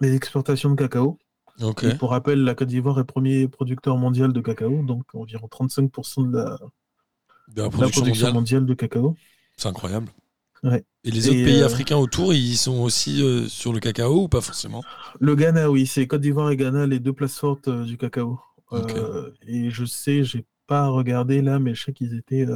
des 0.02 0.16
exportations 0.16 0.72
de 0.72 0.76
cacao. 0.76 1.20
Et 1.60 1.94
pour 1.96 2.10
rappel, 2.12 2.44
la 2.44 2.56
Côte 2.56 2.68
d'Ivoire 2.68 3.00
est 3.00 3.06
premier 3.06 3.48
producteur 3.48 3.98
mondial 3.98 4.34
de 4.34 4.42
cacao, 4.42 4.84
donc 4.84 5.04
environ 5.14 5.48
35% 5.48 6.24
de 6.24 6.38
la, 6.38 6.58
De 7.48 7.62
la 7.62 7.70
de 7.70 7.78
la 7.82 7.90
production 7.90 8.04
mondiale. 8.06 8.34
mondiale 8.34 8.66
de 8.66 8.74
cacao. 8.74 9.16
C'est 9.58 9.68
incroyable. 9.68 10.08
Ouais. 10.64 10.84
Et 11.04 11.12
les 11.12 11.28
autres 11.28 11.44
pays 11.44 11.62
euh, 11.62 11.66
africains 11.66 11.98
autour, 11.98 12.34
ils 12.34 12.56
sont 12.58 12.80
aussi 12.82 13.22
euh, 13.22 13.48
sur 13.48 13.74
le 13.74 13.80
cacao 13.80 14.24
ou 14.24 14.28
pas 14.30 14.42
forcément? 14.42 14.84
Le 15.20 15.36
Ghana, 15.36 15.70
oui, 15.70 15.86
c'est 15.86 16.08
Côte 16.08 16.22
d'Ivoire 16.22 16.52
et 16.52 16.58
Ghana, 16.58 16.88
les 16.88 17.00
deux 17.00 17.14
places 17.14 17.38
fortes 17.38 17.68
euh, 17.68 17.84
du 17.84 17.98
cacao. 17.98 18.40
Et 19.48 19.70
je 19.70 19.86
sais, 19.86 20.24
j'ai 20.24 20.46
pas 20.66 20.88
regardé 20.88 21.42
là, 21.42 21.60
mais 21.60 21.76
je 21.76 21.84
sais 21.84 21.94
qu'ils 21.94 22.16
étaient. 22.18 22.48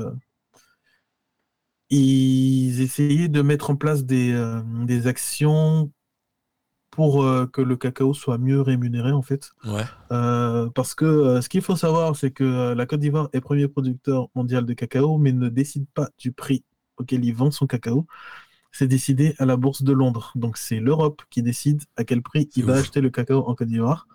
Ils 1.89 2.81
essayaient 2.81 3.29
de 3.29 3.41
mettre 3.41 3.69
en 3.69 3.75
place 3.75 4.03
des, 4.03 4.33
des 4.86 5.07
actions 5.07 5.91
pour 6.97 7.21
euh, 7.23 7.45
que 7.45 7.62
le 7.62 7.75
cacao 7.77 8.15
soit 8.15 8.39
mieux 8.39 8.60
rémunéré, 8.60 9.12
en 9.12 9.21
fait. 9.21 9.51
Ouais. 9.65 9.83
Euh, 10.12 10.67
parce 10.73 10.95
que 10.95 11.05
euh, 11.05 11.41
ce 11.41 11.47
qu'il 11.47 11.62
faut 11.62 11.75
savoir, 11.75 12.15
c'est 12.15 12.31
que 12.31 12.73
la 12.73 12.86
Côte 12.88 13.01
d'Ivoire 13.01 13.29
est 13.33 13.39
premier 13.39 13.67
producteur 13.67 14.29
mondial 14.33 14.65
de 14.65 14.73
cacao, 14.73 15.19
mais 15.19 15.31
ne 15.31 15.47
décide 15.47 15.86
pas 15.93 16.10
du 16.17 16.31
prix 16.31 16.63
auquel 16.97 17.23
il 17.23 17.36
vend 17.36 17.51
son 17.51 17.67
cacao. 17.67 18.07
C'est 18.71 18.88
décidé 18.88 19.36
à 19.38 19.45
la 19.45 19.57
bourse 19.57 19.83
de 19.83 19.93
Londres. 19.93 20.31
Donc 20.33 20.57
c'est 20.57 20.79
l'Europe 20.79 21.21
qui 21.29 21.43
décide 21.43 21.83
à 21.97 22.03
quel 22.03 22.23
prix 22.23 22.49
il 22.55 22.65
va 22.65 22.73
acheter 22.77 22.99
le 22.99 23.12
cacao 23.12 23.43
en 23.47 23.53
Côte 23.53 23.67
d'Ivoire. 23.67 24.07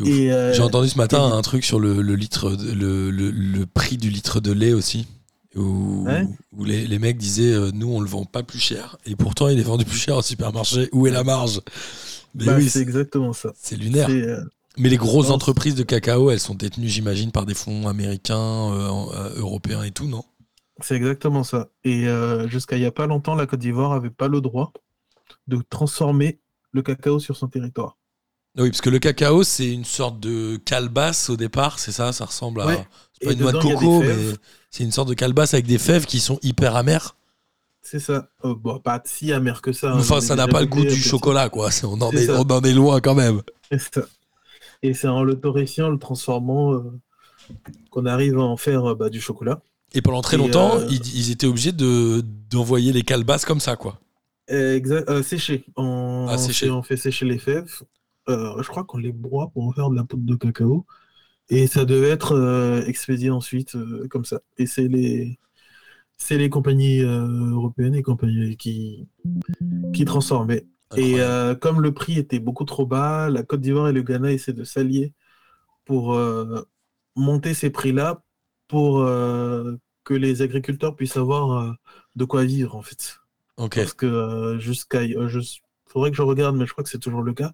J'ai 0.00 0.60
entendu 0.62 0.88
ce 0.88 0.98
matin 0.98 1.28
et- 1.28 1.32
un 1.32 1.42
truc 1.42 1.64
sur 1.64 1.80
le, 1.80 2.00
le 2.00 2.14
litre, 2.14 2.50
le, 2.74 3.10
le 3.10 3.66
prix 3.66 3.96
du 3.96 4.08
litre 4.10 4.38
de 4.40 4.52
lait 4.52 4.72
aussi. 4.72 5.08
Où, 5.56 6.04
Ouais. 6.06 6.26
où 6.52 6.64
les, 6.64 6.86
les 6.86 6.98
mecs 6.98 7.16
disaient 7.16 7.52
euh, 7.52 7.70
nous 7.72 7.88
on 7.88 8.00
le 8.00 8.06
vend 8.08 8.24
pas 8.24 8.42
plus 8.42 8.58
cher 8.58 8.96
et 9.06 9.16
pourtant 9.16 9.48
il 9.48 9.58
est 9.58 9.62
vendu 9.62 9.84
plus 9.84 9.96
cher 9.98 10.16
au 10.18 10.22
supermarché 10.22 10.88
où 10.92 11.06
est 11.06 11.10
la 11.10 11.24
marge? 11.24 11.60
Bah, 12.34 12.54
oui, 12.58 12.68
c'est 12.68 12.80
exactement 12.82 13.32
ça. 13.32 13.52
c'est 13.56 13.76
lunaire 13.76 14.08
euh, 14.10 14.44
mais 14.76 14.90
les 14.90 14.98
grosses 14.98 15.30
entreprises 15.30 15.74
de 15.74 15.82
cacao 15.82 16.30
elles 16.30 16.40
sont 16.40 16.54
détenues 16.54 16.88
j'imagine 16.88 17.32
par 17.32 17.46
des 17.46 17.54
fonds 17.54 17.88
américains 17.88 18.36
euh, 18.36 18.88
en- 18.88 19.10
européens 19.36 19.82
et 19.82 19.90
tout 19.90 20.06
non? 20.06 20.24
C'est 20.82 20.94
exactement 20.96 21.42
ça. 21.42 21.68
Et 21.84 22.04
jusqu'à 22.48 22.76
il 22.76 22.80
n'y 22.80 22.86
a 22.86 22.92
pas 22.92 23.06
longtemps, 23.06 23.34
la 23.34 23.46
Côte 23.46 23.60
d'Ivoire 23.60 23.92
n'avait 23.94 24.10
pas 24.10 24.28
le 24.28 24.42
droit 24.42 24.74
de 25.46 25.58
transformer 25.70 26.38
le 26.72 26.82
cacao 26.82 27.18
sur 27.18 27.34
son 27.34 27.48
territoire. 27.48 27.96
Ah 28.58 28.62
oui 28.62 28.70
parce 28.70 28.80
que 28.80 28.90
le 28.90 28.98
cacao 28.98 29.42
c'est 29.44 29.70
une 29.70 29.84
sorte 29.84 30.18
de 30.20 30.56
calebasse 30.64 31.28
au 31.30 31.36
départ 31.36 31.78
c'est 31.78 31.92
ça 31.92 32.12
ça 32.12 32.24
ressemble 32.24 32.62
à 32.62 32.66
Ouais. 32.66 32.86
c'est 33.20 33.26
pas 33.26 33.32
Et 33.32 33.34
une 33.34 33.40
noix 33.42 33.52
de 33.52 33.58
coco 33.58 34.00
mais 34.00 34.14
c'est 34.70 34.84
une 34.84 34.92
sorte 34.92 35.08
de 35.08 35.14
calebasse 35.14 35.54
avec 35.54 35.66
des 35.66 35.78
fèves 35.78 36.06
qui 36.06 36.20
sont 36.20 36.38
hyper 36.42 36.74
amères 36.76 37.16
C'est 37.82 38.00
ça. 38.00 38.28
Euh, 38.44 38.54
bon, 38.54 38.78
pas 38.80 39.00
si 39.04 39.32
amer 39.32 39.62
que 39.62 39.72
ça. 39.72 39.92
hein. 39.92 39.98
Enfin, 39.98 40.20
ça 40.20 40.34
n'a 40.36 40.48
pas 40.48 40.60
le 40.60 40.66
goût 40.66 40.82
du 40.84 40.96
chocolat, 40.96 41.48
quoi. 41.48 41.68
On 41.84 42.00
en, 42.02 42.10
est, 42.10 42.26
ça. 42.26 42.40
on 42.40 42.42
en 42.50 42.60
est 42.62 42.72
loin 42.74 43.00
quand 43.00 43.14
même. 43.14 43.42
Ça. 43.78 44.02
Et 44.82 44.92
c'est 44.92 45.06
en 45.08 45.22
le 45.22 45.38
torréfiant, 45.38 45.88
le 45.88 45.98
transformant, 45.98 46.74
euh, 46.74 46.82
qu'on 47.90 48.04
arrive 48.06 48.38
à 48.38 48.42
en 48.42 48.56
faire 48.56 48.84
euh, 48.90 48.94
bah, 48.96 49.08
du 49.08 49.20
chocolat. 49.20 49.60
Et 49.94 50.02
pendant 50.02 50.20
très 50.20 50.36
Et, 50.36 50.40
longtemps, 50.40 50.80
ils, 50.90 51.16
ils 51.16 51.30
étaient 51.30 51.46
obligés 51.46 51.72
de 51.72 52.22
d'envoyer 52.50 52.92
les 52.92 53.02
calebasses 53.02 53.44
comme 53.44 53.60
ça, 53.60 53.76
quoi. 53.76 53.98
Exact, 54.48 55.22
sécher. 55.22 55.64
On, 55.76 56.26
Ah, 56.28 56.38
sécher. 56.38 56.68
on 56.70 56.82
fait 56.82 56.96
sécher 56.96 57.24
les 57.24 57.38
fèves. 57.38 57.70
Euh, 58.28 58.62
je 58.62 58.68
crois 58.68 58.84
qu'on 58.84 58.98
les 58.98 59.12
broie 59.12 59.50
pour 59.50 59.64
en 59.64 59.72
faire 59.72 59.90
de 59.90 59.96
la 59.96 60.04
poudre 60.04 60.24
de 60.24 60.34
cacao. 60.36 60.86
Et 61.48 61.66
ça 61.66 61.84
devait 61.84 62.10
être 62.10 62.32
euh, 62.32 62.82
expédié 62.86 63.30
ensuite 63.30 63.76
euh, 63.76 64.08
comme 64.08 64.24
ça. 64.24 64.40
Et 64.58 64.66
c'est 64.66 64.88
les, 64.88 65.38
c'est 66.16 66.38
les 66.38 66.50
compagnies 66.50 67.00
européennes 67.00 67.94
et 67.94 68.02
compagnies 68.02 68.56
qui, 68.56 69.08
qui 69.92 70.04
transformaient. 70.04 70.66
Et 70.96 71.16
comme 71.60 71.80
le 71.80 71.92
prix 71.92 72.18
était 72.18 72.38
beaucoup 72.38 72.64
trop 72.64 72.86
bas, 72.86 73.28
la 73.28 73.42
Côte 73.42 73.60
d'Ivoire 73.60 73.88
et 73.88 73.92
le 73.92 74.02
Ghana 74.02 74.32
essaient 74.32 74.52
de 74.52 74.64
s'allier 74.64 75.12
pour 75.84 76.18
monter 77.16 77.54
ces 77.54 77.70
prix-là 77.70 78.22
pour 78.68 79.04
que 79.04 80.14
les 80.14 80.42
agriculteurs 80.42 80.96
puissent 80.96 81.16
avoir 81.16 81.76
de 82.14 82.24
quoi 82.24 82.44
vivre 82.44 82.76
en 82.76 82.82
fait. 82.82 83.18
ok. 83.56 83.76
Parce 83.76 83.94
que 83.94 84.56
jusqu'à... 84.58 85.06
je- 85.06 85.58
faudrait 85.86 86.10
que 86.10 86.16
je 86.16 86.22
regarde, 86.22 86.56
mais 86.56 86.66
je 86.66 86.72
crois 86.72 86.84
que 86.84 86.90
c'est 86.90 86.98
toujours 86.98 87.22
le 87.22 87.32
cas. 87.32 87.52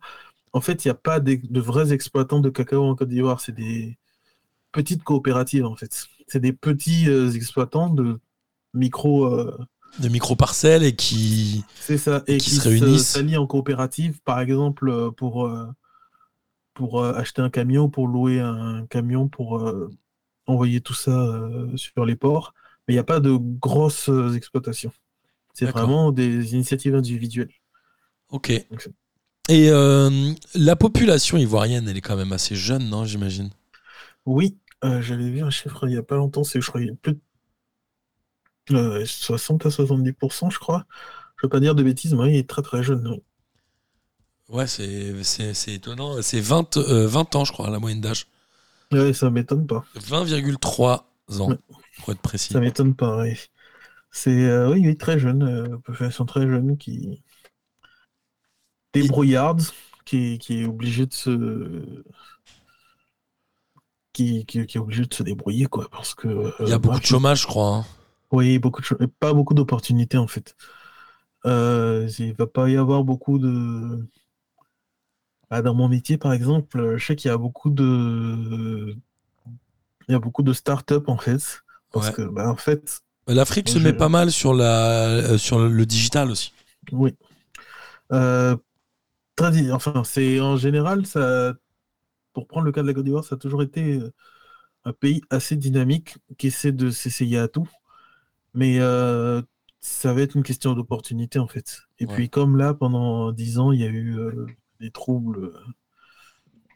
En 0.53 0.61
fait, 0.61 0.85
il 0.85 0.89
n'y 0.89 0.93
a 0.93 0.95
pas 0.95 1.21
de 1.21 1.61
vrais 1.61 1.93
exploitants 1.93 2.41
de 2.41 2.51
cacao 2.51 2.85
en 2.85 2.95
Côte 2.95 3.09
d'Ivoire. 3.09 3.41
C'est 3.41 3.53
des 3.55 3.97
petites 4.71 5.03
coopératives 5.05 5.65
en 5.65 5.77
fait. 5.77 6.07
C'est 6.27 6.41
des 6.41 6.53
petits 6.53 7.09
euh, 7.09 7.31
exploitants 7.33 7.91
de 7.91 8.19
micro... 8.75 9.27
euh, 9.27 9.57
De 9.99 10.09
micro-parcelles 10.09 10.83
et 10.83 10.95
qui. 10.95 11.65
c'est 11.75 11.99
ça. 11.99 12.23
Et 12.27 12.39
qui 12.39 12.51
qui, 12.51 12.57
se 12.57 12.69
réunissent. 12.69 13.09
s'allient 13.09 13.37
en 13.37 13.47
coopérative, 13.47 14.21
par 14.25 14.41
exemple, 14.41 14.89
euh, 14.89 15.11
pour, 15.11 15.51
pour 16.75 17.05
acheter 17.05 17.43
un 17.43 17.51
camion, 17.51 17.89
pour 17.89 18.07
louer 18.07 18.41
un 18.41 18.87
camion, 18.87 19.29
pour 19.29 19.73
envoyer 20.47 20.81
tout 20.81 20.95
ça 20.95 21.49
sur 21.77 22.05
les 22.05 22.17
ports. 22.17 22.55
Mais 22.87 22.95
il 22.95 22.97
n'y 22.97 23.01
a 23.01 23.05
pas 23.05 23.21
de 23.21 23.37
grosses 23.37 24.11
exploitations. 24.35 24.93
C'est 25.55 25.67
vraiment 25.67 26.13
des 26.13 26.55
initiatives 26.55 26.95
individuelles. 26.95 27.53
Ok. 28.31 28.53
Ok. 28.71 28.89
Et 29.53 29.69
euh, 29.69 30.33
la 30.55 30.77
population 30.77 31.37
ivoirienne, 31.37 31.87
elle 31.87 31.97
est 31.97 32.01
quand 32.01 32.17
même 32.17 32.33
assez 32.33 32.57
jeune, 32.57 32.89
non, 32.89 33.05
j'imagine? 33.05 33.51
Oui, 34.27 34.59
euh, 34.85 35.01
j'avais 35.03 35.31
vu 35.31 35.43
un 35.43 35.51
chiffre 35.51 35.87
il 35.87 35.91
n'y 35.91 35.97
a 35.97 36.03
pas 36.03 36.17
longtemps, 36.17 36.45
c'est 36.45 36.61
je 36.61 36.69
crois 36.69 36.81
plus 37.03 37.19
de 38.71 38.77
euh, 38.77 39.07
60 39.07 39.67
à 39.67 39.71
70%, 39.71 40.51
je 40.51 40.59
crois. 40.59 40.85
Je 41.37 41.47
ne 41.47 41.49
veux 41.49 41.51
pas 41.51 41.61
dire 41.61 41.75
de 41.77 41.83
bêtises, 41.85 42.15
mais 42.15 42.33
il 42.33 42.37
est 42.37 42.49
très 42.49 42.63
très 42.63 42.83
jeune. 42.83 43.07
oui. 43.09 43.23
Ouais, 44.49 44.67
c'est 44.67 45.75
étonnant. 45.75 46.21
C'est 46.23 46.41
20, 46.41 46.77
euh, 46.77 47.07
20 47.07 47.35
ans, 47.37 47.45
je 47.45 47.53
crois, 47.53 47.71
la 47.71 47.79
moyenne 47.79 48.01
d'âge. 48.01 48.27
Ouais, 48.93 49.13
ça 49.13 49.31
m'étonne 49.31 49.67
pas. 49.67 49.85
20,3 49.95 51.07
ans, 51.41 51.49
Ouais. 51.51 51.57
pour 52.01 52.13
être 52.13 52.21
précis. 52.21 52.53
Ça 52.53 52.61
m'étonne 52.61 52.95
pas, 52.95 53.23
oui. 53.23 53.37
C'est 54.13 54.31
euh, 54.47 54.71
oui, 54.73 54.83
oui, 54.87 54.97
très 54.97 55.19
jeune, 55.19 55.43
euh, 55.43 55.79
population 55.79 56.27
très 56.27 56.43
jeune 56.49 56.77
qui 56.79 57.23
débrouillarde, 58.93 59.63
qui, 60.05 60.39
qui 60.39 60.63
est 60.63 60.67
obligé 60.67 61.07
de 61.07 61.13
se 61.15 61.31
qui, 64.13 64.45
qui, 64.45 64.67
qui 64.67 64.77
est 64.77 64.81
obligé 64.81 65.05
de 65.07 65.15
se 65.15 65.23
débrouiller 65.23 65.67
quoi, 65.67 65.89
parce 65.91 66.15
que 66.15 66.29
euh, 66.29 66.51
Il 66.61 66.69
y 66.69 66.73
a 66.73 66.79
beaucoup 66.79 66.97
bah, 66.97 67.01
de 67.01 67.07
chômage, 67.07 67.43
je 67.43 67.47
crois. 67.47 67.77
hein. 67.77 67.85
Oui, 68.31 68.59
beaucoup 68.59 68.81
de 68.81 68.87
choses, 68.87 68.99
et 69.01 69.07
pas 69.07 69.33
beaucoup 69.33 69.55
d'opportunités 69.55 70.19
en 70.19 70.27
fait. 70.27 70.57
Euh, 71.47 72.09
il 72.19 72.35
va 72.35 72.47
pas 72.47 72.69
y 72.71 72.77
avoir 72.77 73.05
beaucoup 73.05 73.39
de. 73.39 74.07
Bah, 75.51 75.61
dans 75.63 75.75
mon 75.75 75.89
métier, 75.89 76.17
par 76.19 76.33
exemple, 76.33 76.97
je 76.97 77.05
sais 77.05 77.17
qu'il 77.17 77.29
y 77.29 77.33
a 77.33 77.37
beaucoup 77.39 77.71
de. 77.71 78.97
Il 80.09 80.13
y 80.13 80.15
a 80.15 80.19
beaucoup 80.19 80.43
de 80.43 80.53
start-up 80.53 81.09
en 81.09 81.19
fait. 81.19 81.63
Parce 81.93 82.09
Ouais. 82.09 82.15
que, 82.15 82.23
bah, 82.23 82.51
en 82.51 82.57
fait, 82.57 83.01
L'Afrique 83.29 83.69
se 83.69 83.79
met 83.79 83.93
pas 83.93 84.09
mal 84.09 84.33
sur, 84.33 84.53
la, 84.55 85.07
euh, 85.09 85.39
sur 85.39 85.59
le 85.59 85.87
digital 85.87 86.31
aussi. 86.31 86.53
oui. 86.93 87.15
Euh, 88.13 88.57
enfin, 89.73 90.05
c'est 90.05 90.41
en 90.41 90.57
général, 90.57 91.07
ça. 91.07 91.55
Pour 92.35 92.47
prendre 92.49 92.67
le 92.67 92.73
cas 92.73 92.83
de 92.83 92.89
la 92.89 92.95
Côte 92.95 93.05
d'Ivoire, 93.05 93.25
ça 93.25 93.37
a 93.37 93.39
toujours 93.39 93.63
été 93.63 93.99
euh, 94.01 94.13
un 94.85 94.93
pays 94.95 95.23
assez 95.31 95.57
dynamique 95.57 96.17
qui 96.39 96.49
essaie 96.49 96.73
de 96.73 96.91
s'essayer 96.91 97.39
à 97.39 97.49
tout. 97.49 97.69
Mais 98.55 98.81
euh, 98.81 99.43
ça 99.81 100.15
va 100.15 100.23
être 100.23 100.37
une 100.37 100.43
question 100.45 100.75
d'opportunité 100.75 101.39
en 101.41 101.49
fait. 101.49 101.83
Et 102.01 102.07
Ouais. 102.07 102.23
puis 102.23 102.31
comme 102.31 102.57
là, 102.59 102.75
pendant 102.75 103.33
dix 103.33 103.59
ans, 103.59 103.73
il 103.73 103.81
y 103.81 103.85
a 103.85 103.89
eu 103.89 104.19
euh, 104.19 104.47
des 104.81 104.91
troubles, 104.93 105.53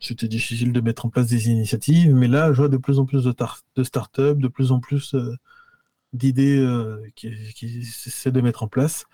c'était 0.01 0.29
difficile 0.29 0.73
de 0.73 0.81
mettre 0.81 1.07
en 1.07 1.11
place 1.11 1.27
des 1.29 1.49
initiatives. 1.49 2.15
Mais 2.15 2.29
là, 2.29 2.53
je 2.53 2.59
vois 2.59 2.69
de 2.69 2.77
plus 2.77 2.99
en 2.99 3.07
plus 3.07 3.25
de, 3.25 3.35
de 3.77 3.85
start-up, 3.85 4.39
de 4.39 4.49
plus 4.49 4.73
en 4.73 4.81
plus 4.81 5.15
euh, 5.15 5.35
d'idées 6.13 6.65
qui, 7.17 7.33
qui 7.55 7.81
essaient 7.81 8.33
de 8.33 8.41
mettre 8.43 8.63
en 8.65 8.69
place. 8.69 9.07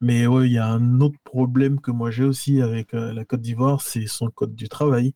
Mais 0.00 0.26
ouais, 0.26 0.46
il 0.46 0.52
y 0.52 0.58
a 0.58 0.66
un 0.66 1.00
autre 1.00 1.18
problème 1.24 1.80
que 1.80 1.90
moi 1.90 2.10
j'ai 2.10 2.24
aussi 2.24 2.62
avec 2.62 2.94
euh, 2.94 3.12
la 3.12 3.24
Côte 3.24 3.42
d'Ivoire, 3.42 3.80
c'est 3.82 4.06
son 4.06 4.30
code 4.30 4.54
du 4.54 4.68
travail. 4.68 5.14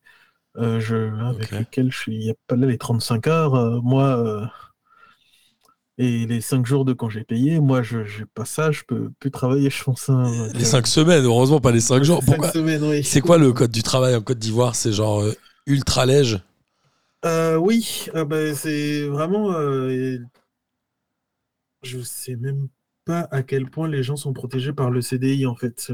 Euh, 0.57 0.79
je, 0.79 0.95
avec 1.25 1.51
lequel 1.51 1.91
je 1.91 1.97
suis, 1.97 2.15
il 2.15 2.19
n'y 2.19 2.29
a 2.29 2.35
pas 2.47 2.55
là 2.55 2.67
les 2.67 2.77
35 2.77 3.27
heures. 3.27 3.55
euh, 3.55 3.79
moi, 3.81 4.49
et 5.97 6.25
les 6.27 6.41
5 6.41 6.65
jours 6.65 6.83
de 6.85 6.93
congé 6.93 7.23
payé, 7.23 7.59
moi, 7.59 7.81
je 7.81 7.99
n'ai 7.99 8.25
pas 8.33 8.45
ça, 8.45 8.71
je 8.71 8.83
peux 8.83 9.11
plus 9.19 9.31
travailler, 9.31 9.69
je 9.69 9.83
pense. 9.83 10.09
hein, 10.09 10.49
Les 10.53 10.65
cinq 10.65 10.87
semaines, 10.87 11.23
heureusement 11.23 11.61
pas 11.61 11.71
les 11.71 11.79
cinq 11.79 12.03
jours. 12.03 12.21
Cinq 12.21 12.35
Pourquoi 12.35 12.51
semaines, 12.51 12.83
oui. 12.83 13.03
C'est 13.03 13.21
quoi 13.21 13.37
le 13.37 13.53
code 13.53 13.71
du 13.71 13.81
travail 13.83 14.15
en 14.15 14.21
Côte 14.21 14.39
d'Ivoire? 14.39 14.75
C'est 14.75 14.91
genre 14.91 15.23
ultra 15.65 16.05
léger 16.05 16.37
oui, 17.57 18.05
euh, 18.13 18.23
bah, 18.23 18.53
c'est 18.53 19.07
vraiment. 19.07 19.51
je 21.83 22.01
sais 22.01 22.35
même 22.35 22.67
pas 23.05 23.27
à 23.31 23.43
quel 23.43 23.69
point 23.69 23.87
les 23.87 24.03
gens 24.03 24.15
sont 24.17 24.33
protégés 24.33 24.73
par 24.73 24.91
le 24.91 25.01
CDI 25.01 25.45
en 25.47 25.55
fait. 25.55 25.91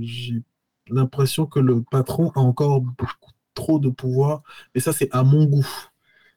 J'ai 0.00 0.42
l'impression 0.88 1.46
que 1.46 1.60
le 1.60 1.82
patron 1.82 2.30
a 2.34 2.40
encore 2.40 2.80
beaucoup 2.80 3.30
trop 3.54 3.78
de 3.78 3.88
pouvoir, 3.90 4.42
et 4.74 4.80
ça, 4.80 4.92
c'est 4.92 5.08
à 5.12 5.22
mon 5.24 5.44
goût. 5.46 5.66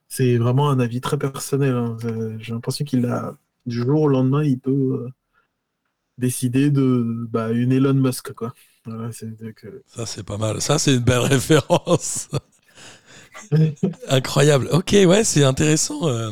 C'est 0.08 0.38
vraiment 0.38 0.70
un 0.70 0.80
avis 0.80 1.02
très 1.02 1.18
personnel. 1.18 1.76
hein. 1.76 1.98
Euh, 2.06 2.38
J'ai 2.40 2.54
l'impression 2.54 2.86
qu'il 2.86 3.06
a, 3.08 3.38
du 3.66 3.78
jour 3.78 4.02
au 4.04 4.08
lendemain, 4.08 4.44
il 4.44 4.60
peut 4.60 4.72
euh, 4.72 5.10
décider 6.18 6.70
de 6.72 7.28
bah, 7.30 7.52
une 7.52 7.72
Elon 7.72 7.94
Musk, 7.94 8.34
quoi. 8.34 8.54
Ça, 9.88 10.06
c'est 10.06 10.24
pas 10.24 10.38
mal. 10.38 10.62
Ça, 10.62 10.78
c'est 10.80 10.96
une 10.96 11.00
belle 11.04 11.20
référence. 11.22 12.28
Incroyable. 14.10 14.70
Ok, 14.72 14.92
ouais, 14.94 15.24
c'est 15.24 15.44
intéressant. 15.44 16.08
euh, 16.08 16.32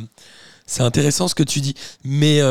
c'est 0.66 0.84
intéressant 0.84 1.28
ce 1.28 1.36
que 1.36 1.44
tu 1.44 1.62
dis. 1.62 1.76
Mais 2.04 2.42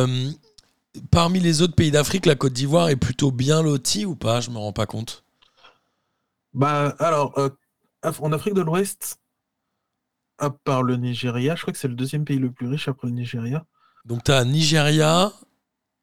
parmi 1.11 1.41
les 1.41 1.63
autres 1.63 1.75
pays 1.75 1.91
d'Afrique, 1.91 2.27
la 2.27 2.35
Côte 2.35 2.53
d'Ivoire 2.53 2.89
est 2.89 2.97
plutôt 2.97 3.31
bien 3.31 3.63
lotie 3.63 4.07
ou 4.07 4.17
pas? 4.17 4.41
Je 4.41 4.51
me 4.51 4.59
rends 4.59 4.73
pas 4.73 4.87
compte. 4.87 5.25
Bah, 6.53 6.95
alors, 6.99 7.39
euh, 7.39 7.51
en 8.03 8.33
Afrique 8.33 8.55
de 8.55 8.63
l'Ouest, 8.63 9.19
à 10.39 10.51
part 10.51 10.83
le 10.83 10.97
Nigeria, 10.97 11.55
je 11.55 11.63
crois 11.63 11.73
que 11.73 11.79
c'est 11.79 11.89
le 11.89 11.95
deuxième 11.95 12.25
pays 12.25 12.39
le 12.39 12.51
plus 12.51 12.67
riche 12.67 12.89
après 12.89 13.09
le 13.09 13.15
Nigeria. 13.15 13.65
Donc, 14.05 14.25
tu 14.25 14.33
as 14.33 14.45
Nigeria. 14.45 15.33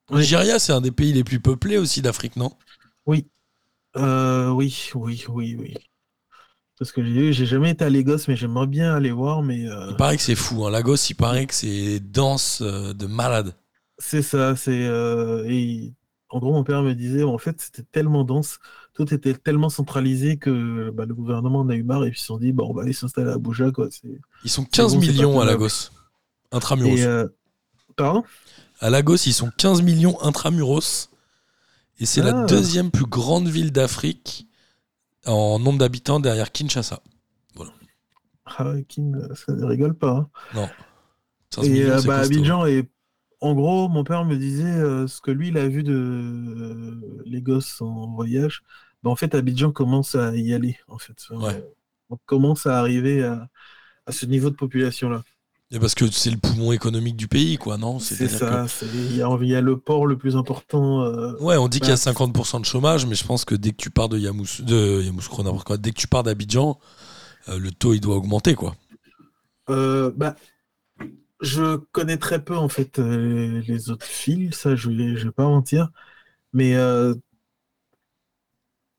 Oui. 0.10 0.20
Nigeria, 0.20 0.60
c'est 0.60 0.72
un 0.72 0.82
des 0.82 0.92
pays 0.92 1.12
les 1.12 1.24
plus 1.24 1.40
peuplés 1.40 1.78
aussi 1.78 2.02
d'Afrique, 2.02 2.36
non? 2.36 2.54
Oui. 3.06 3.28
Euh, 3.98 4.50
oui, 4.50 4.90
oui, 4.96 5.26
oui, 5.28 5.58
oui. 5.60 5.74
Parce 6.78 6.92
que 6.92 7.04
j'ai 7.04 7.46
jamais 7.46 7.72
été 7.72 7.84
à 7.84 7.90
Lagos, 7.90 8.20
mais 8.28 8.36
j'aimerais 8.36 8.68
bien 8.68 8.94
aller 8.94 9.12
voir, 9.12 9.42
mais 9.42 9.68
euh, 9.68 9.88
Il 9.90 9.96
paraît 9.96 10.16
que 10.16 10.22
c'est 10.22 10.36
fou. 10.36 10.66
Hein. 10.66 10.70
Lagos, 10.70 10.96
il 11.10 11.16
paraît 11.16 11.48
que 11.48 11.56
c'est 11.56 12.00
dense 12.00 12.62
de 12.62 13.06
malade. 13.08 13.56
C'est 13.98 14.22
ça, 14.22 14.56
c'est... 14.56 14.86
euh, 14.88 15.46
et 15.48 15.94
en 16.30 16.40
gros, 16.40 16.52
mon 16.52 16.64
père 16.64 16.84
me 16.84 16.94
disait, 16.94 17.24
en 17.24 17.38
fait, 17.38 17.62
c'était 17.62 17.84
tellement 17.84 18.24
dense, 18.24 18.60
tout 18.94 19.14
était 19.14 19.34
tellement 19.34 19.70
centralisé 19.70 20.38
que 20.38 20.90
bah, 20.92 21.06
le 21.06 21.16
gouvernement 21.16 21.60
en 21.62 21.70
a 21.70 21.76
eu 21.76 21.84
marre 21.84 22.04
et 22.06 22.10
puis 22.12 22.18
ils 22.20 22.22
se 22.22 22.28
sont 22.28 22.38
dit, 22.38 22.52
bah, 22.52 22.64
on 22.68 22.74
va 22.74 22.82
aller 22.84 22.94
s'installer 22.94 23.30
à 23.32 23.36
Abuja, 23.36 23.72
quoi. 23.72 23.88
Ils 24.44 24.50
sont 24.50 24.66
15 24.66 24.96
bon, 24.96 25.02
c'est 25.02 25.08
millions 25.08 25.40
à. 25.40 25.46
Lagos. 25.46 25.90
Intramuros. 26.52 26.98
Et, 26.98 27.04
euh, 27.06 27.28
Pardon? 27.96 28.24
À 28.80 28.90
Lagos, 28.90 29.16
ils 29.26 29.34
sont 29.34 29.50
15 29.58 29.82
millions 29.82 30.22
intramuros. 30.22 31.10
Et 32.00 32.06
c'est 32.06 32.22
la 32.22 32.42
Ah. 32.44 32.46
deuxième 32.46 32.92
plus 32.92 33.06
grande 33.08 33.48
ville 33.48 33.72
d'Afrique 33.72 34.48
en 35.26 35.58
nombre 35.60 35.80
d'habitants 35.80 36.20
derrière 36.20 36.52
Kinshasa. 36.52 37.02
Ah, 38.46 38.74
Kim, 38.88 39.28
ça 39.36 39.52
ne 39.54 39.66
rigole 39.66 39.94
pas. 39.94 40.30
hein. 40.56 40.70
15 41.50 41.66
Et 41.68 41.84
euh, 41.84 42.02
bah. 42.04 42.20
Abidjan, 42.20 42.66
et 42.66 42.90
en 43.42 43.54
gros, 43.54 43.88
mon 43.90 44.04
père 44.04 44.26
me 44.26 44.36
disait 44.38 44.66
euh, 44.66 45.08
ce 45.08 45.22
que 45.22 45.32
lui, 45.32 45.50
il 45.50 45.58
a 45.58 45.68
vu 45.68 45.84
de 45.84 45.94
euh, 45.94 47.22
les 47.26 47.42
gosses 47.42 47.82
en 47.82 48.14
voyage. 48.14 48.64
Bah, 49.04 49.10
en 49.12 49.16
fait, 49.16 49.36
Abidjan 49.36 49.72
commence 49.72 50.16
à 50.16 50.36
y 50.36 50.54
aller. 50.54 50.78
En 50.88 50.98
fait. 50.98 51.18
Ouais. 51.32 51.64
On 52.10 52.18
commence 52.26 52.66
à 52.66 52.80
arriver 52.80 53.24
à, 53.24 53.48
à 54.06 54.12
ce 54.12 54.26
niveau 54.26 54.50
de 54.50 54.56
population-là. 54.56 55.24
Et 55.70 55.80
parce 55.80 55.96
que 55.96 56.10
c'est 56.10 56.32
le 56.32 56.38
poumon 56.38 56.72
économique 56.72 57.18
du 57.18 57.28
pays, 57.28 57.58
quoi, 57.58 57.78
non? 57.78 58.00
C'est 58.00 58.30
ça. 58.30 58.68
c'est- 58.70 58.86
Il 58.86 59.18
y, 59.18 59.22
a, 59.22 59.38
il 59.42 59.48
y 59.50 59.56
a 59.56 59.60
le 59.60 59.78
port 59.78 60.08
le 60.08 60.18
plus 60.18 60.38
important. 60.38 61.04
euh, 61.04 61.34
que- 61.34 61.44
Ouais, 61.44 61.58
on 61.58 61.68
dit 61.68 61.80
qu'il 61.80 61.90
y 61.90 61.92
a 61.92 61.96
Bah, 61.96 61.98
50% 61.98 62.62
de 62.62 62.66
chômage, 62.66 63.06
mais 63.06 63.16
je 63.16 63.26
pense 63.26 63.44
que 63.44 63.54
dès 63.54 63.72
que 63.72 63.76
tu 63.78 63.90
pars 63.90 64.08
de 64.08 64.18
Yamous... 64.18 64.62
de 64.62 65.02
Yamoussoukro, 65.04 65.44
n'importe 65.44 65.68
quoi, 65.68 65.78
dès 65.78 65.92
que 65.92 66.00
tu 66.00 66.08
pars 66.08 66.24
d'Abidjan, 66.24 66.80
euh, 67.50 67.60
le 67.60 67.72
taux 67.72 67.94
il 67.94 68.00
doit 68.00 68.16
augmenter, 68.16 68.56
quoi. 68.56 68.76
Euh, 69.70 70.12
bah, 70.16 70.36
je 71.42 71.78
connais 71.92 72.18
très 72.18 72.44
peu 72.44 72.56
en 72.58 72.70
fait 72.70 73.00
euh, 73.00 73.62
les 73.68 73.90
autres 73.92 74.06
fils, 74.06 74.56
ça 74.58 74.76
je 74.76 74.90
vais, 74.90 75.16
je 75.18 75.26
vais 75.28 75.32
pas 75.32 75.48
mentir, 75.48 75.90
mais 76.54 76.76
euh, 76.78 77.16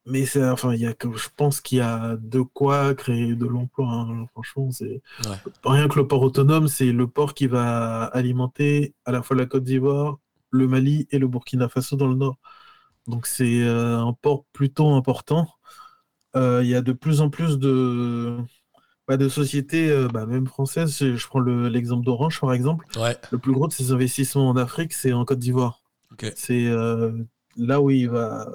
mais 0.07 0.25
c'est 0.27 0.45
enfin 0.49 0.73
il 0.75 0.81
y 0.81 0.87
a 0.87 0.95
que 0.95 1.13
je 1.17 1.29
pense 1.37 1.61
qu'il 1.61 1.79
y 1.79 1.81
a 1.81 2.17
de 2.17 2.41
quoi 2.41 2.95
créer 2.95 3.35
de 3.35 3.47
l'emploi. 3.47 3.87
hein. 3.91 4.27
Franchement, 4.33 4.71
c'est 4.71 5.03
Ouais. 5.19 5.39
rien 5.65 5.89
que 5.89 5.99
le 5.99 6.09
port 6.09 6.23
autonome, 6.23 6.69
c'est 6.69 6.93
le 6.93 7.09
port 7.09 7.35
qui 7.35 7.47
va 7.49 8.05
alimenter 8.07 8.95
à 9.07 9.13
la 9.13 9.23
fois 9.23 9.37
la 9.37 9.47
Côte 9.47 9.65
d'Ivoire, 9.65 10.19
le 10.51 10.69
Mali 10.69 11.09
et 11.11 11.19
le 11.19 11.29
Burkina 11.29 11.69
Faso 11.69 11.97
dans 11.97 12.09
le 12.09 12.17
nord. 12.17 12.39
Donc 13.09 13.27
c'est 13.27 13.63
euh, 13.65 13.99
un 14.01 14.13
port 14.15 14.47
plutôt 14.53 14.91
important. 14.95 15.49
Euh, 16.37 16.63
Il 16.65 16.71
y 16.71 16.75
a 16.75 16.83
de 16.83 16.93
plus 16.93 17.21
en 17.21 17.31
plus 17.31 17.59
de 17.59 18.39
bah, 19.09 19.17
de 19.17 19.29
sociétés, 19.29 19.91
euh, 19.91 20.09
bah, 20.09 20.27
même 20.27 20.47
françaises. 20.47 20.97
Je 20.99 21.17
je 21.17 21.27
prends 21.27 21.41
le- 21.41 21.69
l'exemple 21.69 22.05
d'Orange, 22.05 22.41
par 22.41 22.53
exemple. 22.53 22.87
Ouais, 22.99 23.17
Le 23.33 23.39
plus 23.39 23.53
gros 23.53 23.67
de 23.69 23.73
ses 23.73 23.93
investissements 23.93 24.49
en 24.49 24.57
Afrique, 24.57 24.93
c'est 24.93 25.13
en 25.13 25.25
Côte 25.25 25.39
d'Ivoire. 25.39 25.83
C'est 26.37 26.67
euh, 26.67 27.13
là 27.57 27.81
où 27.81 27.91
il 27.91 28.09
va, 28.09 28.49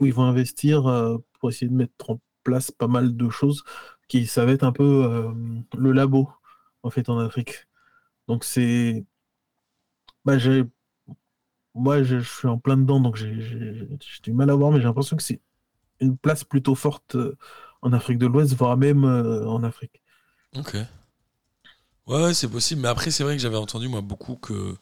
où 0.00 0.06
ils 0.06 0.12
vont 0.14 0.24
investir 0.24 0.86
euh, 0.86 1.18
pour 1.40 1.50
essayer 1.50 1.68
de 1.68 1.74
mettre 1.74 2.10
en 2.10 2.20
place 2.44 2.70
pas 2.70 2.86
mal 2.86 3.16
de 3.16 3.28
choses 3.30 3.64
qui, 4.08 4.26
ça 4.26 4.44
va 4.44 4.52
être 4.52 4.62
un 4.64 4.72
peu 4.72 5.32
le 5.76 5.92
labo, 5.92 6.30
en 6.82 6.90
fait, 6.90 7.08
en 7.08 7.18
Afrique. 7.18 7.66
Donc 8.28 8.44
c'est, 8.44 9.04
bah, 10.24 10.38
j'ai, 10.38 10.64
moi, 11.74 12.02
je, 12.02 12.20
je 12.20 12.28
suis 12.28 12.48
en 12.48 12.58
plein 12.58 12.76
dedans, 12.76 13.00
donc 13.00 13.16
j'ai 13.16 13.88
du 14.22 14.32
mal 14.32 14.50
à 14.50 14.54
voir, 14.54 14.70
mais 14.72 14.78
j'ai 14.78 14.84
l'impression 14.84 15.16
que 15.16 15.22
c'est 15.22 15.40
une 16.00 16.16
place 16.18 16.44
plutôt 16.44 16.74
forte 16.74 17.16
en 17.86 17.92
Afrique 17.92 18.18
de 18.18 18.26
l'Ouest, 18.26 18.54
voire 18.54 18.76
même 18.76 19.04
euh, 19.04 19.46
en 19.48 19.62
Afrique. 19.62 20.02
Ok. 20.56 20.76
Ouais, 22.06 22.34
c'est 22.34 22.48
possible. 22.48 22.82
Mais 22.82 22.88
après, 22.88 23.10
c'est 23.10 23.24
vrai 23.24 23.36
que 23.36 23.42
j'avais 23.42 23.56
entendu, 23.56 23.88
moi, 23.88 24.00
beaucoup 24.00 24.36
que, 24.36 24.76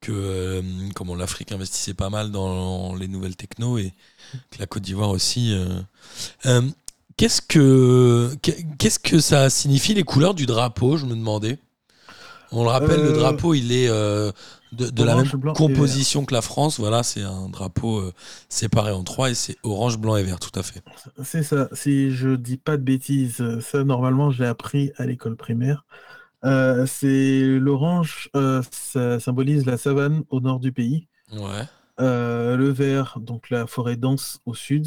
que 0.00 0.12
euh, 0.12 0.62
comment 0.94 1.14
l'Afrique 1.14 1.52
investissait 1.52 1.94
pas 1.94 2.10
mal 2.10 2.30
dans 2.30 2.94
les 2.94 3.08
nouvelles 3.08 3.36
techno 3.36 3.78
et 3.78 3.92
que 4.50 4.58
la 4.58 4.66
Côte 4.66 4.82
d'Ivoire 4.82 5.10
aussi. 5.10 5.54
euh. 5.54 6.62
Qu'est-ce 7.16 7.40
que 7.40 8.36
qu'est-ce 8.78 8.98
que 8.98 9.20
ça 9.20 9.48
signifie 9.48 9.94
les 9.94 10.02
couleurs 10.04 10.34
du 10.34 10.44
drapeau 10.44 10.98
Je 10.98 11.06
me 11.06 11.14
demandais. 11.14 11.58
On 12.52 12.62
le 12.62 12.70
rappelle, 12.70 13.02
le 13.02 13.12
drapeau, 13.12 13.54
il 13.54 13.72
est 13.72 13.88
de, 14.76 14.90
de 14.90 15.02
la 15.02 15.16
même 15.16 15.26
et 15.26 15.52
composition 15.54 16.24
que 16.24 16.34
la 16.34 16.42
France. 16.42 16.78
Voilà, 16.78 17.02
c'est 17.02 17.22
un 17.22 17.48
drapeau 17.48 17.98
euh, 17.98 18.12
séparé 18.48 18.92
en 18.92 19.02
trois 19.02 19.30
et 19.30 19.34
c'est 19.34 19.56
orange, 19.62 19.98
blanc 19.98 20.16
et 20.16 20.22
vert, 20.22 20.38
tout 20.38 20.56
à 20.58 20.62
fait. 20.62 20.82
C'est 21.24 21.42
ça, 21.42 21.68
si 21.72 22.10
je 22.10 22.36
dis 22.36 22.56
pas 22.56 22.76
de 22.76 22.82
bêtises, 22.82 23.42
ça 23.60 23.84
normalement 23.84 24.30
je 24.30 24.42
l'ai 24.42 24.48
appris 24.48 24.92
à 24.96 25.06
l'école 25.06 25.36
primaire. 25.36 25.84
Euh, 26.44 26.86
c'est 26.86 27.58
l'orange, 27.58 28.30
euh, 28.36 28.62
ça 28.70 29.18
symbolise 29.18 29.66
la 29.66 29.78
savane 29.78 30.22
au 30.28 30.40
nord 30.40 30.60
du 30.60 30.72
pays. 30.72 31.08
Ouais. 31.32 31.64
Le 31.98 32.68
vert, 32.68 33.18
donc 33.20 33.50
la 33.50 33.66
forêt 33.66 33.96
dense 33.96 34.40
au 34.46 34.54
sud. 34.54 34.86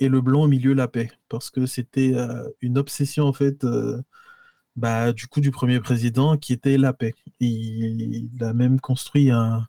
Et 0.00 0.08
le 0.08 0.20
blanc 0.20 0.42
au 0.42 0.48
milieu, 0.48 0.74
la 0.74 0.88
paix. 0.88 1.12
Parce 1.28 1.50
que 1.50 1.66
c'était 1.66 2.14
une 2.60 2.78
obsession, 2.78 3.26
en 3.26 3.32
fait, 3.32 3.64
bah, 4.76 5.12
du 5.12 5.26
coup, 5.26 5.40
du 5.40 5.50
premier 5.50 5.80
président, 5.80 6.36
qui 6.36 6.52
était 6.52 6.76
la 6.76 6.92
paix. 6.92 7.14
Il, 7.40 8.28
il 8.34 8.44
a 8.44 8.52
même 8.52 8.80
construit 8.80 9.30
un, 9.30 9.66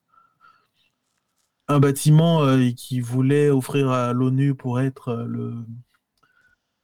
un 1.68 1.80
bâtiment 1.80 2.44
euh, 2.44 2.72
qui 2.72 3.00
voulait 3.00 3.50
offrir 3.50 3.90
à 3.90 4.14
l'ONU 4.14 4.56
pour 4.56 4.80
être 4.80 5.10
euh, 5.10 5.26
le, 5.26 5.54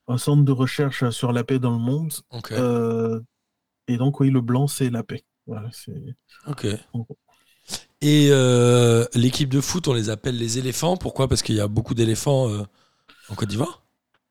un 0.07 0.17
centre 0.17 0.43
de 0.43 0.51
recherche 0.51 1.09
sur 1.09 1.31
la 1.31 1.43
paix 1.43 1.59
dans 1.59 1.71
le 1.71 1.79
monde. 1.79 2.13
Euh, 2.51 3.19
et 3.87 3.97
donc, 3.97 4.19
oui, 4.19 4.29
le 4.29 4.41
blanc, 4.41 4.67
c'est 4.67 4.89
la 4.89 5.03
paix. 5.03 5.23
Voilà. 5.47 5.69
Ok. 6.47 6.67
Et 8.01 8.29
euh, 8.31 9.05
l'équipe 9.13 9.49
de 9.49 9.61
foot, 9.61 9.87
on 9.87 9.93
les 9.93 10.09
appelle 10.09 10.37
les 10.37 10.57
éléphants. 10.57 10.97
Pourquoi? 10.97 11.27
Parce 11.27 11.41
qu'il 11.41 11.55
y 11.55 11.61
a 11.61 11.67
beaucoup 11.67 11.93
d'éléphants 11.93 12.49
en 13.29 13.35
Côte 13.35 13.49
d'Ivoire? 13.49 13.80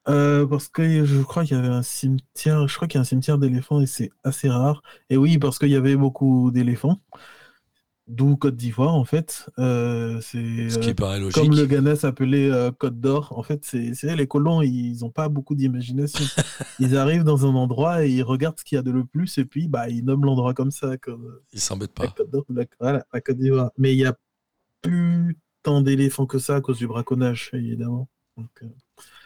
Euh, 0.09 0.47
parce 0.47 0.69
que 0.69 1.05
je 1.05 1.21
crois 1.21 1.45
qu'il 1.45 1.57
y 1.57 1.61
avait 1.61 1.69
un 1.69 1.83
cimetière, 1.83 2.67
je 2.67 2.75
crois 2.75 2.89
qu'il 2.89 2.97
y 2.97 3.01
a 3.01 3.03
un 3.03 3.05
cimetière 3.05 3.39
d'éléphants 3.39 3.81
et 3.81 3.87
c'est 3.87 4.11
assez 4.25 4.49
rare. 4.49 4.83
Et 5.11 5.17
oui, 5.17 5.39
parce 5.39 5.59
qu'il 5.59 5.69
y 5.69 5.77
avait 5.77 5.97
beaucoup 5.97 6.51
d'éléphants, 6.51 7.01
d'où 8.07 8.37
Côte 8.37 8.57
d'Ivoire 8.57 8.95
en 8.95 9.05
fait. 9.05 9.51
Euh, 9.59 10.19
c'est 10.23 10.71
Ce 10.71 10.79
qui 10.79 10.91
euh, 10.91 10.95
paraît 10.95 11.21
logique. 11.21 11.37
comme 11.43 11.55
le 11.55 11.67
Ghana 11.67 11.97
s'appelait 11.97 12.51
Côte 12.79 12.99
d'Or. 12.99 13.35
En 13.37 13.43
fait, 13.43 13.61
c'est 13.63 14.17
les 14.17 14.27
colons, 14.27 14.63
ils 14.63 15.01
n'ont 15.01 15.11
pas 15.11 15.29
beaucoup 15.29 15.55
d'imagination. 15.55 16.25
Ils 16.79 16.97
arrivent 16.97 17.25
dans 17.25 17.45
un 17.45 17.55
endroit 17.55 18.07
et 18.07 18.11
ils 18.11 18.23
regardent 18.23 18.59
ce 18.59 18.65
qu'il 18.65 18.77
y 18.77 18.79
a 18.79 18.83
de 18.83 18.91
le 18.91 19.05
plus 19.05 19.37
et 19.37 19.45
puis 19.45 19.69
bah 19.69 19.91
ils 19.91 20.03
nomment 20.03 20.25
l'endroit 20.25 20.55
comme 20.55 20.71
ça, 20.71 20.97
comme 20.97 21.41
Ils 21.53 21.61
s'embêtent 21.61 21.99
la 21.99 22.07
pas. 22.07 22.15
Côte 22.17 22.31
d'Or, 22.31 22.45
voilà, 22.81 23.05
la 23.13 23.21
Côte 23.21 23.37
d'Ivoire. 23.37 23.71
Mais 23.77 23.93
il 23.93 23.99
y 23.99 24.07
a 24.07 24.17
plus 24.81 25.39
tant 25.63 25.83
d'éléphants 25.83 26.25
que 26.25 26.39
ça 26.39 26.57
à 26.57 26.61
cause 26.63 26.79
du 26.79 26.87
braconnage, 26.87 27.51
évidemment. 27.53 28.09
Donc, 28.41 28.63
euh, 28.63 28.67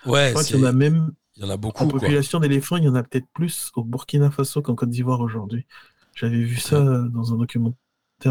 je 0.04 0.10
Ouais, 0.10 0.30
crois 0.30 0.42
c'est- 0.42 0.52
qu'il 0.54 0.60
y 0.60 0.64
en 0.64 0.68
a 0.68 0.72
même 0.72 1.12
il 1.36 1.42
y 1.42 1.46
en 1.46 1.50
a 1.50 1.54
en 1.54 1.58
beaucoup. 1.58 1.86
Quoi. 1.88 2.00
population 2.00 2.38
d'éléphants, 2.40 2.76
il 2.76 2.84
y 2.84 2.88
en 2.88 2.94
a 2.94 3.02
peut-être 3.02 3.26
plus 3.34 3.70
au 3.74 3.82
Burkina 3.82 4.30
Faso 4.30 4.62
qu'en 4.62 4.74
Côte 4.74 4.90
d'Ivoire 4.90 5.20
aujourd'hui. 5.20 5.66
J'avais 6.14 6.36
vu 6.42 6.56
ça 6.58 6.76
euh, 6.76 7.08
dans 7.08 7.32
un 7.34 7.38
documentaire 7.38 7.74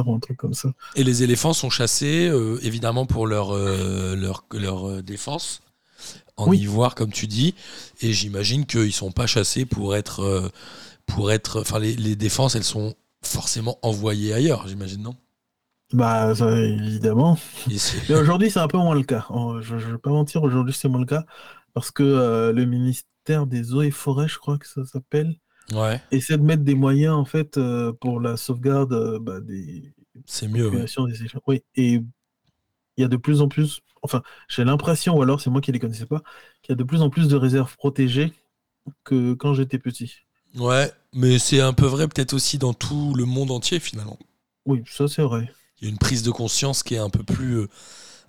ou 0.07 0.15
un 0.15 0.19
truc 0.19 0.37
comme 0.37 0.53
ça. 0.53 0.71
Et 0.95 1.03
les 1.03 1.23
éléphants 1.23 1.51
sont 1.53 1.69
chassés, 1.69 2.27
euh, 2.29 2.57
évidemment, 2.63 3.05
pour 3.05 3.27
leur, 3.27 3.51
euh, 3.51 4.15
leur, 4.15 4.45
leur 4.53 5.03
défense. 5.03 5.61
En 6.37 6.47
Oui. 6.49 6.59
Ivoire, 6.59 6.95
comme 6.95 7.11
tu 7.11 7.27
dis. 7.27 7.55
Et 8.01 8.13
j'imagine 8.13 8.65
qu'ils 8.65 8.93
sont 8.93 9.11
pas 9.11 9.27
chassés 9.27 9.65
pour 9.65 9.95
être. 9.95 10.21
euh, 10.21 10.49
pour 11.05 11.31
être 11.33 11.59
enfin, 11.59 11.79
les, 11.79 11.95
les 11.97 12.15
défenses, 12.15 12.55
elles 12.55 12.63
sont 12.63 12.95
forcément 13.21 13.77
envoyées 13.81 14.33
ailleurs, 14.33 14.67
j'imagine, 14.69 15.01
non? 15.03 15.15
Bah, 15.93 16.33
ça, 16.35 16.51
évidemment. 16.59 17.37
Mais 18.09 18.15
aujourd'hui, 18.15 18.49
c'est 18.49 18.59
un 18.59 18.67
peu 18.67 18.77
moins 18.77 18.95
le 18.95 19.03
cas. 19.03 19.25
Oh, 19.29 19.61
Je 19.61 19.75
ne 19.75 19.79
vais 19.93 19.97
pas 19.97 20.09
mentir, 20.09 20.43
aujourd'hui, 20.43 20.73
c'est 20.73 20.87
moins 20.89 20.99
le 20.99 21.05
cas. 21.05 21.25
Parce 21.73 21.91
que 21.91 22.03
euh, 22.03 22.51
le 22.51 22.65
ministère 22.65 23.47
des 23.47 23.73
Eaux 23.73 23.81
et 23.81 23.91
Forêts, 23.91 24.27
je 24.27 24.37
crois 24.37 24.57
que 24.57 24.67
ça 24.67 24.85
s'appelle, 24.85 25.35
Ouais, 25.71 26.01
essaie 26.11 26.37
de 26.37 26.43
mettre 26.43 26.63
des 26.63 26.75
moyens, 26.75 27.15
en 27.15 27.25
fait, 27.25 27.57
euh, 27.57 27.93
pour 27.93 28.19
la 28.19 28.37
sauvegarde 28.37 28.93
euh, 28.93 29.19
bah, 29.19 29.39
des 29.39 29.93
c'est 30.25 30.47
mieux. 30.47 30.69
ouais. 30.69 30.85
des. 31.07 31.27
Oui, 31.47 31.63
et 31.75 31.93
il 31.95 33.01
y 33.01 33.03
a 33.03 33.07
de 33.07 33.17
plus 33.17 33.41
en 33.41 33.47
plus, 33.47 33.81
enfin, 34.01 34.21
j'ai 34.49 34.63
l'impression, 34.63 35.17
ou 35.17 35.21
alors 35.21 35.41
c'est 35.41 35.49
moi 35.49 35.61
qui 35.61 35.71
les 35.71 35.79
connaissais 35.79 36.05
pas, 36.05 36.21
qu'il 36.61 36.71
y 36.71 36.73
a 36.73 36.75
de 36.75 36.83
plus 36.83 37.01
en 37.01 37.09
plus 37.09 37.27
de 37.27 37.35
réserves 37.35 37.75
protégées 37.77 38.33
que 39.03 39.33
quand 39.33 39.53
j'étais 39.53 39.79
petit. 39.79 40.13
Ouais, 40.55 40.91
mais 41.13 41.39
c'est 41.39 41.61
un 41.61 41.73
peu 41.73 41.85
vrai 41.85 42.07
peut-être 42.07 42.33
aussi 42.33 42.57
dans 42.57 42.73
tout 42.73 43.13
le 43.15 43.25
monde 43.25 43.51
entier, 43.51 43.79
finalement. 43.79 44.17
Oui, 44.65 44.83
ça 44.85 45.07
c'est 45.07 45.21
vrai. 45.21 45.49
Il 45.83 45.87
y 45.87 45.89
a 45.89 45.91
une 45.91 45.97
prise 45.97 46.23
de 46.23 46.31
conscience 46.31 46.81
qui 46.81 46.95
est 46.95 46.99
un 46.99 47.09
peu 47.09 47.23
plus, 47.23 47.57
euh, 47.57 47.67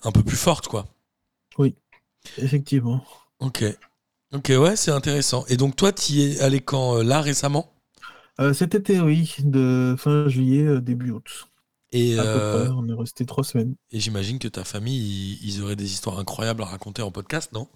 un 0.03 0.11
peu 0.11 0.25
plus 0.25 0.37
forte, 0.37 0.67
quoi. 0.67 0.87
Effectivement. 2.37 3.05
Ok. 3.39 3.65
Ok, 4.33 4.51
ouais, 4.59 4.75
c'est 4.75 4.91
intéressant. 4.91 5.45
Et 5.47 5.57
donc, 5.57 5.77
toi, 5.77 5.93
tu 5.93 6.21
es 6.21 6.41
allé 6.41 6.61
quand 6.61 6.97
euh, 6.97 7.05
là 7.05 7.21
récemment? 7.21 7.71
Euh, 8.41 8.53
cet 8.53 8.75
été, 8.75 8.99
oui, 8.99 9.37
de 9.39 9.95
fin 9.97 10.27
juillet, 10.29 10.81
début 10.81 11.13
août. 11.13 11.49
Et, 11.93 12.19
À 12.19 12.25
peu 12.25 12.41
près, 12.41 12.69
on 12.73 12.89
est 12.89 12.95
resté 12.95 13.25
trois 13.25 13.45
semaines. 13.45 13.77
et 13.93 14.01
j'imagine 14.01 14.41
que 14.41 14.49
ta 14.49 14.65
famille, 14.65 15.39
ils, 15.41 15.63
auraient 15.63 15.77
des 15.77 15.93
histoires 15.93 16.19
incroyables 16.19 16.63
à 16.63 16.67
raconter 16.67 17.03
en 17.03 17.13
podcast, 17.13 17.53
non? 17.53 17.69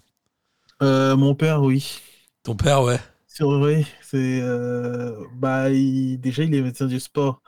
Euh, 0.81 1.15
mon 1.15 1.35
père, 1.35 1.63
oui. 1.63 2.01
Ton 2.43 2.57
père, 2.57 2.83
ouais. 2.83 2.99
C'est 3.27 3.45
vrai, 3.45 3.85
c'est 4.01 4.41
bah 5.35 5.69
il- 5.69 6.19
déjà 6.19 6.43
il 6.43 6.53
est 6.53 6.61
médecin 6.61 6.87
du 6.87 6.99
sport. 6.99 7.41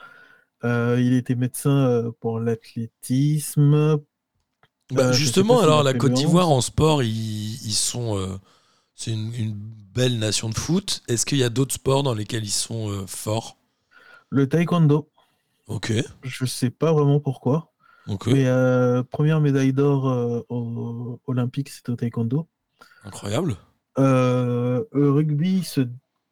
Euh, 0.64 1.01
il 1.01 1.14
était 1.14 1.36
médecin 1.36 1.72
euh, 1.88 2.12
pour 2.20 2.39
l'athlétisme. 2.39 3.99
Bah, 4.91 5.07
Euh, 5.07 5.14
justement, 5.14 5.62
alors, 5.62 5.84
la 5.84 5.93
Côte 5.93 6.14
d'Ivoire 6.14 6.49
en 6.49 6.62
sport, 6.62 7.01
ils, 7.03 7.09
ils 7.66 7.74
sont. 7.74 8.39
c'est 8.95 9.12
une, 9.12 9.34
une 9.36 9.55
belle 9.95 10.20
nation 10.20 10.49
de 10.49 10.55
foot. 10.57 11.03
Est-ce 11.07 11.26
qu'il 11.26 11.39
y 11.39 11.43
a 11.43 11.49
d'autres 11.49 11.76
sports 11.76 12.03
dans 12.03 12.14
lesquels 12.14 12.45
ils 12.45 12.51
sont 12.51 12.89
euh, 12.91 13.07
forts? 13.07 13.57
Le 14.30 14.47
taekwondo, 14.49 15.09
Ok. 15.68 15.91
je 16.24 16.45
sais 16.45 16.70
pas 16.70 16.91
vraiment 16.93 17.20
pourquoi, 17.20 17.72
Ok. 18.07 18.28
mais 18.28 18.47
euh, 18.47 19.03
première 19.03 19.41
médaille 19.41 19.74
d'or 19.74 20.09
euh, 20.09 20.41
au- 20.49 21.22
olympique, 21.28 21.70
c'était 21.70 21.91
au 21.91 21.95
taekwondo. 21.95 22.49
Incroyable. 23.03 23.57
Le 24.93 25.09
rugby, 25.12 25.64
ce- 25.64 25.82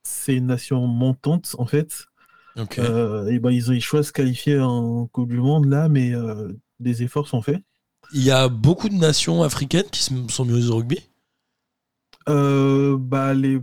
c'est 0.03 0.35
une 0.35 0.47
nation 0.47 0.87
montante 0.87 1.55
en 1.59 1.65
fait. 1.65 2.05
Euh, 2.79 3.27
et 3.27 3.39
ben 3.39 3.51
ils 3.51 3.69
ont 3.69 3.73
échoué 3.73 3.99
à 3.99 4.03
se 4.03 4.11
qualifier 4.11 4.59
en 4.59 5.07
Coupe 5.07 5.29
du 5.29 5.37
Monde 5.39 5.65
là, 5.65 5.89
mais 5.89 6.13
euh, 6.13 6.51
des 6.79 7.03
efforts 7.03 7.27
sont 7.27 7.41
faits. 7.41 7.61
Il 8.13 8.23
y 8.23 8.31
a 8.31 8.49
beaucoup 8.49 8.89
de 8.89 8.95
nations 8.95 9.43
africaines 9.43 9.89
qui 9.91 10.01
sont 10.01 10.45
mises 10.45 10.69
au 10.69 10.77
rugby? 10.77 10.99
Euh, 12.27 12.97
bah, 12.97 13.33
les... 13.33 13.59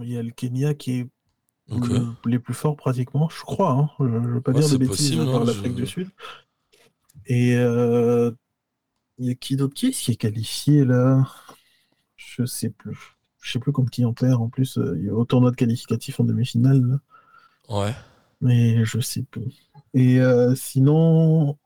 Il 0.00 0.08
y 0.08 0.16
a 0.16 0.22
le 0.22 0.30
Kenya 0.30 0.74
qui 0.74 1.00
est 1.00 1.08
les 2.26 2.38
plus 2.38 2.54
forts 2.54 2.76
pratiquement, 2.76 3.28
je 3.28 3.42
crois. 3.42 3.72
hein. 3.72 3.90
Je 3.98 4.04
ne 4.04 4.26
veux 4.34 4.40
pas 4.40 4.52
Ouais, 4.52 4.60
dire 4.60 4.70
de 4.70 4.76
bêtises 4.76 4.98
possible, 4.98 5.24
par 5.24 5.42
hein, 5.42 5.44
l'Afrique 5.44 5.72
je- 5.72 5.82
du 5.82 5.86
Sud. 5.86 6.08
Et 7.26 7.54
euh, 7.56 8.30
il 9.18 9.26
y 9.26 9.30
a 9.30 9.34
qui 9.34 9.56
d'autre? 9.56 9.74
Qui 9.74 9.90
qui 9.90 10.12
est 10.12 10.16
qualifié 10.16 10.84
là? 10.84 11.28
Je 12.16 12.44
sais 12.44 12.70
plus. 12.70 13.16
Je 13.40 13.52
sais 13.52 13.58
plus 13.58 13.72
contre 13.72 13.90
qui 13.90 14.04
on 14.04 14.14
perd. 14.14 14.40
En 14.40 14.48
plus, 14.48 14.78
il 14.96 15.04
y 15.04 15.08
a 15.08 15.14
au 15.14 15.24
tournoi 15.24 15.50
de 15.50 15.56
qualificatif 15.56 16.20
en 16.20 16.24
demi-finale. 16.24 16.98
Ouais. 17.70 17.94
mais 18.40 18.84
je 18.84 19.00
sais 19.00 19.22
plus. 19.22 19.70
Et 19.94 20.20
euh, 20.20 20.54
sinon, 20.54 21.56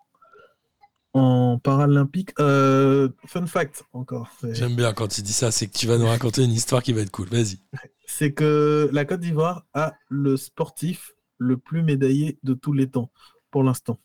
en 1.14 1.58
paralympique, 1.58 2.30
euh, 2.40 3.08
fun 3.26 3.46
fact 3.46 3.84
encore. 3.92 4.28
J'aime 4.50 4.76
bien 4.76 4.92
quand 4.92 5.08
tu 5.08 5.22
dis 5.22 5.32
ça, 5.32 5.50
c'est 5.50 5.66
que 5.66 5.76
tu 5.76 5.86
vas 5.86 5.96
nous 5.96 6.06
raconter 6.06 6.42
une 6.44 6.52
histoire 6.52 6.82
qui 6.82 6.92
va 6.92 7.00
être 7.00 7.10
cool. 7.10 7.28
Vas-y. 7.28 7.58
c'est 8.06 8.32
que 8.32 8.90
la 8.92 9.04
Côte 9.04 9.20
d'Ivoire 9.20 9.64
a 9.74 9.94
le 10.08 10.36
sportif 10.36 11.12
le 11.38 11.56
plus 11.56 11.82
médaillé 11.82 12.38
de 12.42 12.54
tous 12.54 12.72
les 12.72 12.88
temps, 12.88 13.10
pour 13.50 13.62
l'instant, 13.62 13.98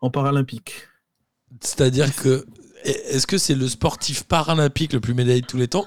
en 0.00 0.10
paralympique. 0.10 0.88
C'est-à-dire 1.60 2.14
que. 2.14 2.44
Est-ce 2.84 3.26
que 3.26 3.38
c'est 3.38 3.54
le 3.54 3.66
sportif 3.66 4.24
paralympique 4.24 4.92
le 4.92 5.00
plus 5.00 5.14
médaillé 5.14 5.40
de 5.40 5.46
tous 5.46 5.56
les 5.56 5.68
temps 5.68 5.86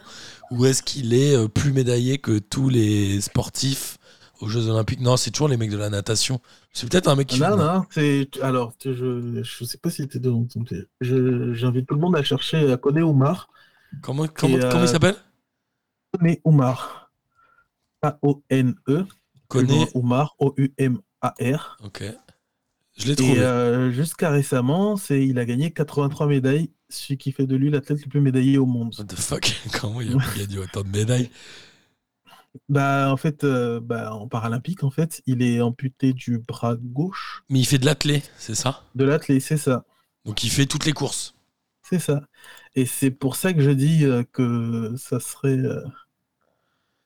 Ou 0.49 0.65
est-ce 0.65 0.81
qu'il 0.81 1.13
est 1.13 1.35
euh, 1.35 1.47
plus 1.47 1.71
médaillé 1.71 2.17
que 2.17 2.39
tous 2.39 2.69
les 2.69 3.21
sportifs 3.21 3.99
aux 4.41 4.47
Jeux 4.47 4.67
Olympiques 4.69 5.01
Non, 5.01 5.17
c'est 5.17 5.31
toujours 5.31 5.47
les 5.47 5.57
mecs 5.57 5.71
de 5.71 5.77
la 5.77 5.89
natation. 5.89 6.41
C'est 6.73 6.89
peut-être 6.89 7.07
un 7.07 7.15
mec 7.15 7.27
qui. 7.27 7.39
Non, 7.39 7.57
non, 7.57 7.83
c'est... 7.89 8.29
Alors, 8.41 8.73
je 8.83 9.41
je 9.43 9.63
sais 9.65 9.77
pas 9.77 9.89
si 9.89 10.03
c'était 10.03 10.19
de 10.19 10.31
je 11.01 11.53
J'invite 11.53 11.87
tout 11.87 11.95
le 11.95 12.01
monde 12.01 12.15
à 12.15 12.23
chercher 12.23 12.71
à 12.71 12.77
Koné 12.77 13.01
Oumar. 13.01 13.49
Comment, 14.01 14.27
comment, 14.27 14.57
Et, 14.57 14.63
euh, 14.63 14.69
comment 14.71 14.83
il 14.83 14.89
s'appelle? 14.89 15.15
Koné 16.13 16.41
Oumar. 16.43 17.11
A-O-N-E. 18.01 19.05
Connais. 19.47 19.83
E, 19.83 19.87
Oumar, 19.95 20.35
O-U-M-A-R. 20.39 21.77
Ok. 21.83 22.03
Je 22.97 23.07
l'ai 23.07 23.15
trouvé. 23.15 23.39
euh, 23.39 23.91
jusqu'à 23.91 24.29
récemment, 24.29 24.97
c'est, 24.97 25.25
il 25.25 25.37
a 25.39 25.45
gagné 25.45 25.71
83 25.71 26.27
médailles, 26.27 26.71
ce 26.89 27.13
qui 27.13 27.31
fait 27.31 27.45
de 27.45 27.55
lui 27.55 27.69
l'athlète 27.69 28.01
le 28.03 28.09
plus 28.09 28.21
médaillé 28.21 28.57
au 28.57 28.65
monde. 28.65 28.93
What 28.97 29.05
the 29.05 29.15
fuck? 29.15 29.51
Comment 29.79 30.01
il 30.01 30.13
a 30.13 30.37
gagné 30.37 30.57
autant 30.57 30.81
de 30.81 30.89
médailles? 30.89 31.29
Bah, 32.69 33.11
en 33.11 33.17
fait, 33.17 33.43
euh, 33.43 33.79
bah, 33.81 34.13
en 34.13 34.27
paralympique, 34.27 34.83
en 34.83 34.91
fait, 34.91 35.21
il 35.25 35.41
est 35.41 35.61
amputé 35.61 36.13
du 36.13 36.39
bras 36.39 36.75
gauche 36.75 37.43
Mais 37.49 37.59
il 37.59 37.65
fait 37.65 37.77
de 37.77 37.85
l'athlé, 37.85 38.23
c'est 38.37 38.55
ça? 38.55 38.83
De 38.95 39.05
l'athlète, 39.05 39.41
c'est 39.41 39.57
ça. 39.57 39.85
Donc 40.25 40.43
il 40.43 40.49
fait 40.49 40.65
toutes 40.65 40.85
les 40.85 40.93
courses. 40.93 41.35
C'est 41.81 41.99
ça. 41.99 42.21
Et 42.75 42.85
c'est 42.85 43.11
pour 43.11 43.35
ça 43.35 43.53
que 43.53 43.61
je 43.61 43.71
dis 43.71 44.05
euh, 44.05 44.23
que 44.33 44.93
ça 44.97 45.19
serait. 45.19 45.57
euh, 45.57 45.81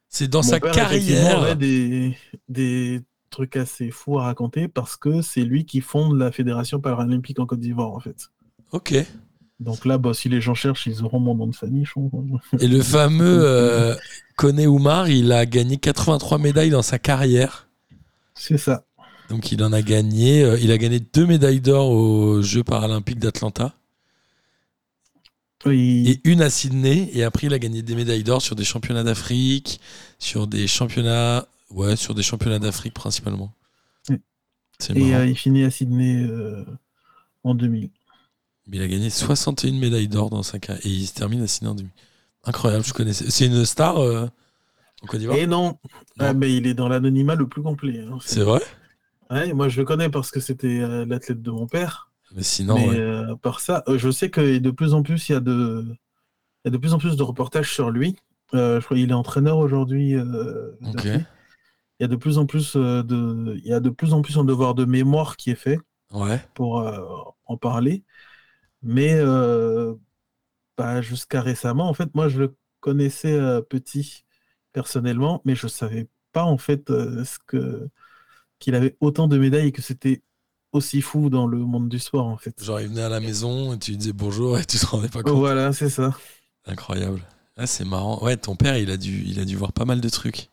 C'est 0.09 0.27
dans 0.27 0.39
mon 0.43 0.49
sa 0.49 0.59
père, 0.59 0.71
effectivement, 0.75 1.35
carrière. 1.35 1.37
aurait 1.39 1.55
des, 1.55 2.17
des 2.49 3.01
trucs 3.29 3.55
assez 3.55 3.91
fous 3.91 4.19
à 4.19 4.23
raconter 4.23 4.67
parce 4.67 4.97
que 4.97 5.21
c'est 5.21 5.43
lui 5.43 5.65
qui 5.65 5.81
fonde 5.81 6.17
la 6.17 6.31
Fédération 6.31 6.81
paralympique 6.81 7.39
en 7.39 7.45
Côte 7.45 7.59
d'Ivoire, 7.59 7.91
en 7.91 7.99
fait. 7.99 8.29
Ok. 8.71 8.93
Donc 9.61 9.85
là, 9.85 9.97
bah, 9.97 10.13
si 10.13 10.27
les 10.27 10.41
gens 10.41 10.55
cherchent, 10.55 10.87
ils 10.87 11.03
auront 11.03 11.19
mon 11.19 11.35
nom 11.35 11.47
de 11.47 11.55
famille, 11.55 11.85
je 11.85 11.93
pense. 11.93 12.09
Et 12.59 12.67
le 12.67 12.81
fameux 12.81 13.39
euh, 13.45 13.95
Koné 14.35 14.65
Oumar, 14.67 15.07
il 15.07 15.31
a 15.31 15.45
gagné 15.45 15.77
83 15.77 16.39
médailles 16.39 16.71
dans 16.71 16.81
sa 16.81 16.97
carrière. 16.99 17.67
C'est 18.33 18.57
ça. 18.57 18.83
Donc 19.29 19.51
il 19.51 19.63
en 19.63 19.71
a 19.71 19.81
gagné. 19.81 20.43
euh, 20.43 20.57
il 20.59 20.71
a 20.71 20.77
gagné 20.77 20.99
deux 20.99 21.25
médailles 21.27 21.61
d'or 21.61 21.89
aux 21.91 22.41
Jeux 22.41 22.63
paralympiques 22.63 23.19
d'Atlanta 23.19 23.73
Oui. 25.65 26.03
et 26.07 26.21
une 26.29 26.41
à 26.41 26.49
Sydney. 26.49 27.09
Et 27.13 27.23
après, 27.23 27.47
il 27.47 27.53
a 27.53 27.59
gagné 27.59 27.81
des 27.83 27.95
médailles 27.95 28.23
d'or 28.23 28.41
sur 28.41 28.55
des 28.55 28.63
championnats 28.63 29.03
d'Afrique, 29.03 29.79
sur 30.17 30.47
des 30.47 30.67
championnats, 30.67 31.45
ouais, 31.69 31.95
sur 31.95 32.15
des 32.15 32.23
championnats 32.23 32.59
d'Afrique 32.59 32.93
principalement. 32.95 33.53
Oui. 34.09 34.17
Et 34.95 35.13
euh, 35.15 35.27
il 35.27 35.37
finit 35.37 35.63
à 35.63 35.69
Sydney 35.69 36.23
euh, 36.23 36.65
en 37.43 37.53
2000. 37.53 37.89
Mais 38.71 38.77
il 38.77 38.83
a 38.83 38.87
gagné 38.87 39.09
61 39.09 39.73
médailles 39.73 40.07
d'or 40.07 40.29
dans 40.29 40.43
sa 40.43 40.57
carrière 40.57 40.85
et 40.85 40.89
il 40.89 41.05
se 41.05 41.13
termine 41.13 41.43
à 41.43 41.73
demi. 41.73 41.89
Incroyable, 42.45 42.85
je 42.85 42.93
connaissais. 42.93 43.29
C'est 43.29 43.45
une 43.45 43.65
star 43.65 43.97
euh, 43.97 44.25
en 45.03 45.07
Côte 45.07 45.19
d'Ivoire. 45.19 45.37
Et 45.37 45.45
non, 45.45 45.63
Non. 45.73 45.77
Ah, 46.19 46.33
mais 46.33 46.55
il 46.55 46.65
est 46.65 46.73
dans 46.73 46.87
l'anonymat 46.87 47.35
le 47.35 47.47
plus 47.47 47.61
complet. 47.61 47.99
hein. 47.99 48.17
C'est 48.21 48.43
vrai. 48.43 48.61
Ouais, 49.29 49.53
moi, 49.53 49.67
je 49.67 49.77
le 49.79 49.85
connais 49.85 50.09
parce 50.09 50.31
que 50.31 50.39
c'était 50.39 50.79
euh, 50.79 51.05
l'athlète 51.05 51.41
de 51.41 51.51
mon 51.51 51.67
père. 51.67 52.11
Mais 52.33 52.43
sinon, 52.43 52.75
mais 52.75 52.89
ouais. 52.89 52.99
euh, 52.99 53.35
par 53.35 53.59
ça, 53.59 53.83
euh, 53.89 53.97
je 53.97 54.09
sais 54.09 54.29
que 54.29 54.57
de 54.57 54.71
plus 54.71 54.93
en 54.93 55.03
plus, 55.03 55.27
il 55.27 55.33
y 55.33 55.35
a 55.35 55.41
de, 55.41 55.85
il 55.89 56.65
y 56.65 56.69
a 56.69 56.71
de 56.71 56.77
plus 56.77 56.93
en 56.93 56.97
plus 56.97 57.17
de 57.17 57.23
reportages 57.23 57.73
sur 57.73 57.91
lui. 57.91 58.15
Je 58.53 58.79
crois 58.79 58.97
qu'il 58.97 59.09
est 59.09 59.13
entraîneur 59.13 59.57
aujourd'hui. 59.57 60.11
Il 60.11 61.25
y 61.99 62.03
a 62.03 62.07
de 62.07 62.15
plus 62.15 62.37
en 62.37 62.45
plus 62.45 62.75
de, 62.75 63.55
il 63.63 63.69
y 63.69 63.73
a 63.73 63.79
de 63.79 63.89
plus 63.89 64.13
en 64.13 64.21
plus 64.21 64.37
un 64.37 64.43
devoir 64.43 64.75
de 64.75 64.85
mémoire 64.85 65.37
qui 65.37 65.51
est 65.51 65.55
fait 65.55 65.79
ouais. 66.13 66.41
pour 66.53 66.85
en 67.45 67.57
parler. 67.57 68.03
Mais 68.83 69.13
euh, 69.13 69.93
bah, 70.77 71.01
jusqu'à 71.01 71.41
récemment, 71.41 71.89
en 71.89 71.93
fait, 71.93 72.13
moi, 72.15 72.27
je 72.29 72.39
le 72.39 72.55
connaissais 72.79 73.33
euh, 73.33 73.61
petit 73.61 74.25
personnellement, 74.73 75.41
mais 75.45 75.55
je 75.55 75.67
savais 75.67 76.07
pas 76.31 76.43
en 76.43 76.57
fait 76.57 76.89
euh, 76.89 77.23
ce 77.23 77.37
que 77.45 77.89
qu'il 78.59 78.75
avait 78.75 78.95
autant 78.99 79.27
de 79.27 79.37
médailles 79.37 79.67
et 79.67 79.71
que 79.71 79.81
c'était 79.81 80.21
aussi 80.71 81.01
fou 81.01 81.29
dans 81.29 81.47
le 81.47 81.57
monde 81.57 81.89
du 81.89 81.99
sport 81.99 82.27
en 82.27 82.37
fait. 82.37 82.63
Genre, 82.63 82.79
il 82.79 82.87
venait 82.87 83.01
à 83.01 83.09
la 83.09 83.19
maison 83.19 83.73
et 83.73 83.79
tu 83.79 83.91
lui 83.91 83.97
disais 83.97 84.13
bonjour 84.13 84.57
et 84.57 84.65
tu 84.65 84.77
te 84.77 84.85
rendais 84.85 85.09
pas 85.09 85.23
compte. 85.23 85.33
Voilà, 85.33 85.73
c'est 85.73 85.89
ça. 85.89 86.15
Incroyable. 86.65 87.21
Ah, 87.57 87.67
c'est 87.67 87.85
marrant. 87.85 88.23
Ouais, 88.23 88.37
ton 88.37 88.55
père, 88.55 88.77
il 88.77 88.89
a 88.91 88.97
dû, 88.97 89.23
il 89.25 89.39
a 89.39 89.45
dû 89.45 89.55
voir 89.55 89.73
pas 89.73 89.85
mal 89.85 89.99
de 89.99 90.09
trucs. 90.09 90.49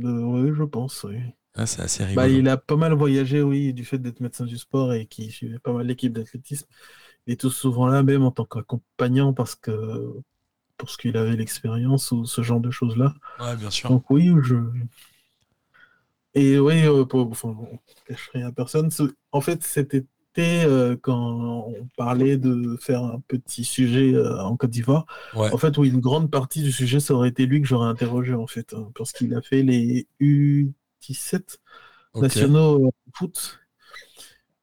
Euh, 0.00 0.22
oui, 0.22 0.52
je 0.54 0.64
pense. 0.64 1.04
Oui. 1.04 1.16
Ah, 1.54 1.66
c'est 1.66 1.82
assez 1.82 2.04
rigolo. 2.04 2.26
Bah, 2.26 2.28
il 2.28 2.48
a 2.48 2.56
pas 2.56 2.76
mal 2.76 2.92
voyagé, 2.92 3.42
oui, 3.42 3.72
du 3.72 3.84
fait 3.84 3.98
d'être 3.98 4.20
médecin 4.20 4.44
du 4.44 4.58
sport 4.58 4.92
et 4.92 5.06
qui 5.06 5.30
suivait 5.30 5.58
pas 5.58 5.72
mal 5.72 5.86
l'équipe 5.86 6.12
d'athlétisme. 6.12 6.66
Est 7.30 7.40
tout 7.40 7.50
souvent 7.50 7.86
là, 7.86 8.02
même 8.02 8.22
en 8.24 8.30
tant 8.32 8.44
qu'accompagnant, 8.44 9.32
parce 9.32 9.54
que 9.54 9.70
parce 10.76 10.96
qu'il 10.96 11.16
avait 11.16 11.36
l'expérience 11.36 12.10
ou 12.10 12.24
ce 12.24 12.42
genre 12.42 12.60
de 12.60 12.70
choses-là. 12.70 13.14
Ouais, 13.38 13.54
bien 13.56 13.70
sûr. 13.70 13.90
Donc 13.90 14.10
oui, 14.10 14.32
je. 14.42 14.56
Et 16.34 16.58
oui, 16.58 16.86
euh, 16.86 17.04
pour, 17.04 17.28
enfin, 17.30 17.48
on 17.58 17.78
cache 18.06 18.30
rien 18.32 18.48
à 18.48 18.52
personne. 18.52 18.88
En 19.32 19.40
fait, 19.40 19.62
cet 19.64 19.94
été, 19.94 20.08
euh, 20.64 20.96
quand 21.00 21.66
on 21.68 21.88
parlait 21.96 22.36
de 22.36 22.76
faire 22.80 23.02
un 23.02 23.20
petit 23.26 23.64
sujet 23.64 24.14
euh, 24.14 24.40
en 24.42 24.56
Côte 24.56 24.70
d'Ivoire, 24.70 25.06
Ouais. 25.34 25.52
en 25.52 25.58
fait, 25.58 25.76
oui, 25.76 25.88
une 25.88 26.00
grande 26.00 26.30
partie 26.30 26.62
du 26.62 26.70
sujet, 26.72 27.00
ça 27.00 27.14
aurait 27.14 27.30
été 27.30 27.46
lui 27.46 27.60
que 27.60 27.66
j'aurais 27.66 27.88
interrogé, 27.88 28.34
en 28.34 28.46
fait, 28.46 28.74
hein, 28.74 28.90
parce 28.94 29.12
qu'il 29.12 29.34
a 29.34 29.42
fait 29.42 29.62
les 29.62 30.06
U17 30.20 31.58
Ok. 32.12 32.22
nationaux 32.22 32.92
foot. 33.14 33.58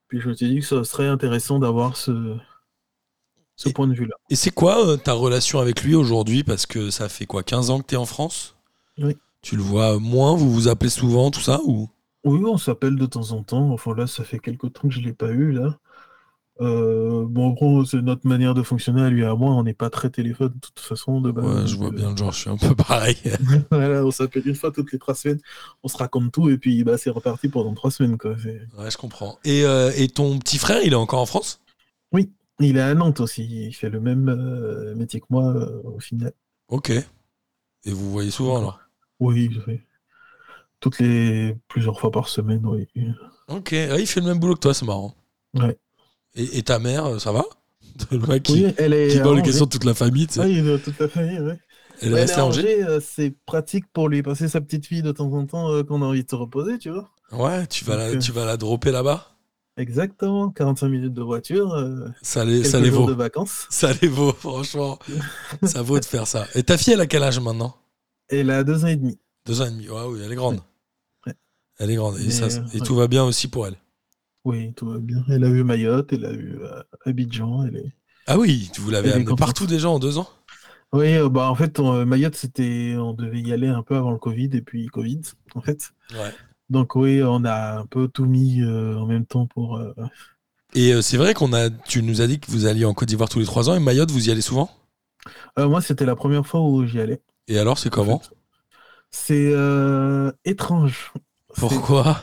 Puis 0.07 0.21
je 0.21 0.29
me 0.29 0.33
suis 0.33 0.47
dit 0.49 0.59
que 0.59 0.65
ça 0.65 0.83
serait 0.85 1.07
intéressant 1.07 1.59
d'avoir 1.59 1.97
ce, 1.97 2.37
ce 3.57 3.67
Et- 3.69 3.73
point 3.73 3.87
de 3.87 3.93
vue-là. 3.93 4.15
Et 4.29 4.35
c'est 4.37 4.51
quoi 4.51 4.87
euh, 4.87 4.95
ta 4.95 5.11
relation 5.13 5.59
avec 5.59 5.83
lui 5.83 5.95
aujourd'hui? 5.95 6.43
Parce 6.45 6.65
que 6.65 6.89
ça 6.89 7.09
fait 7.09 7.25
quoi 7.25 7.43
15 7.43 7.69
ans 7.69 7.81
que 7.81 7.87
tu 7.87 7.95
es 7.95 7.97
en 7.97 8.05
France? 8.05 8.55
Oui. 8.97 9.17
Tu 9.41 9.55
le 9.57 9.61
vois 9.63 9.99
moins 9.99 10.35
Vous 10.35 10.51
vous 10.51 10.67
appelez 10.69 10.89
souvent, 10.89 11.29
tout 11.31 11.41
ça 11.41 11.59
ou? 11.65 11.89
Oui, 12.23 12.39
on 12.45 12.57
s'appelle 12.57 12.95
de 12.95 13.05
temps 13.05 13.31
en 13.31 13.43
temps. 13.43 13.71
Enfin 13.71 13.93
là, 13.95 14.07
ça 14.07 14.23
fait 14.23 14.39
quelques 14.39 14.71
temps 14.73 14.87
que 14.87 14.91
je 14.93 14.99
ne 14.99 15.05
l'ai 15.05 15.13
pas 15.13 15.29
eu 15.29 15.51
là. 15.51 15.77
Euh, 16.59 17.23
bon, 17.27 17.49
en 17.49 17.51
gros, 17.51 17.85
c'est 17.85 18.01
notre 18.01 18.27
manière 18.27 18.55
de 18.55 18.63
fonctionner 18.63 19.03
à 19.03 19.09
lui 19.09 19.21
et 19.21 19.25
à 19.25 19.35
moi. 19.35 19.51
On 19.51 19.63
n'est 19.63 19.75
pas 19.75 19.91
très 19.91 20.09
téléphone 20.09 20.53
de 20.55 20.59
toute 20.59 20.79
façon 20.79 21.21
de 21.21 21.31
base. 21.31 21.45
Ouais, 21.45 21.67
je 21.67 21.75
vois 21.77 21.89
euh, 21.89 21.91
bien 21.91 22.11
le 22.11 22.17
genre, 22.17 22.31
je 22.31 22.39
suis 22.39 22.49
un 22.49 22.57
peu 22.57 22.73
pareil. 22.87 23.15
voilà, 23.71 24.03
on 24.03 24.11
s'appelle 24.11 24.41
une 24.47 24.55
fois 24.55 24.71
toutes 24.71 24.91
les 24.91 24.97
trois 24.99 25.13
semaines. 25.13 25.39
On 25.83 25.87
se 25.87 25.97
raconte 25.97 26.31
tout 26.31 26.49
et 26.49 26.57
puis 26.57 26.83
bah, 26.83 26.97
c'est 26.97 27.11
reparti 27.11 27.47
pendant 27.47 27.73
trois 27.75 27.91
semaines. 27.91 28.17
Quoi. 28.17 28.31
Ouais, 28.31 28.89
je 28.91 28.97
comprends. 28.97 29.37
Et, 29.45 29.63
euh, 29.65 29.91
et 29.95 30.07
ton 30.09 30.37
petit 30.39 30.57
frère, 30.57 30.81
il 30.83 30.93
est 30.93 30.95
encore 30.97 31.21
en 31.21 31.25
France? 31.27 31.61
Il 32.59 32.77
est 32.77 32.81
à 32.81 32.93
Nantes 32.93 33.19
aussi. 33.19 33.43
Il 33.67 33.73
fait 33.73 33.89
le 33.89 33.99
même 33.99 34.29
euh, 34.29 34.95
métier 34.95 35.19
que 35.19 35.25
moi 35.29 35.45
euh, 35.55 35.81
au 35.83 35.99
final. 35.99 36.33
Ok. 36.69 36.89
Et 36.91 37.05
vous 37.91 38.11
voyez 38.11 38.31
souvent 38.31 38.57
alors? 38.57 38.79
Oui, 39.19 39.49
oui. 39.67 39.81
Toutes 40.79 40.99
les 40.99 41.55
plusieurs 41.67 41.99
fois 41.99 42.11
par 42.11 42.27
semaine, 42.29 42.65
oui. 42.65 42.87
Ok, 43.47 43.73
Ah, 43.73 43.97
il 43.99 44.07
fait 44.07 44.19
le 44.19 44.27
même 44.27 44.39
boulot 44.39 44.55
que 44.55 44.59
toi, 44.59 44.73
c'est 44.73 44.85
marrant. 44.85 45.15
Ouais. 45.53 45.77
Et, 46.35 46.59
et 46.59 46.63
ta 46.63 46.79
mère, 46.79 47.05
euh, 47.05 47.19
ça 47.19 47.31
va? 47.31 47.43
Le 48.11 48.19
mec 48.19 48.43
qui, 48.43 48.53
Oui, 48.65 48.73
elle 48.77 48.93
est 48.93 49.07
qui 49.09 49.17
les 49.35 49.41
questions 49.41 49.65
de 49.65 49.69
toute 49.71 49.83
la 49.85 49.93
famille, 49.93 50.27
tu 50.27 50.35
sais. 50.35 50.41
Oui, 50.41 50.61
de 50.61 50.77
toute 50.77 50.99
la 50.99 51.07
famille, 51.07 51.39
ouais. 51.39 51.59
Elle 52.01 52.13
est 52.13 52.21
elle 52.21 52.31
à 52.31 52.45
Angers? 52.45 52.83
Angers, 52.83 52.99
c'est 53.01 53.31
pratique 53.45 53.85
pour 53.91 54.07
lui 54.07 54.21
passer 54.21 54.47
sa 54.47 54.61
petite 54.61 54.85
fille 54.85 55.01
de 55.01 55.11
temps 55.11 55.31
en 55.33 55.45
temps 55.47 55.71
euh, 55.71 55.83
qu'on 55.83 56.01
a 56.03 56.05
envie 56.05 56.23
de 56.23 56.29
se 56.29 56.35
reposer, 56.35 56.77
tu 56.77 56.91
vois. 56.91 57.09
Ouais, 57.31 57.65
tu 57.67 57.83
vas, 57.85 57.95
la, 57.97 58.13
Donc, 58.13 58.21
tu 58.21 58.31
vas 58.31 58.45
la 58.45 58.57
dropper 58.57 58.91
là-bas? 58.91 59.36
Exactement, 59.77 60.49
45 60.49 60.87
minutes 60.89 61.13
de 61.13 61.21
voiture, 61.21 61.71
euh, 61.73 62.07
Ça 62.23 62.43
les, 62.43 62.63
ça 62.63 62.79
les 62.79 62.89
vaut. 62.89 63.05
de 63.05 63.13
vacances. 63.13 63.67
Ça 63.69 63.91
les 64.01 64.07
vaut, 64.07 64.33
franchement. 64.33 64.97
ça 65.63 65.81
vaut 65.83 65.99
de 65.99 66.05
faire 66.05 66.25
ça. 66.27 66.47
Et 66.55 66.63
ta 66.63 66.77
fille, 66.77 66.93
elle 66.93 67.01
a 67.01 67.05
quel 67.07 67.21
âge 67.23 67.39
maintenant? 67.39 67.75
Elle 68.29 68.49
a 68.49 68.63
deux 68.63 68.83
ans 68.83 68.87
et 68.87 68.95
demi. 68.95 69.19
Deux 69.45 69.61
ans 69.61 69.65
et 69.65 69.71
demi. 69.71 69.87
Ouais, 69.87 70.01
oui, 70.09 70.19
elle 70.25 70.31
est 70.31 70.35
grande. 70.35 70.61
Ouais. 71.27 71.33
Elle 71.79 71.91
est 71.91 71.95
grande. 71.95 72.17
Et, 72.19 72.25
Mais, 72.25 72.31
ça, 72.31 72.45
euh, 72.45 72.65
et 72.73 72.79
ouais. 72.79 72.85
tout 72.85 72.95
va 72.95 73.07
bien 73.07 73.23
aussi 73.23 73.47
pour 73.47 73.67
elle. 73.67 73.75
Oui, 74.45 74.73
tout 74.75 74.89
va 74.89 74.97
bien. 74.97 75.23
Elle 75.29 75.43
a 75.43 75.49
vu 75.49 75.63
Mayotte, 75.63 76.11
elle 76.11 76.25
a 76.25 76.31
vu 76.31 76.57
euh, 76.61 76.81
Abidjan. 77.05 77.65
Elle 77.67 77.75
est... 77.77 77.91
Ah 78.25 78.37
oui, 78.39 78.71
vous 78.79 78.89
l'avez 78.89 79.09
Elle 79.09 79.11
est 79.11 79.15
amené 79.15 79.25
contente. 79.25 79.39
partout 79.39 79.67
déjà 79.67 79.89
en 79.89 79.99
deux 79.99 80.17
ans? 80.17 80.27
Oui, 80.93 81.15
euh, 81.17 81.29
bah 81.29 81.49
en 81.51 81.55
fait, 81.55 81.79
on- 81.79 82.05
Mayotte, 82.05 82.35
c'était, 82.35 82.95
on 82.97 83.13
devait 83.13 83.41
y 83.41 83.51
aller 83.53 83.67
un 83.67 83.83
peu 83.83 83.95
avant 83.95 84.11
le 84.11 84.17
Covid 84.17 84.49
et 84.53 84.61
puis 84.61 84.87
Covid, 84.87 85.21
en 85.53 85.61
fait. 85.61 85.91
Ouais. 86.13 86.33
Donc 86.69 86.95
oui, 86.95 87.21
on 87.23 87.43
a 87.45 87.79
un 87.79 87.85
peu 87.85 88.07
tout 88.07 88.25
mis 88.25 88.61
euh, 88.61 88.97
en 88.97 89.05
même 89.05 89.25
temps 89.25 89.47
pour. 89.47 89.77
euh, 89.77 89.93
Et 90.75 90.93
euh, 90.93 91.01
c'est 91.01 91.17
vrai 91.17 91.33
qu'on 91.33 91.53
a, 91.53 91.69
tu 91.69 92.03
nous 92.03 92.21
as 92.21 92.27
dit 92.27 92.39
que 92.39 92.51
vous 92.51 92.65
alliez 92.65 92.85
en 92.85 92.93
Côte 92.93 93.07
d'Ivoire 93.07 93.29
tous 93.29 93.39
les 93.39 93.45
trois 93.45 93.69
ans 93.69 93.75
et 93.75 93.79
Mayotte, 93.79 94.11
vous 94.11 94.27
y 94.27 94.31
allez 94.31 94.41
souvent? 94.41 94.69
Moi, 95.57 95.81
c'était 95.81 96.05
la 96.05 96.15
première 96.15 96.45
fois 96.45 96.61
où 96.61 96.85
j'y 96.85 96.99
allais. 96.99 97.21
Et 97.47 97.57
alors, 97.57 97.77
c'est 97.77 97.89
comment? 97.89 98.15
En 98.15 98.19
fait. 98.19 98.35
C'est 99.09 99.53
étrange. 100.45 101.11
Pourquoi? 101.55 102.21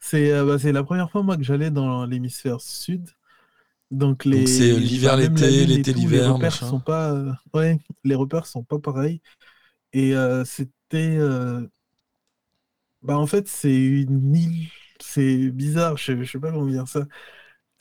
C'est 0.00 0.32
bah, 0.44 0.58
c'est 0.58 0.72
la 0.72 0.82
première 0.82 1.10
fois 1.10 1.22
moi 1.22 1.36
que 1.36 1.44
j'allais 1.44 1.70
dans 1.70 2.04
l'hémisphère 2.06 2.60
sud. 2.60 3.08
Donc 3.90 4.24
les 4.24 4.46
c'est, 4.46 4.72
l'hiver, 4.72 5.16
l'été, 5.16 5.66
l'été, 5.66 5.92
l'hiver, 5.92 6.22
Les 6.22 6.28
repères 6.28 6.50
machin. 6.50 6.68
sont 6.68 6.80
pas 6.80 7.12
euh, 7.12 7.30
ouais, 7.54 7.78
les 8.04 8.14
repères 8.14 8.46
sont 8.46 8.64
pas 8.64 8.78
pareils. 8.78 9.20
Et 9.92 10.16
euh, 10.16 10.44
c'était 10.44 11.16
euh, 11.18 11.66
bah 13.02 13.18
en 13.18 13.26
fait 13.26 13.48
c'est 13.48 13.74
une 13.74 14.34
île, 14.34 14.68
c'est 15.00 15.50
bizarre, 15.50 15.96
je, 15.96 16.22
je 16.22 16.30
sais 16.30 16.38
pas 16.38 16.50
comment 16.50 16.66
dire 16.66 16.88
ça. 16.88 17.06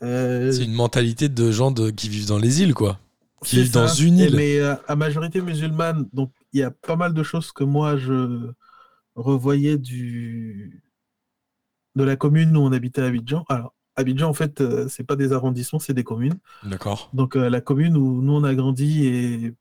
Euh, 0.03 0.51
C'est 0.51 0.65
une 0.65 0.73
mentalité 0.73 1.29
de 1.29 1.51
gens 1.51 1.71
de, 1.71 1.91
qui 1.91 2.09
vivent 2.09 2.27
dans 2.27 2.39
les 2.39 2.61
îles, 2.61 2.73
quoi. 2.73 2.99
Qui 3.43 3.57
vivent 3.57 3.71
dans 3.71 3.87
une 3.87 4.17
île. 4.17 4.35
Mais 4.35 4.59
euh, 4.59 4.75
à 4.87 4.95
majorité 4.95 5.41
musulmane, 5.41 6.07
donc 6.13 6.31
il 6.53 6.59
y 6.59 6.63
a 6.63 6.71
pas 6.71 6.95
mal 6.95 7.13
de 7.13 7.23
choses 7.23 7.51
que 7.51 7.63
moi 7.63 7.97
je 7.97 8.51
revoyais 9.15 9.77
du 9.77 10.83
de 11.95 12.03
la 12.03 12.15
commune 12.15 12.55
où 12.55 12.61
on 12.61 12.71
habitait 12.71 13.01
à 13.01 13.05
Abidjan. 13.05 13.45
Alors 13.49 13.73
Abidjan 13.95 14.29
en 14.29 14.33
fait 14.33 14.61
euh, 14.61 14.87
c'est 14.87 15.03
pas 15.03 15.15
des 15.15 15.33
arrondissements, 15.33 15.79
c'est 15.79 15.93
des 15.93 16.03
communes. 16.03 16.39
D'accord. 16.63 17.09
Donc 17.13 17.35
euh, 17.35 17.49
la 17.49 17.61
commune 17.61 17.97
où 17.97 18.21
nous 18.21 18.33
on 18.33 18.43
a 18.43 18.55
grandi 18.55 19.05
est 19.07 19.55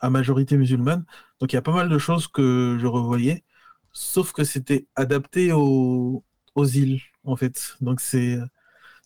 à 0.00 0.10
majorité 0.10 0.56
musulmane. 0.56 1.04
Donc 1.40 1.52
il 1.52 1.56
y 1.56 1.58
a 1.58 1.62
pas 1.62 1.74
mal 1.74 1.88
de 1.88 1.98
choses 1.98 2.26
que 2.28 2.78
je 2.80 2.86
revoyais, 2.86 3.44
sauf 3.94 4.32
que 4.32 4.44
c'était 4.44 4.86
adapté 4.96 5.52
aux, 5.52 6.22
aux 6.54 6.66
îles 6.66 7.00
en 7.24 7.36
fait. 7.36 7.76
Donc 7.80 8.00
c'est 8.00 8.38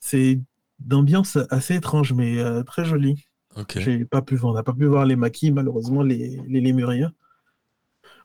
c'est 0.01 0.41
d'ambiance 0.81 1.39
assez 1.51 1.77
étrange 1.77 2.13
mais 2.13 2.39
euh, 2.39 2.65
très 2.65 2.85
jolie. 2.85 3.25
Ok. 3.57 3.79
J'ai 3.79 4.05
pas 4.05 4.23
pu, 4.23 4.39
on 4.43 4.53
n'a 4.53 4.63
pas 4.63 4.73
pu 4.73 4.87
voir 4.87 5.05
les 5.05 5.17
maquis, 5.17 5.51
malheureusement, 5.51 6.03
les, 6.03 6.41
les 6.47 6.61
lémuriens. 6.61 7.13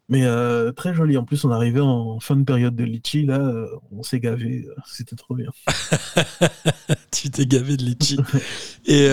Mais 0.09 0.25
euh, 0.25 0.71
très 0.71 0.93
joli. 0.93 1.17
En 1.17 1.23
plus, 1.23 1.43
on 1.45 1.49
arrivait 1.51 1.79
en 1.79 2.19
fin 2.19 2.35
de 2.35 2.43
période 2.43 2.75
de 2.75 2.83
litchi, 2.83 3.25
là, 3.25 3.39
euh, 3.39 3.67
on 3.91 4.03
s'est 4.03 4.19
gavé. 4.19 4.67
C'était 4.85 5.15
trop 5.15 5.33
bien. 5.33 5.49
tu 7.11 7.31
t'es 7.31 7.45
gavé 7.45 7.77
de 7.77 7.83
litchi. 7.83 8.19
Et 8.85 9.07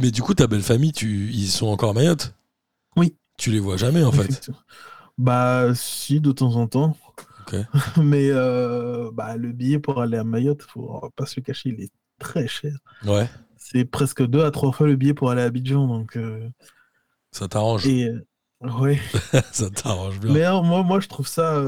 mais 0.00 0.10
du 0.10 0.22
coup, 0.22 0.34
ta 0.34 0.46
belle 0.46 0.62
famille, 0.62 0.92
tu, 0.92 1.30
ils 1.30 1.48
sont 1.48 1.66
encore 1.66 1.90
à 1.90 1.94
Mayotte? 1.94 2.34
Oui. 2.96 3.14
Tu 3.36 3.50
les 3.50 3.60
vois 3.60 3.76
jamais 3.76 4.02
en 4.02 4.12
fait? 4.12 4.50
Bah, 5.20 5.74
si, 5.74 6.20
de 6.20 6.32
temps 6.32 6.56
en 6.56 6.66
temps. 6.66 6.96
Mais 8.02 8.30
euh, 8.30 9.10
bah, 9.12 9.36
le 9.36 9.52
billet 9.52 9.78
pour 9.78 10.00
aller 10.00 10.16
à 10.16 10.24
Mayotte, 10.24 10.62
faut 10.62 11.10
pas 11.16 11.26
se 11.26 11.38
le 11.40 11.42
cacher, 11.44 11.70
il 11.70 11.80
est 11.84 11.92
très 12.18 12.48
cher. 12.48 12.72
Ouais. 13.04 13.28
C'est 13.56 13.84
presque 13.84 14.24
deux 14.26 14.44
à 14.44 14.50
trois 14.50 14.72
fois 14.72 14.86
le 14.86 14.96
billet 14.96 15.14
pour 15.14 15.30
aller 15.30 15.42
à 15.42 15.46
Abidjan. 15.46 15.86
Donc, 15.86 16.16
euh, 16.16 16.48
Ça 17.32 17.48
t'arrange. 17.48 17.86
et, 17.86 18.08
euh, 18.08 18.24
ouais. 18.80 18.98
ça 19.52 19.68
t'arrange 19.68 20.20
bien. 20.20 20.32
Mais 20.32 20.42
alors, 20.42 20.64
moi, 20.64 20.82
moi, 20.82 21.00
je 21.00 21.08
trouve 21.08 21.28
ça 21.28 21.62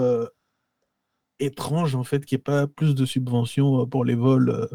étrange 1.40 1.94
en 1.94 2.04
fait 2.04 2.24
qu'il 2.24 2.36
n'y 2.36 2.40
ait 2.40 2.42
pas 2.44 2.66
plus 2.66 2.94
de 2.94 3.04
subventions 3.04 3.86
pour 3.86 4.04
les 4.04 4.14
vols 4.14 4.68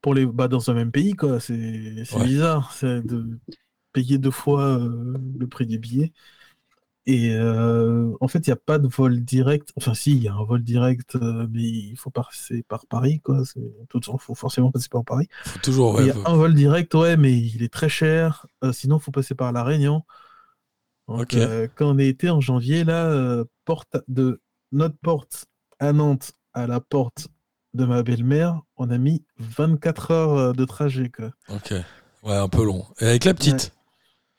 pour 0.00 0.14
les 0.14 0.26
bah, 0.26 0.48
dans 0.48 0.70
un 0.70 0.74
même 0.74 0.92
pays 0.92 1.14
quoi. 1.14 1.40
C'est 1.40 2.04
c'est 2.04 2.16
Ouais. 2.16 2.24
bizarre, 2.24 2.72
c'est 2.72 3.02
de 3.02 3.38
payer 3.92 4.18
deux 4.18 4.30
fois 4.30 4.78
le 4.78 5.46
prix 5.46 5.66
des 5.66 5.78
billets. 5.78 6.12
Et 7.06 7.34
euh, 7.34 8.12
en 8.22 8.28
fait, 8.28 8.46
il 8.46 8.50
n'y 8.50 8.54
a 8.54 8.56
pas 8.56 8.78
de 8.78 8.88
vol 8.88 9.20
direct. 9.22 9.70
Enfin, 9.76 9.92
si, 9.92 10.12
il 10.12 10.22
y 10.22 10.28
a 10.28 10.32
un 10.34 10.44
vol 10.44 10.62
direct, 10.62 11.16
euh, 11.16 11.46
mais 11.50 11.62
il 11.62 11.96
faut 11.96 12.10
passer 12.10 12.62
par 12.62 12.86
Paris, 12.86 13.20
quoi. 13.20 13.42
Faut 14.18 14.34
forcément 14.34 14.70
passer 14.70 14.88
par 14.90 15.04
Paris. 15.04 15.28
Faut 15.44 15.58
toujours. 15.58 16.00
Et 16.00 16.04
Il 16.04 16.06
ouais, 16.06 16.08
y 16.08 16.10
a 16.12 16.14
faut- 16.14 16.28
un 16.30 16.36
vol 16.36 16.54
direct, 16.54 16.94
ouais, 16.94 17.16
mais 17.18 17.36
il 17.38 17.62
est 17.62 17.72
très 17.72 17.90
cher. 17.90 18.46
Euh, 18.64 18.72
sinon, 18.72 18.96
il 18.98 19.02
faut 19.02 19.10
passer 19.10 19.34
par 19.34 19.52
La 19.52 19.62
Réunion. 19.64 20.02
Donc, 21.08 21.34
euh, 21.34 21.68
quand 21.74 21.90
on 21.94 21.98
été 21.98 22.30
en 22.30 22.40
janvier, 22.40 22.84
là, 22.84 23.44
porte 23.66 23.96
de 24.08 24.40
notre 24.72 24.96
porte 24.96 25.44
à 25.78 25.92
Nantes 25.92 26.32
à 26.54 26.66
la 26.66 26.80
porte 26.80 27.28
de 27.74 27.84
ma 27.84 28.02
belle-mère, 28.02 28.62
on 28.76 28.88
a 28.90 28.96
mis 28.96 29.22
24 29.38 30.10
heures 30.12 30.52
de 30.54 30.64
trajet, 30.64 31.10
quoi. 31.10 31.32
Ok. 31.50 31.74
Ouais, 32.22 32.36
un 32.36 32.48
peu 32.48 32.64
long. 32.64 32.86
Et 33.00 33.06
avec 33.06 33.24
la 33.24 33.34
petite, 33.34 33.74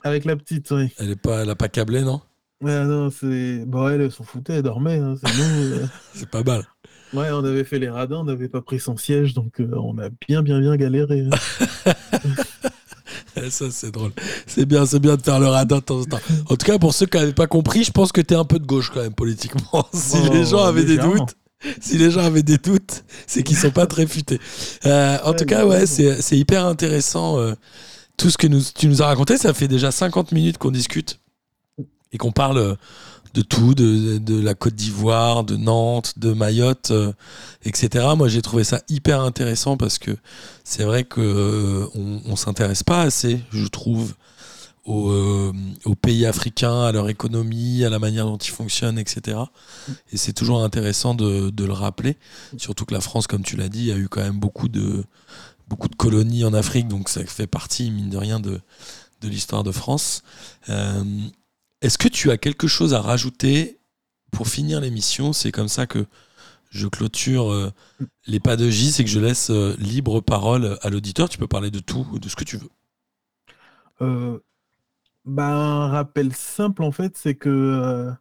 Avec 0.03 0.25
la 0.25 0.35
petite, 0.35 0.71
oui. 0.71 0.91
elle 0.97 1.11
est 1.11 1.15
pas, 1.21 1.43
elle 1.43 1.49
a 1.51 1.55
pas 1.55 1.67
câblé, 1.67 2.01
non? 2.01 2.21
Ouais, 2.61 2.85
non, 2.85 3.09
c'est. 3.11 3.63
Bon, 3.65 3.87
elle, 3.89 4.01
elle 4.01 4.11
s'en 4.11 4.23
foutait, 4.23 4.53
elle 4.53 4.63
dormait. 4.63 4.97
hein, 4.99 5.15
c'est 5.23 5.33
nous, 5.33 5.73
euh, 5.73 5.85
C'est 6.13 6.29
pas 6.29 6.43
mal. 6.43 6.65
Ouais, 7.13 7.29
on 7.31 7.43
avait 7.45 7.63
fait 7.63 7.79
les 7.79 7.89
radins, 7.89 8.17
on 8.19 8.23
n'avait 8.25 8.49
pas 8.49 8.61
pris 8.61 8.79
son 8.79 8.97
siège, 8.97 9.33
donc 9.33 9.59
euh, 9.61 9.69
on 9.75 9.97
a 9.99 10.09
bien, 10.27 10.41
bien, 10.41 10.59
bien 10.59 10.75
galéré. 10.75 11.25
hein. 11.31 11.91
Ça, 13.49 13.65
c'est 13.69 13.91
drôle. 13.91 14.11
C'est 14.47 14.65
bien, 14.65 14.85
c'est 14.85 14.99
bien 14.99 15.15
de 15.17 15.21
faire 15.21 15.39
le 15.39 15.47
radin 15.47 15.77
de 15.77 15.81
temps 15.81 15.99
en 15.99 16.05
temps. 16.05 16.19
En 16.49 16.55
tout 16.55 16.65
cas, 16.65 16.79
pour 16.79 16.93
ceux 16.93 17.05
qui 17.05 17.17
n'avaient 17.17 17.33
pas 17.33 17.47
compris, 17.47 17.83
je 17.83 17.91
pense 17.91 18.11
que 18.13 18.21
t'es 18.21 18.35
un 18.35 18.45
peu 18.45 18.59
de 18.59 18.65
gauche 18.65 18.91
quand 18.93 19.01
même 19.01 19.13
politiquement. 19.13 19.87
si 19.93 20.17
Oh, 20.17 20.29
les 20.31 20.45
gens 20.45 20.63
avaient 20.63 20.85
des 20.85 20.95
légèrement. 20.95 21.25
doutes, 21.25 21.35
si 21.81 21.97
les 21.97 22.11
gens 22.11 22.21
avaient 22.23 22.43
des 22.43 22.57
doutes, 22.57 23.03
c'est 23.27 23.43
qu'ils 23.43 23.57
sont 23.57 23.71
pas 23.71 23.87
très 23.87 24.07
futés. 24.07 24.39
Euh, 24.85 25.17
en 25.25 25.29
Ouais, 25.31 25.35
tout 25.35 25.45
cas, 25.45 25.65
ouais, 25.65 25.85
c'est 25.85 26.21
c'est 26.21 26.37
hyper 26.37 26.65
intéressant. 26.65 27.37
euh, 27.39 27.53
tout 28.17 28.29
ce 28.29 28.37
que 28.37 28.47
nous, 28.47 28.61
tu 28.75 28.87
nous 28.87 29.01
as 29.01 29.07
raconté, 29.07 29.37
ça 29.37 29.53
fait 29.53 29.67
déjà 29.67 29.91
50 29.91 30.31
minutes 30.31 30.57
qu'on 30.57 30.71
discute 30.71 31.19
et 32.11 32.17
qu'on 32.17 32.31
parle 32.31 32.57
euh, 32.57 32.75
de 33.35 33.41
tout, 33.41 33.75
de, 33.75 34.17
de 34.17 34.39
la 34.39 34.53
Côte 34.55 34.75
d'Ivoire, 34.75 35.43
de 35.43 35.57
Nantes, 35.57 36.13
de 36.17 36.31
Mayotte, 36.31 36.91
euh, 36.91 37.11
etc. 37.65 38.05
Moi, 38.15 38.29
j'ai 38.29 38.41
trouvé 38.41 38.63
ça 38.63 38.81
hyper 38.89 39.21
intéressant 39.21 39.75
parce 39.75 39.99
que 39.99 40.11
c'est 40.63 40.85
vrai 40.85 41.03
que 41.03 41.19
euh, 41.21 42.35
s'intéresse 42.35 42.83
pas 42.83 43.01
assez, 43.01 43.41
je 43.51 43.67
trouve, 43.67 44.13
aux, 44.85 45.09
euh, 45.09 45.51
aux 45.83 45.95
pays 45.95 46.25
africains, 46.25 46.83
à 46.83 46.91
leur 46.93 47.09
économie, 47.09 47.83
à 47.83 47.89
la 47.89 47.99
manière 47.99 48.25
dont 48.25 48.37
ils 48.37 48.51
fonctionnent, 48.51 48.97
etc. 48.97 49.37
Et 50.13 50.17
c'est 50.17 50.33
toujours 50.33 50.63
intéressant 50.63 51.13
de, 51.13 51.49
de 51.49 51.65
le 51.65 51.73
rappeler, 51.73 52.17
surtout 52.57 52.85
que 52.85 52.93
la 52.93 53.01
France, 53.01 53.27
comme 53.27 53.43
tu 53.43 53.57
l'as 53.57 53.69
dit, 53.69 53.91
a 53.91 53.97
eu 53.97 54.07
quand 54.07 54.21
même 54.21 54.39
beaucoup 54.39 54.69
de 54.69 55.03
beaucoup 55.67 55.87
de 55.87 55.95
colonies 55.95 56.45
en 56.45 56.53
Afrique, 56.53 56.87
donc 56.87 57.09
ça 57.09 57.25
fait 57.25 57.47
partie, 57.47 57.89
mine 57.89 58.11
de 58.11 58.17
rien, 58.17 58.39
de, 58.39 58.61
de 59.21 59.27
l'histoire 59.27 59.63
de 59.63 59.71
France. 59.71 60.21
Est-ce 61.81 61.97
que 61.97 62.07
tu 62.07 62.31
as 62.31 62.37
quelque 62.37 62.67
chose 62.67 62.93
à 62.93 63.01
rajouter 63.01 63.79
pour 64.31 64.47
finir 64.47 64.81
l'émission? 64.81 65.33
C'est 65.33 65.51
comme 65.51 65.67
ça 65.67 65.87
que 65.87 66.05
je 66.75 66.87
clôture 66.87 67.51
euh, 67.51 67.71
les 68.27 68.39
pas 68.39 68.57
de 68.57 68.69
J, 68.69 68.91
c'est 68.91 69.03
que 69.03 69.09
je 69.09 69.19
laisse 69.19 69.49
euh, 69.49 69.75
libre 69.79 70.19
parole 70.19 70.77
à 70.81 70.89
l'auditeur. 70.89 71.29
Tu 71.29 71.37
peux 71.37 71.47
parler 71.47 71.71
de 71.71 71.79
tout, 71.79 72.05
de 72.19 72.27
ce 72.27 72.35
que 72.35 72.43
tu 72.43 72.57
veux. 72.57 72.69
Euh, 74.01 74.39
bah, 75.23 75.47
un 75.47 75.87
rappel 75.87 76.33
simple, 76.33 76.83
en 76.83 76.91
fait, 76.91 77.17
c'est 77.17 77.35
que. 77.35 78.11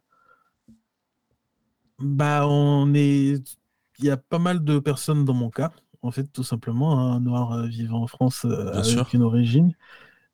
bah, 1.99 2.47
on 2.47 2.93
est. 2.93 3.43
Il 3.99 4.05
y 4.05 4.09
a 4.09 4.17
pas 4.17 4.39
mal 4.39 4.63
de 4.63 4.79
personnes 4.79 5.25
dans 5.25 5.33
mon 5.33 5.49
cas, 5.49 5.71
en 6.01 6.11
fait, 6.11 6.25
tout 6.25 6.43
simplement, 6.43 6.99
hein, 6.99 7.15
un 7.15 7.19
noir 7.19 7.63
vivant 7.67 8.03
en 8.03 8.07
France 8.07 8.45
avec 8.45 8.85
sûr. 8.85 9.09
une 9.13 9.23
origine. 9.23 9.73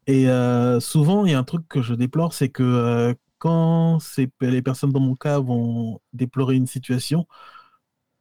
Et 0.08 0.28
euh, 0.30 0.80
souvent, 0.80 1.26
il 1.26 1.32
y 1.32 1.36
a 1.36 1.40
un 1.40 1.44
truc 1.44 1.68
que 1.68 1.82
je 1.82 1.94
déplore, 1.94 2.34
c'est 2.34 2.50
que 2.50 2.64
euh, 2.64 3.14
quand 3.38 4.00
les 4.42 4.62
personnes 4.62 4.92
dans 4.92 5.00
mon 5.00 5.16
cas 5.16 5.40
vont 5.40 6.00
déplorer 6.14 6.56
une 6.56 6.68
situation 6.68 7.28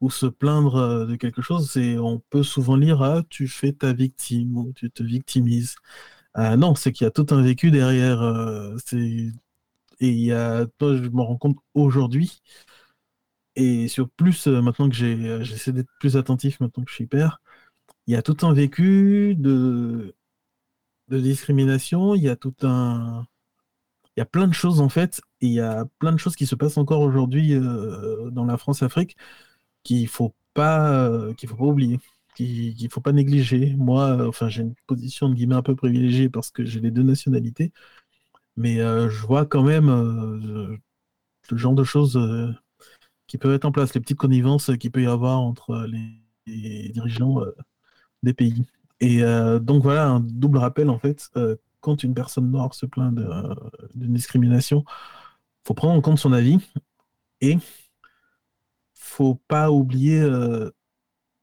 ou 0.01 0.11
se 0.11 0.27
plaindre 0.27 0.77
euh, 0.77 1.07
de 1.07 1.17
quelque 1.17 1.43
chose, 1.43 1.77
on 1.77 2.21
peut 2.31 2.43
souvent 2.43 2.77
lire 2.77 3.03
ah, 3.03 3.23
tu 3.31 3.49
fais 3.49 3.73
ta 3.73 3.93
victime 3.93 4.57
ou 4.57 4.73
tu 4.75 4.91
te 4.91 5.03
victimises. 5.03 5.77
Non, 6.37 6.75
c'est 6.77 6.93
qu'il 6.93 7.05
y 7.05 7.09
a 7.09 7.11
tout 7.11 7.27
un 7.31 7.43
vécu 7.43 7.71
derrière. 7.73 8.23
et 8.93 9.31
il 10.01 10.21
y 10.21 10.33
a, 10.33 10.67
je 10.81 11.09
me 11.11 11.23
rends 11.23 11.37
compte 11.37 11.59
aujourd'hui 11.75 12.41
et 13.57 13.89
sur 13.89 14.09
plus 14.11 14.47
maintenant 14.47 14.89
que 14.89 14.95
j'essaie 15.45 15.73
d'être 15.73 15.91
plus 15.99 16.17
attentif 16.17 16.61
maintenant 16.61 16.85
que 16.85 16.91
je 16.91 16.95
suis 16.97 17.07
père, 17.07 17.41
il 18.07 18.15
y 18.15 18.17
a 18.17 18.23
tout 18.23 18.39
un 18.43 18.53
vécu 18.55 19.35
de 19.39 20.15
de 21.11 21.21
discrimination, 21.21 22.15
il 22.15 22.23
y 22.23 22.29
a 22.29 22.37
tout 22.37 22.55
un 22.63 23.27
il 24.17 24.21
y 24.21 24.23
a 24.23 24.27
plein 24.27 24.49
de 24.49 24.55
choses 24.55 24.81
en 24.81 24.89
fait, 24.89 25.21
et 25.41 25.47
il 25.47 25.53
y 25.53 25.61
a 25.61 25.87
plein 25.99 26.13
de 26.13 26.19
choses 26.19 26.37
qui 26.37 26.47
se 26.47 26.55
passent 26.55 26.79
encore 26.79 27.01
aujourd'hui 27.01 27.55
euh, 27.55 28.31
dans 28.31 28.45
la 28.45 28.57
France-Afrique 28.59 29.17
qu'il 29.85 30.09
faut 30.09 30.35
pas 30.55 30.93
euh, 31.09 31.35
qu'il 31.35 31.49
faut 31.49 31.57
pas 31.57 31.65
oublier, 31.65 32.01
qu'il 32.37 32.75
qu'il 32.75 32.91
faut 32.91 33.01
pas 33.01 33.13
négliger. 33.13 33.75
Moi, 33.77 34.05
euh, 34.09 34.29
enfin, 34.29 34.49
j'ai 34.49 34.63
une 34.63 34.75
position 34.87 35.29
de 35.29 35.35
guillemets 35.35 35.55
un 35.57 35.63
peu 35.63 35.77
privilégiée 35.77 36.29
parce 36.29 36.51
que 36.51 36.65
j'ai 36.65 36.81
les 36.81 36.91
deux 36.91 37.03
nationalités, 37.03 37.73
mais 38.57 38.79
je 38.79 39.27
vois 39.27 39.47
quand 39.47 39.63
même 39.63 39.89
le 41.51 41.57
genre 41.57 41.75
de 41.75 41.85
choses 41.85 42.19
qui 43.27 43.39
peuvent 43.39 43.55
être 43.55 43.65
en 43.65 43.73
place, 43.73 43.95
les 43.95 44.01
petites 44.01 44.19
connivences 44.19 44.71
qu'il 44.79 44.91
peut 44.91 45.03
y 45.03 45.07
avoir 45.07 45.41
entre 45.41 45.87
les, 45.87 46.91
dirigeants 46.91 47.41
des 48.23 48.35
pays. 48.35 48.67
Et 49.01 49.23
euh, 49.23 49.59
donc 49.59 49.83
voilà, 49.83 50.09
un 50.09 50.21
double 50.21 50.59
rappel 50.59 50.91
en 50.91 50.99
fait, 50.99 51.31
euh, 51.37 51.57
quand 51.81 52.03
une 52.03 52.15
personne 52.15 52.51
noire 52.51 52.75
se 52.75 52.87
plaint 52.87 53.19
euh, 53.19 53.55
d'une 53.95 54.13
discrimination, 54.15 54.85
faut 55.67 55.75
prendre 55.75 55.95
en 55.95 56.01
compte 56.01 56.19
son 56.19 56.33
avis 56.33 56.59
et 57.41 57.59
faut 58.95 59.35
pas 59.49 59.71
oublier 59.71 60.21
euh, 60.21 60.71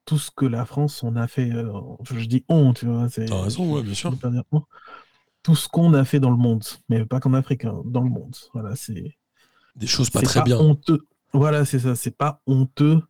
tout 0.04 0.18
ce 0.18 0.30
que 0.30 0.46
la 0.46 0.64
France 0.64 1.02
on 1.02 1.16
a 1.16 1.26
fait. 1.26 1.50
euh, 1.52 1.72
je 2.10 2.24
dis 2.26 2.44
on, 2.48 2.72
tu 2.72 2.86
vois, 2.86 3.08
c'est 3.08 3.26
T'as 3.26 3.42
raison, 3.42 3.74
ouais, 3.74 3.82
bien 3.82 3.94
sûr. 3.94 4.16
pas. 4.18 4.30
Tout 5.42 5.56
ce 5.56 5.68
qu'on 5.68 5.94
a 5.94 6.04
fait 6.04 6.20
dans 6.20 6.30
le 6.30 6.36
monde, 6.36 6.64
mais 6.88 7.04
pas 7.06 7.20
qu'en 7.20 7.32
Afrique, 7.34 7.64
hein, 7.64 7.80
dans 7.84 8.02
le 8.02 8.10
monde. 8.10 8.36
Voilà, 8.54 8.76
c'est 8.76 9.16
Des 9.76 9.86
choses 9.86 10.10
pas 10.10 10.22
très 10.22 10.42
bien. 10.42 10.58
honteux. 10.58 11.06
Voilà, 11.32 11.64
c'est 11.64 11.78
ça. 11.78 11.94
C'est 11.94 12.16
pas 12.16 12.42
honteux 12.46 13.00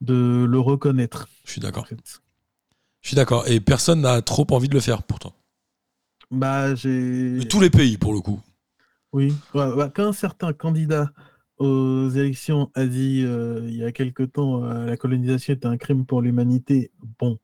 de 0.00 0.44
le 0.48 0.58
reconnaître. 0.60 1.28
Je 1.44 1.52
suis 1.52 1.60
d'accord. 1.60 1.84
En 1.84 1.86
fait. 1.86 2.20
Je 3.02 3.08
suis 3.08 3.16
d'accord. 3.16 3.46
Et 3.48 3.60
personne 3.60 4.00
n'a 4.00 4.22
trop 4.22 4.46
envie 4.50 4.68
de 4.68 4.74
le 4.74 4.80
faire 4.80 5.02
pourtant. 5.02 5.34
Bah, 6.30 6.74
j'ai. 6.74 7.38
De 7.38 7.44
tous 7.44 7.60
les 7.60 7.70
pays, 7.70 7.98
pour 7.98 8.14
le 8.14 8.20
coup. 8.20 8.40
Oui. 9.12 9.34
Ouais, 9.54 9.76
bah, 9.76 9.90
quand 9.94 10.06
un 10.06 10.12
certain 10.12 10.52
candidat 10.52 11.10
aux 11.58 12.08
élections 12.08 12.70
a 12.74 12.86
dit 12.86 13.22
euh, 13.24 13.60
il 13.68 13.76
y 13.76 13.84
a 13.84 13.92
quelque 13.92 14.22
temps 14.22 14.64
euh, 14.64 14.86
la 14.86 14.96
colonisation 14.96 15.52
était 15.52 15.66
un 15.66 15.76
crime 15.76 16.06
pour 16.06 16.22
l'humanité, 16.22 16.90
bon, 17.20 17.38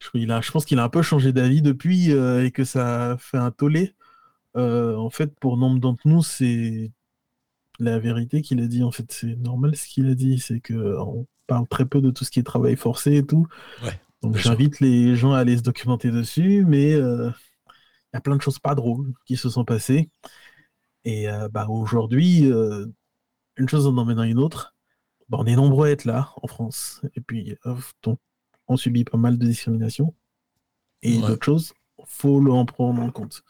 je, 0.00 0.08
il 0.14 0.32
a, 0.32 0.40
je 0.40 0.50
pense 0.50 0.64
qu'il 0.64 0.78
a 0.78 0.84
un 0.84 0.88
peu 0.88 1.02
changé 1.02 1.32
d'avis 1.32 1.62
depuis 1.62 2.12
euh, 2.12 2.44
et 2.44 2.50
que 2.50 2.64
ça 2.64 3.12
a 3.12 3.16
fait 3.18 3.36
un 3.36 3.50
tollé. 3.50 3.94
Euh, 4.56 4.96
en 4.96 5.10
fait, 5.10 5.38
pour 5.38 5.58
nombre 5.58 5.78
d'entre 5.78 6.08
nous, 6.08 6.22
c'est 6.22 6.90
la 7.78 7.98
vérité 7.98 8.40
qu'il 8.40 8.60
a 8.60 8.66
dit. 8.66 8.82
En 8.82 8.90
fait, 8.90 9.12
c'est 9.12 9.36
normal 9.36 9.76
ce 9.76 9.86
qu'il 9.86 10.08
a 10.08 10.14
dit. 10.14 10.38
C'est 10.38 10.60
que 10.60 10.98
on 10.98 11.26
parle 11.46 11.68
très 11.68 11.84
peu 11.84 12.00
de 12.00 12.10
tout 12.10 12.24
ce 12.24 12.30
qui 12.30 12.40
est 12.40 12.42
travail 12.42 12.76
forcé 12.76 13.16
et 13.16 13.26
tout. 13.26 13.46
Ouais, 13.84 14.00
Donc 14.22 14.36
j'invite 14.36 14.80
les 14.80 15.14
gens 15.14 15.32
à 15.32 15.38
aller 15.38 15.56
se 15.56 15.62
documenter 15.62 16.10
dessus, 16.10 16.64
mais 16.66 16.94
euh, 16.94 17.30
il 18.12 18.14
y 18.14 18.16
a 18.16 18.20
plein 18.20 18.36
de 18.36 18.42
choses 18.42 18.58
pas 18.58 18.74
drôles 18.74 19.12
qui 19.24 19.36
se 19.36 19.48
sont 19.48 19.64
passées. 19.64 20.10
Et 21.04 21.28
euh, 21.28 21.48
bah, 21.48 21.66
aujourd'hui, 21.68 22.50
euh, 22.50 22.86
une 23.56 23.68
chose 23.68 23.86
en 23.86 23.96
emmène 23.96 24.18
une 24.20 24.38
autre. 24.38 24.74
Bah, 25.28 25.38
on 25.40 25.46
est 25.46 25.56
nombreux 25.56 25.88
à 25.88 25.90
être 25.90 26.04
là 26.04 26.32
en 26.42 26.46
France. 26.46 27.02
Et 27.14 27.20
puis, 27.20 27.56
donc, 28.02 28.18
on 28.68 28.76
subit 28.76 29.04
pas 29.04 29.18
mal 29.18 29.38
de 29.38 29.46
discrimination. 29.46 30.14
Et 31.02 31.18
Ouais. 31.18 31.28
d'autres 31.28 31.44
choses, 31.44 31.72
faut 32.06 32.40
le 32.40 32.52
en 32.52 32.64
prendre 32.64 33.02
en 33.02 33.10
compte. 33.10 33.44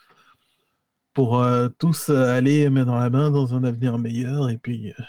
Pour 1.14 1.43
tous 1.79 2.11
aller 2.11 2.69
main 2.69 2.85
dans 2.85 2.99
la 2.99 3.09
main 3.09 3.31
dans 3.31 3.55
un 3.55 3.64
avenir 3.64 3.99
meilleur. 3.99 4.51
Et 4.51 4.59
puis, 4.59 4.91
euh, 4.91 5.03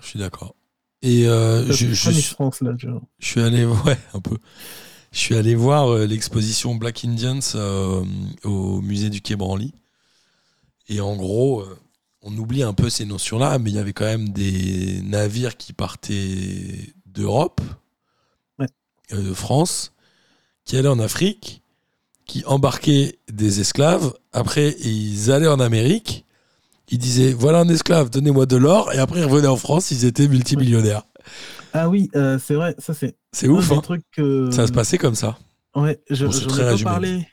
Je 0.00 0.06
suis 0.06 0.18
d'accord. 0.20 0.54
Et 1.02 1.26
euh, 1.26 1.66
je, 1.72 1.88
je 1.88 2.10
suis- 2.10 2.22
France 2.22 2.60
là, 2.60 2.74
tu 2.78 2.88
vois. 2.88 3.00
je 3.18 3.26
suis 3.26 3.40
allé, 3.40 3.64
ouais, 3.86 3.98
un 4.14 4.20
peu. 4.20 4.36
Je 5.12 5.18
suis 5.18 5.34
allé 5.34 5.54
voir 5.54 5.88
euh, 5.88 6.06
l'exposition 6.06 6.74
Black 6.76 7.04
Indians 7.04 7.40
euh, 7.54 8.04
au 8.44 8.80
musée 8.80 9.10
du 9.10 9.20
Quai 9.20 9.36
Branly. 9.36 9.72
Et 10.88 11.00
en 11.00 11.16
gros, 11.16 11.64
on 12.22 12.36
oublie 12.36 12.62
un 12.62 12.74
peu 12.74 12.90
ces 12.90 13.06
notions-là, 13.06 13.58
mais 13.58 13.70
il 13.70 13.76
y 13.76 13.78
avait 13.78 13.92
quand 13.92 14.04
même 14.04 14.28
des 14.30 15.00
navires 15.02 15.56
qui 15.56 15.72
partaient 15.72 16.94
d'Europe, 17.06 17.60
Ouais. 18.58 18.66
euh, 19.12 19.22
de 19.22 19.34
France, 19.34 19.92
qui 20.64 20.76
allaient 20.76 20.88
en 20.88 20.98
Afrique, 21.00 21.62
qui 22.26 22.44
embarquaient 22.46 23.18
des 23.32 23.60
esclaves. 23.60 24.12
Après, 24.32 24.76
ils 24.84 25.30
allaient 25.30 25.48
en 25.48 25.60
Amérique. 25.60 26.24
Ils 26.90 26.98
disaient 26.98 27.32
voilà 27.32 27.60
un 27.60 27.68
esclave, 27.70 28.10
donnez-moi 28.10 28.44
de 28.44 28.56
l'or. 28.56 28.92
Et 28.92 28.98
après, 28.98 29.20
ils 29.20 29.24
revenaient 29.24 29.48
en 29.48 29.56
France, 29.56 29.90
ils 29.92 30.04
étaient 30.04 30.28
multimillionnaires. 30.28 31.04
Ah 31.72 31.88
oui, 31.88 32.10
euh, 32.16 32.38
c'est 32.38 32.54
vrai, 32.54 32.74
ça 32.78 32.94
c'est 32.94 33.16
C'est 33.32 33.48
ouf, 33.48 33.72
hein 33.72 33.82
trucs. 33.82 34.04
Ça 34.50 34.66
se 34.66 34.72
passait 34.72 34.98
comme 34.98 35.14
ça. 35.16 35.38
Ouais, 35.76 36.02
je, 36.10 36.26
Bon, 36.26 36.32
j'en 36.40 36.48
très 36.48 36.62
ai 36.62 36.64
pas 36.66 36.78
résumé. 36.78 36.80
parlé, 36.80 37.26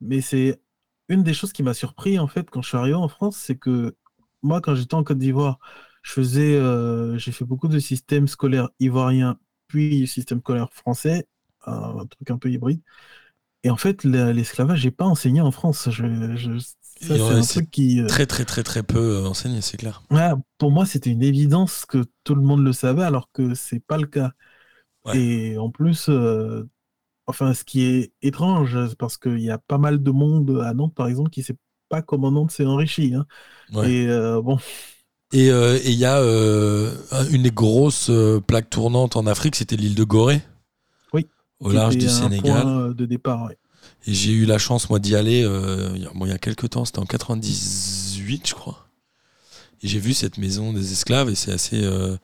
mais 0.00 0.20
c'est 0.22 0.60
une 1.08 1.22
des 1.24 1.34
choses 1.34 1.52
qui 1.52 1.62
m'a 1.62 1.74
surpris 1.74 2.18
en 2.18 2.28
fait 2.28 2.50
quand 2.50 2.62
je 2.62 2.68
suis 2.68 2.78
arrivé 2.78 2.94
en 2.96 3.08
France, 3.08 3.36
c'est 3.38 3.56
que 3.58 3.96
moi 4.42 4.60
quand 4.62 4.74
j'étais 4.76 4.94
en 4.94 5.04
Côte 5.04 5.18
d'Ivoire, 5.18 5.58
je 6.02 6.12
faisais, 6.12 6.54
euh, 6.56 7.18
j'ai 7.18 7.32
fait 7.32 7.44
beaucoup 7.46 7.68
de 7.68 7.78
systèmes 7.80 8.28
scolaires 8.28 8.70
ivoiriens, 8.80 9.38
puis 9.68 10.06
système 10.08 10.40
scolaire 10.40 10.72
français, 10.72 11.26
un 11.66 12.06
truc 12.06 12.30
un 12.30 12.38
peu 12.38 12.50
hybride. 12.50 12.82
Et 13.64 13.70
en 13.70 13.76
fait, 13.76 14.04
la- 14.04 14.32
l'esclavage 14.32 14.84
n'est 14.84 14.90
pas 14.90 15.06
enseigné 15.06 15.40
en 15.40 15.50
France. 15.52 15.90
Je, 15.90 16.36
je- 16.36 16.58
ça, 17.00 17.14
c'est 17.16 17.22
ouais, 17.22 17.30
un 17.30 17.42
c'est 17.42 17.54
truc 17.60 17.70
qui, 17.70 18.00
euh, 18.00 18.06
Très, 18.06 18.26
très, 18.26 18.44
très, 18.44 18.62
très 18.62 18.82
peu 18.82 18.98
euh, 18.98 19.26
enseigné, 19.26 19.60
c'est 19.62 19.76
clair. 19.76 20.02
Ouais, 20.10 20.30
pour 20.58 20.70
moi, 20.70 20.86
c'était 20.86 21.10
une 21.10 21.22
évidence 21.22 21.84
que 21.86 22.04
tout 22.24 22.34
le 22.34 22.42
monde 22.42 22.62
le 22.64 22.72
savait, 22.72 23.02
alors 23.04 23.30
que 23.32 23.54
c'est 23.54 23.80
pas 23.80 23.96
le 23.96 24.06
cas. 24.06 24.32
Ouais. 25.04 25.18
Et 25.18 25.58
en 25.58 25.70
plus, 25.70 26.08
euh, 26.08 26.68
enfin, 27.26 27.54
ce 27.54 27.64
qui 27.64 27.82
est 27.84 28.12
étrange, 28.22 28.76
parce 28.98 29.18
qu'il 29.18 29.40
y 29.40 29.50
a 29.50 29.58
pas 29.58 29.78
mal 29.78 30.02
de 30.02 30.10
monde 30.10 30.62
à 30.64 30.74
Nantes, 30.74 30.94
par 30.94 31.08
exemple, 31.08 31.30
qui 31.30 31.42
sait 31.42 31.56
pas 31.88 32.02
comment 32.02 32.30
Nantes 32.32 32.50
s'est 32.52 32.66
enrichi. 32.66 33.14
hein. 33.14 33.26
Ouais. 33.72 33.90
Et 33.90 34.08
euh, 34.08 34.42
bon, 34.42 34.58
Et 35.32 35.50
euh, 35.50 35.78
il 35.84 35.94
y 35.94 36.04
a 36.04 36.18
un- 36.20 37.26
une 37.30 37.42
des 37.44 37.50
grosses 37.52 38.10
plaques 38.46 38.70
tournantes 38.70 39.16
en 39.16 39.26
Afrique, 39.26 39.56
c'était 39.56 39.76
l'île 39.76 39.94
de 39.94 40.04
Gorée. 40.04 40.42
Oui. 41.12 41.26
Au 41.60 41.70
large 41.70 41.96
du 41.96 42.06
un 42.06 42.08
Sénégal. 42.08 42.62
point 42.62 42.88
de 42.90 43.06
départ. 43.06 43.50
Et 44.06 44.14
j'ai 44.14 44.32
eu 44.32 44.46
la 44.46 44.58
chance, 44.58 44.88
moi, 44.90 44.98
d'y 44.98 45.14
aller 45.14 45.42
euh, 45.44 45.92
il 45.94 46.02
y 46.02 46.06
a- 46.06 46.10
bon, 46.14 46.26
il 46.26 46.30
y 46.30 46.34
a 46.34 46.38
quelques 46.38 46.70
temps, 46.70 46.84
c'était 46.84 46.98
en 47.00 47.06
98, 47.06 48.48
je 48.48 48.54
crois. 48.54 48.86
Et 49.82 49.88
j'ai 49.88 49.98
vu 49.98 50.14
cette 50.14 50.38
maison 50.38 50.72
des 50.72 50.92
esclaves 50.92 51.30
et 51.30 51.34
c'est 51.34 51.52
assez, 51.52 51.82
euh, 51.84 52.16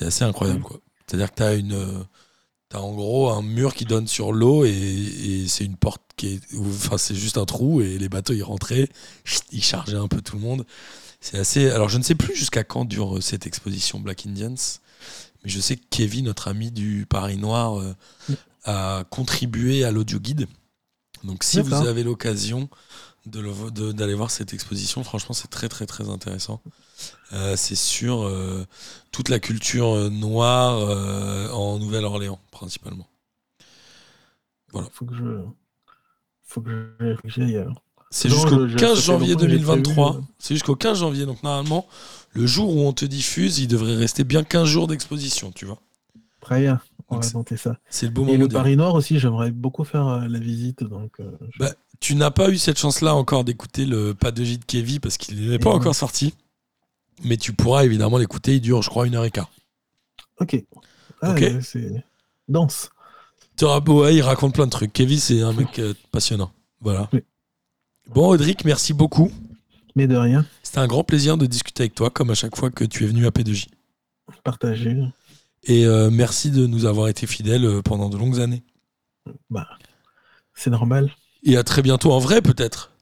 assez 0.00 0.24
incroyable, 0.24 0.62
quoi. 0.62 0.80
C'est-à-dire 1.06 1.30
que 1.30 1.36
tu 1.36 1.42
as 1.42 1.54
une. 1.54 1.72
euh, 1.72 2.02
T'as 2.68 2.78
en 2.80 2.92
gros 2.94 3.30
un 3.30 3.42
mur 3.42 3.74
qui 3.74 3.84
donne 3.84 4.08
sur 4.08 4.32
l'eau 4.32 4.64
et, 4.64 5.44
c'est 5.46 5.64
une 5.64 5.76
porte 5.76 6.02
qui 6.16 6.26
est. 6.34 6.40
Enfin, 6.58 6.98
c'est 6.98 7.14
juste 7.14 7.38
un 7.38 7.44
trou 7.44 7.80
et 7.80 7.96
les 7.96 8.08
bateaux 8.08 8.32
ils 8.32 8.42
rentraient, 8.42 8.88
ils 9.52 9.62
chargeaient 9.62 9.94
un 9.96 10.08
peu 10.08 10.20
tout 10.20 10.34
le 10.34 10.42
monde. 10.42 10.66
C'est 11.20 11.38
assez. 11.38 11.70
Alors, 11.70 11.88
je 11.88 11.96
ne 11.98 12.02
sais 12.02 12.16
plus 12.16 12.34
jusqu'à 12.34 12.64
quand 12.64 12.84
dure 12.84 13.22
cette 13.22 13.46
exposition 13.46 14.00
Black 14.00 14.26
Indians, 14.26 14.56
mais 15.44 15.50
je 15.50 15.60
sais 15.60 15.76
que 15.76 15.84
Kevin, 15.90 16.24
notre 16.24 16.48
ami 16.48 16.72
du 16.72 17.06
Paris 17.08 17.36
Noir, 17.36 17.80
a 18.64 19.04
contribué 19.10 19.84
à 19.84 19.92
l'audio 19.92 20.18
guide. 20.18 20.48
Donc, 21.26 21.44
si 21.44 21.60
vous 21.60 21.74
avez 21.74 22.02
l'occasion 22.04 22.68
d'aller 23.26 24.14
voir 24.14 24.30
cette 24.30 24.54
exposition, 24.54 25.02
franchement, 25.02 25.34
c'est 25.34 25.48
très, 25.48 25.68
très, 25.68 25.84
très 25.86 26.08
intéressant. 26.08 26.60
Euh, 27.32 27.56
c'est 27.56 27.74
sur 27.74 28.22
euh, 28.22 28.64
toute 29.10 29.28
la 29.28 29.40
culture 29.40 29.94
euh, 29.96 30.08
noire 30.10 30.78
euh, 30.78 31.50
en 31.50 31.78
Nouvelle-Orléans, 31.78 32.38
principalement. 32.52 33.08
Je, 34.72 34.78
faut 34.92 35.04
que 35.04 35.14
je- 35.16 35.44
faut 36.44 36.60
que 36.60 36.94
j'y 37.24 37.42
aille. 37.42 37.56
alors. 37.56 37.82
C'est 38.10 38.28
jusqu'au 38.30 38.60
je- 38.68 38.68
je- 38.68 38.76
15 38.78 38.90
ça 38.90 38.96
fait 38.96 39.02
janvier 39.02 39.32
longtemps 39.34 39.40
que 39.46 39.50
j'ai 39.50 39.56
2023. 39.58 40.10
prévu, 40.12 40.24
euh. 40.24 40.32
C'est 40.38 40.54
jusqu'au 40.54 40.76
15 40.76 40.98
janvier. 40.98 41.26
Donc, 41.26 41.42
normalement, 41.42 41.88
le 42.32 42.46
jour 42.46 42.74
où 42.74 42.80
on 42.86 42.92
te 42.92 43.04
diffuse, 43.04 43.58
il 43.58 43.66
devrait 43.66 43.96
rester 43.96 44.22
bien 44.22 44.44
15 44.44 44.68
jours 44.68 44.86
d'exposition, 44.86 45.50
tu 45.52 45.64
vois. 45.66 45.80
Très 46.40 46.60
bien, 46.60 46.80
on 47.08 47.18
va 47.18 47.56
ça. 47.56 47.78
C'est 47.88 48.06
le 48.06 48.12
beau 48.12 48.22
Et 48.22 48.26
moment. 48.26 48.38
le 48.38 48.48
d'y 48.48 48.54
aller. 48.56 48.62
Paris 48.62 48.76
Noir 48.76 48.94
aussi, 48.94 49.18
j'aimerais 49.18 49.50
beaucoup 49.50 49.84
faire 49.84 50.06
euh, 50.08 50.26
la 50.28 50.38
visite. 50.38 50.82
Donc, 50.84 51.20
euh, 51.20 51.30
je- 51.52 51.58
Bah, 51.60 51.72
tu 52.00 52.14
n'as 52.14 52.30
pas 52.30 52.50
eu 52.50 52.58
cette 52.58 52.78
chance-là 52.78 53.14
encore 53.14 53.44
d'écouter 53.44 53.86
le 53.86 54.14
pas 54.14 54.30
de 54.32 54.42
J 54.44 54.58
de 54.58 54.64
Kevin 54.64 55.00
parce 55.00 55.16
qu'il 55.16 55.48
n'est 55.48 55.58
pas 55.58 55.70
Et 55.70 55.74
encore 55.74 55.94
sorti. 55.94 56.34
Mais 57.24 57.36
tu 57.36 57.52
pourras 57.52 57.84
évidemment 57.84 58.18
l'écouter. 58.18 58.56
Il 58.56 58.60
dure, 58.60 58.82
je 58.82 58.90
crois, 58.90 59.06
une 59.06 59.14
heure 59.14 59.24
et 59.24 59.30
quart. 59.30 59.50
Ok. 60.40 60.62
Ah, 61.22 61.32
Ok. 61.32 61.42
euh, 61.42 61.60
c'est 61.62 62.04
dense. 62.48 62.90
Ouais, 63.62 64.14
il 64.14 64.20
raconte 64.22 64.52
plein 64.54 64.66
de 64.66 64.70
trucs. 64.70 64.92
Kevin, 64.92 65.18
c'est 65.18 65.40
un 65.42 65.52
mec 65.54 65.80
passionnant. 66.12 66.50
Voilà. 66.80 67.08
Oui. 67.12 67.22
Bon, 68.08 68.28
Audric, 68.28 68.64
merci 68.64 68.92
beaucoup. 68.92 69.30
Mais 69.94 70.06
de 70.06 70.14
rien, 70.16 70.44
C'était 70.62 70.78
un 70.80 70.86
grand 70.86 71.04
plaisir 71.04 71.38
de 71.38 71.46
discuter 71.46 71.84
avec 71.84 71.94
toi, 71.94 72.10
comme 72.10 72.28
à 72.30 72.34
chaque 72.34 72.54
fois 72.54 72.70
que 72.70 72.84
tu 72.84 73.04
es 73.04 73.06
venu 73.06 73.26
à 73.26 73.30
P2J. 73.30 73.68
partager. 74.44 74.94
Et 75.66 75.84
euh, 75.86 76.10
merci 76.10 76.50
de 76.50 76.66
nous 76.66 76.84
avoir 76.86 77.08
été 77.08 77.26
fidèles 77.26 77.64
euh, 77.64 77.82
pendant 77.82 78.08
de 78.08 78.16
longues 78.16 78.40
années. 78.40 78.62
Bah, 79.50 79.66
c'est 80.54 80.70
normal. 80.70 81.10
Et 81.42 81.56
à 81.56 81.64
très 81.64 81.82
bientôt 81.82 82.12
en 82.12 82.18
vrai, 82.18 82.40
peut-être. 82.40 82.92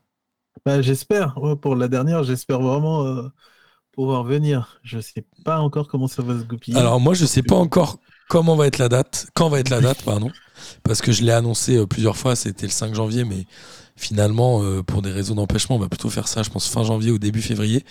Bah, 0.64 0.80
j'espère. 0.82 1.36
Ouais, 1.42 1.56
pour 1.56 1.76
la 1.76 1.88
dernière, 1.88 2.24
j'espère 2.24 2.60
vraiment 2.60 3.04
euh, 3.04 3.28
pouvoir 3.92 4.24
venir. 4.24 4.80
Je 4.82 4.98
sais 4.98 5.24
pas 5.44 5.60
encore 5.60 5.88
comment 5.88 6.08
ça 6.08 6.22
va 6.22 6.38
se 6.38 6.44
goupiller. 6.44 6.78
Alors 6.78 7.00
moi, 7.00 7.14
je 7.14 7.26
sais 7.26 7.42
pas 7.42 7.56
encore 7.56 7.98
comment 8.28 8.56
va 8.56 8.66
être 8.66 8.78
la 8.78 8.88
date, 8.88 9.26
quand 9.34 9.48
va 9.48 9.60
être 9.60 9.68
la 9.68 9.80
date, 9.80 10.02
pardon, 10.02 10.30
parce 10.82 11.02
que 11.02 11.12
je 11.12 11.22
l'ai 11.22 11.32
annoncé 11.32 11.86
plusieurs 11.86 12.16
fois. 12.16 12.34
C'était 12.34 12.66
le 12.66 12.72
5 12.72 12.94
janvier, 12.94 13.24
mais 13.24 13.44
finalement, 13.96 14.62
euh, 14.62 14.82
pour 14.82 15.02
des 15.02 15.10
raisons 15.10 15.34
d'empêchement, 15.34 15.76
on 15.76 15.78
va 15.78 15.88
plutôt 15.88 16.10
faire 16.10 16.28
ça, 16.28 16.42
je 16.42 16.50
pense, 16.50 16.68
fin 16.68 16.82
janvier 16.82 17.10
ou 17.10 17.18
début 17.18 17.42
février. 17.42 17.84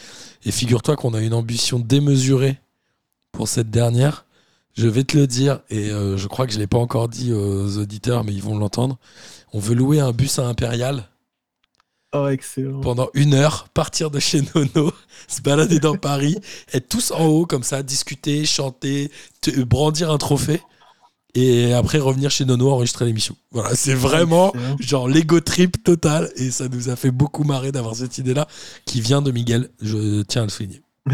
Et 0.46 0.52
figure-toi 0.52 0.96
qu'on 0.96 1.14
a 1.14 1.22
une 1.22 1.34
ambition 1.34 1.80
démesurée 1.80 2.60
pour 3.32 3.48
cette 3.48 3.70
dernière. 3.70 4.26
Je 4.76 4.88
vais 4.88 5.04
te 5.04 5.16
le 5.18 5.28
dire, 5.28 5.60
et 5.70 5.92
euh, 5.92 6.18
je 6.18 6.28
crois 6.28 6.48
que 6.48 6.54
je 6.54 6.58
l'ai 6.60 6.68
pas 6.68 6.80
encore 6.80 7.08
dit 7.08 7.32
aux 7.32 7.78
auditeurs, 7.78 8.24
mais 8.24 8.34
ils 8.34 8.42
vont 8.42 8.58
l'entendre. 8.58 8.98
On 9.54 9.60
veut 9.60 9.76
louer 9.76 10.00
un 10.00 10.12
bus 10.12 10.40
à 10.40 10.48
Impérial 10.48 11.10
Oh, 12.16 12.28
excellent. 12.28 12.80
pendant 12.82 13.10
une 13.16 13.34
heure, 13.34 13.70
partir 13.74 14.12
de 14.12 14.20
chez 14.20 14.42
Nono, 14.54 14.92
se 15.28 15.42
balader 15.42 15.80
dans 15.80 15.96
Paris, 15.98 16.38
être 16.72 16.88
tous 16.88 17.10
en 17.12 17.26
haut 17.26 17.46
comme 17.48 17.64
ça, 17.64 17.82
discuter, 17.82 18.46
chanter, 18.46 19.10
te- 19.42 19.62
brandir 19.64 20.12
un 20.12 20.20
trophée, 20.20 20.62
et 21.34 21.74
après 21.74 21.98
revenir 21.98 22.30
chez 22.30 22.46
Nono 22.46 22.70
enregistrer 22.70 23.06
l'émission. 23.06 23.36
Voilà, 23.52 23.76
c'est 23.76 23.96
vraiment 23.96 24.54
Excellent. 24.54 24.78
genre 24.80 25.08
l'ego 25.08 25.40
trip 25.40 25.84
total, 25.84 26.30
et 26.36 26.52
ça 26.52 26.68
nous 26.68 26.90
a 26.90 26.96
fait 26.96 27.10
beaucoup 27.10 27.44
marrer 27.46 27.72
d'avoir 27.72 27.96
cette 27.96 28.20
idée-là, 28.20 28.48
qui 28.86 29.02
vient 29.02 29.24
de 29.24 29.32
Miguel, 29.32 29.70
je 29.82 30.22
tiens 30.22 30.44
à 30.44 30.46
le 30.46 30.52
souligner. 30.52 30.84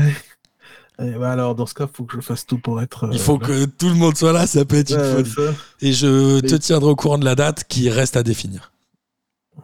Bah, 1.00 1.32
alors, 1.32 1.56
dans 1.56 1.66
ce 1.66 1.74
cas, 1.74 1.86
il 1.86 1.96
faut 1.96 2.04
que 2.04 2.16
je 2.16 2.22
fasse 2.22 2.46
tout 2.46 2.58
pour 2.60 2.82
être. 2.82 3.06
euh, 3.06 3.10
Il 3.14 3.20
faut 3.20 3.40
là. 3.40 3.48
que 3.48 3.66
tout 3.66 3.88
le 3.88 3.96
monde 3.96 4.18
soit 4.18 4.34
là, 4.34 4.46
ça 4.48 4.66
peut 4.66 4.76
être 4.76 4.92
une 4.92 4.98
Ouais, 4.98 5.24
folie. 5.24 5.30
ça. 5.32 5.54
Et 5.82 5.94
je 5.94 6.40
te 6.42 6.56
tiendrai 6.56 6.90
au 6.92 6.96
courant 6.96 7.18
de 7.18 7.26
la 7.26 7.36
date 7.36 7.64
qui 7.66 7.90
reste 7.90 8.18
à 8.18 8.24
définir. 8.24 8.72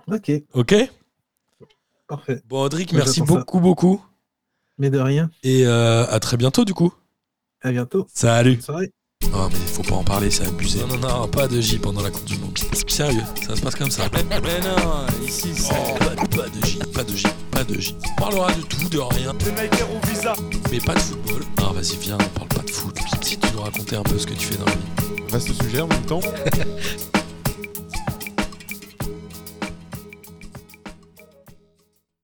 Ok, 0.07 0.31
Ok? 0.53 0.75
Parfait. 2.07 2.41
Bon, 2.47 2.61
Audric, 2.61 2.91
Moi, 2.93 3.01
merci 3.01 3.19
ça. 3.19 3.25
beaucoup, 3.25 3.59
beaucoup, 3.59 4.01
Mais 4.77 4.89
de 4.89 4.99
rien. 4.99 5.29
et 5.43 5.65
euh, 5.65 6.05
à 6.07 6.19
très 6.19 6.37
bientôt 6.37 6.63
du 6.63 6.73
coup. 6.73 6.93
À 7.61 7.71
bientôt. 7.71 8.05
Salut 8.13 8.53
Bonne 8.53 8.61
soirée. 8.61 8.91
Oh 9.33 9.47
mais 9.51 9.57
faut 9.67 9.83
pas 9.83 9.95
en 9.95 10.03
parler, 10.03 10.29
c'est 10.31 10.47
abusé. 10.47 10.79
Non, 10.79 10.97
non, 10.97 11.19
non, 11.21 11.27
pas 11.27 11.47
de 11.47 11.59
J 11.59 11.77
pendant 11.77 12.01
la 12.01 12.09
Coupe 12.09 12.25
du 12.25 12.37
Monde. 12.37 12.57
Sérieux, 12.87 13.23
ça 13.47 13.55
se 13.55 13.61
passe 13.61 13.75
comme 13.75 13.91
ça. 13.91 14.03
Mais 14.13 14.59
non, 14.61 15.05
ici 15.27 15.49
c'est. 15.55 15.73
Oh, 15.73 15.93
pas, 15.99 16.15
pas 16.15 16.49
de 16.49 16.65
J, 16.65 16.79
pas 16.93 17.03
de 17.03 17.15
J, 17.15 17.27
pas 17.51 17.63
de 17.63 17.79
J. 17.79 17.95
On 18.17 18.21
parlera 18.21 18.51
de 18.53 18.61
tout, 18.61 18.89
de 18.89 18.99
rien, 18.99 19.31
au 19.31 20.07
visa. 20.07 20.33
mais 20.71 20.79
pas 20.79 20.93
de 20.93 20.99
football. 20.99 21.43
Ah 21.57 21.71
vas-y, 21.73 21.97
viens, 21.97 22.17
on 22.19 22.39
parle 22.39 22.49
pas 22.49 22.61
de 22.61 22.71
foot. 22.71 22.97
Si 23.23 23.37
tu 23.37 23.47
nous 23.53 23.61
raconter 23.61 23.95
un 23.95 24.03
peu 24.03 24.17
ce 24.17 24.27
que 24.27 24.33
tu 24.33 24.47
fais 24.47 24.57
dans 24.57 24.65
la 24.65 24.71
vie. 24.71 25.23
Vaste 25.29 25.51
sujet 25.61 25.81
en 25.81 25.87
même 25.87 26.05
temps. 26.05 26.21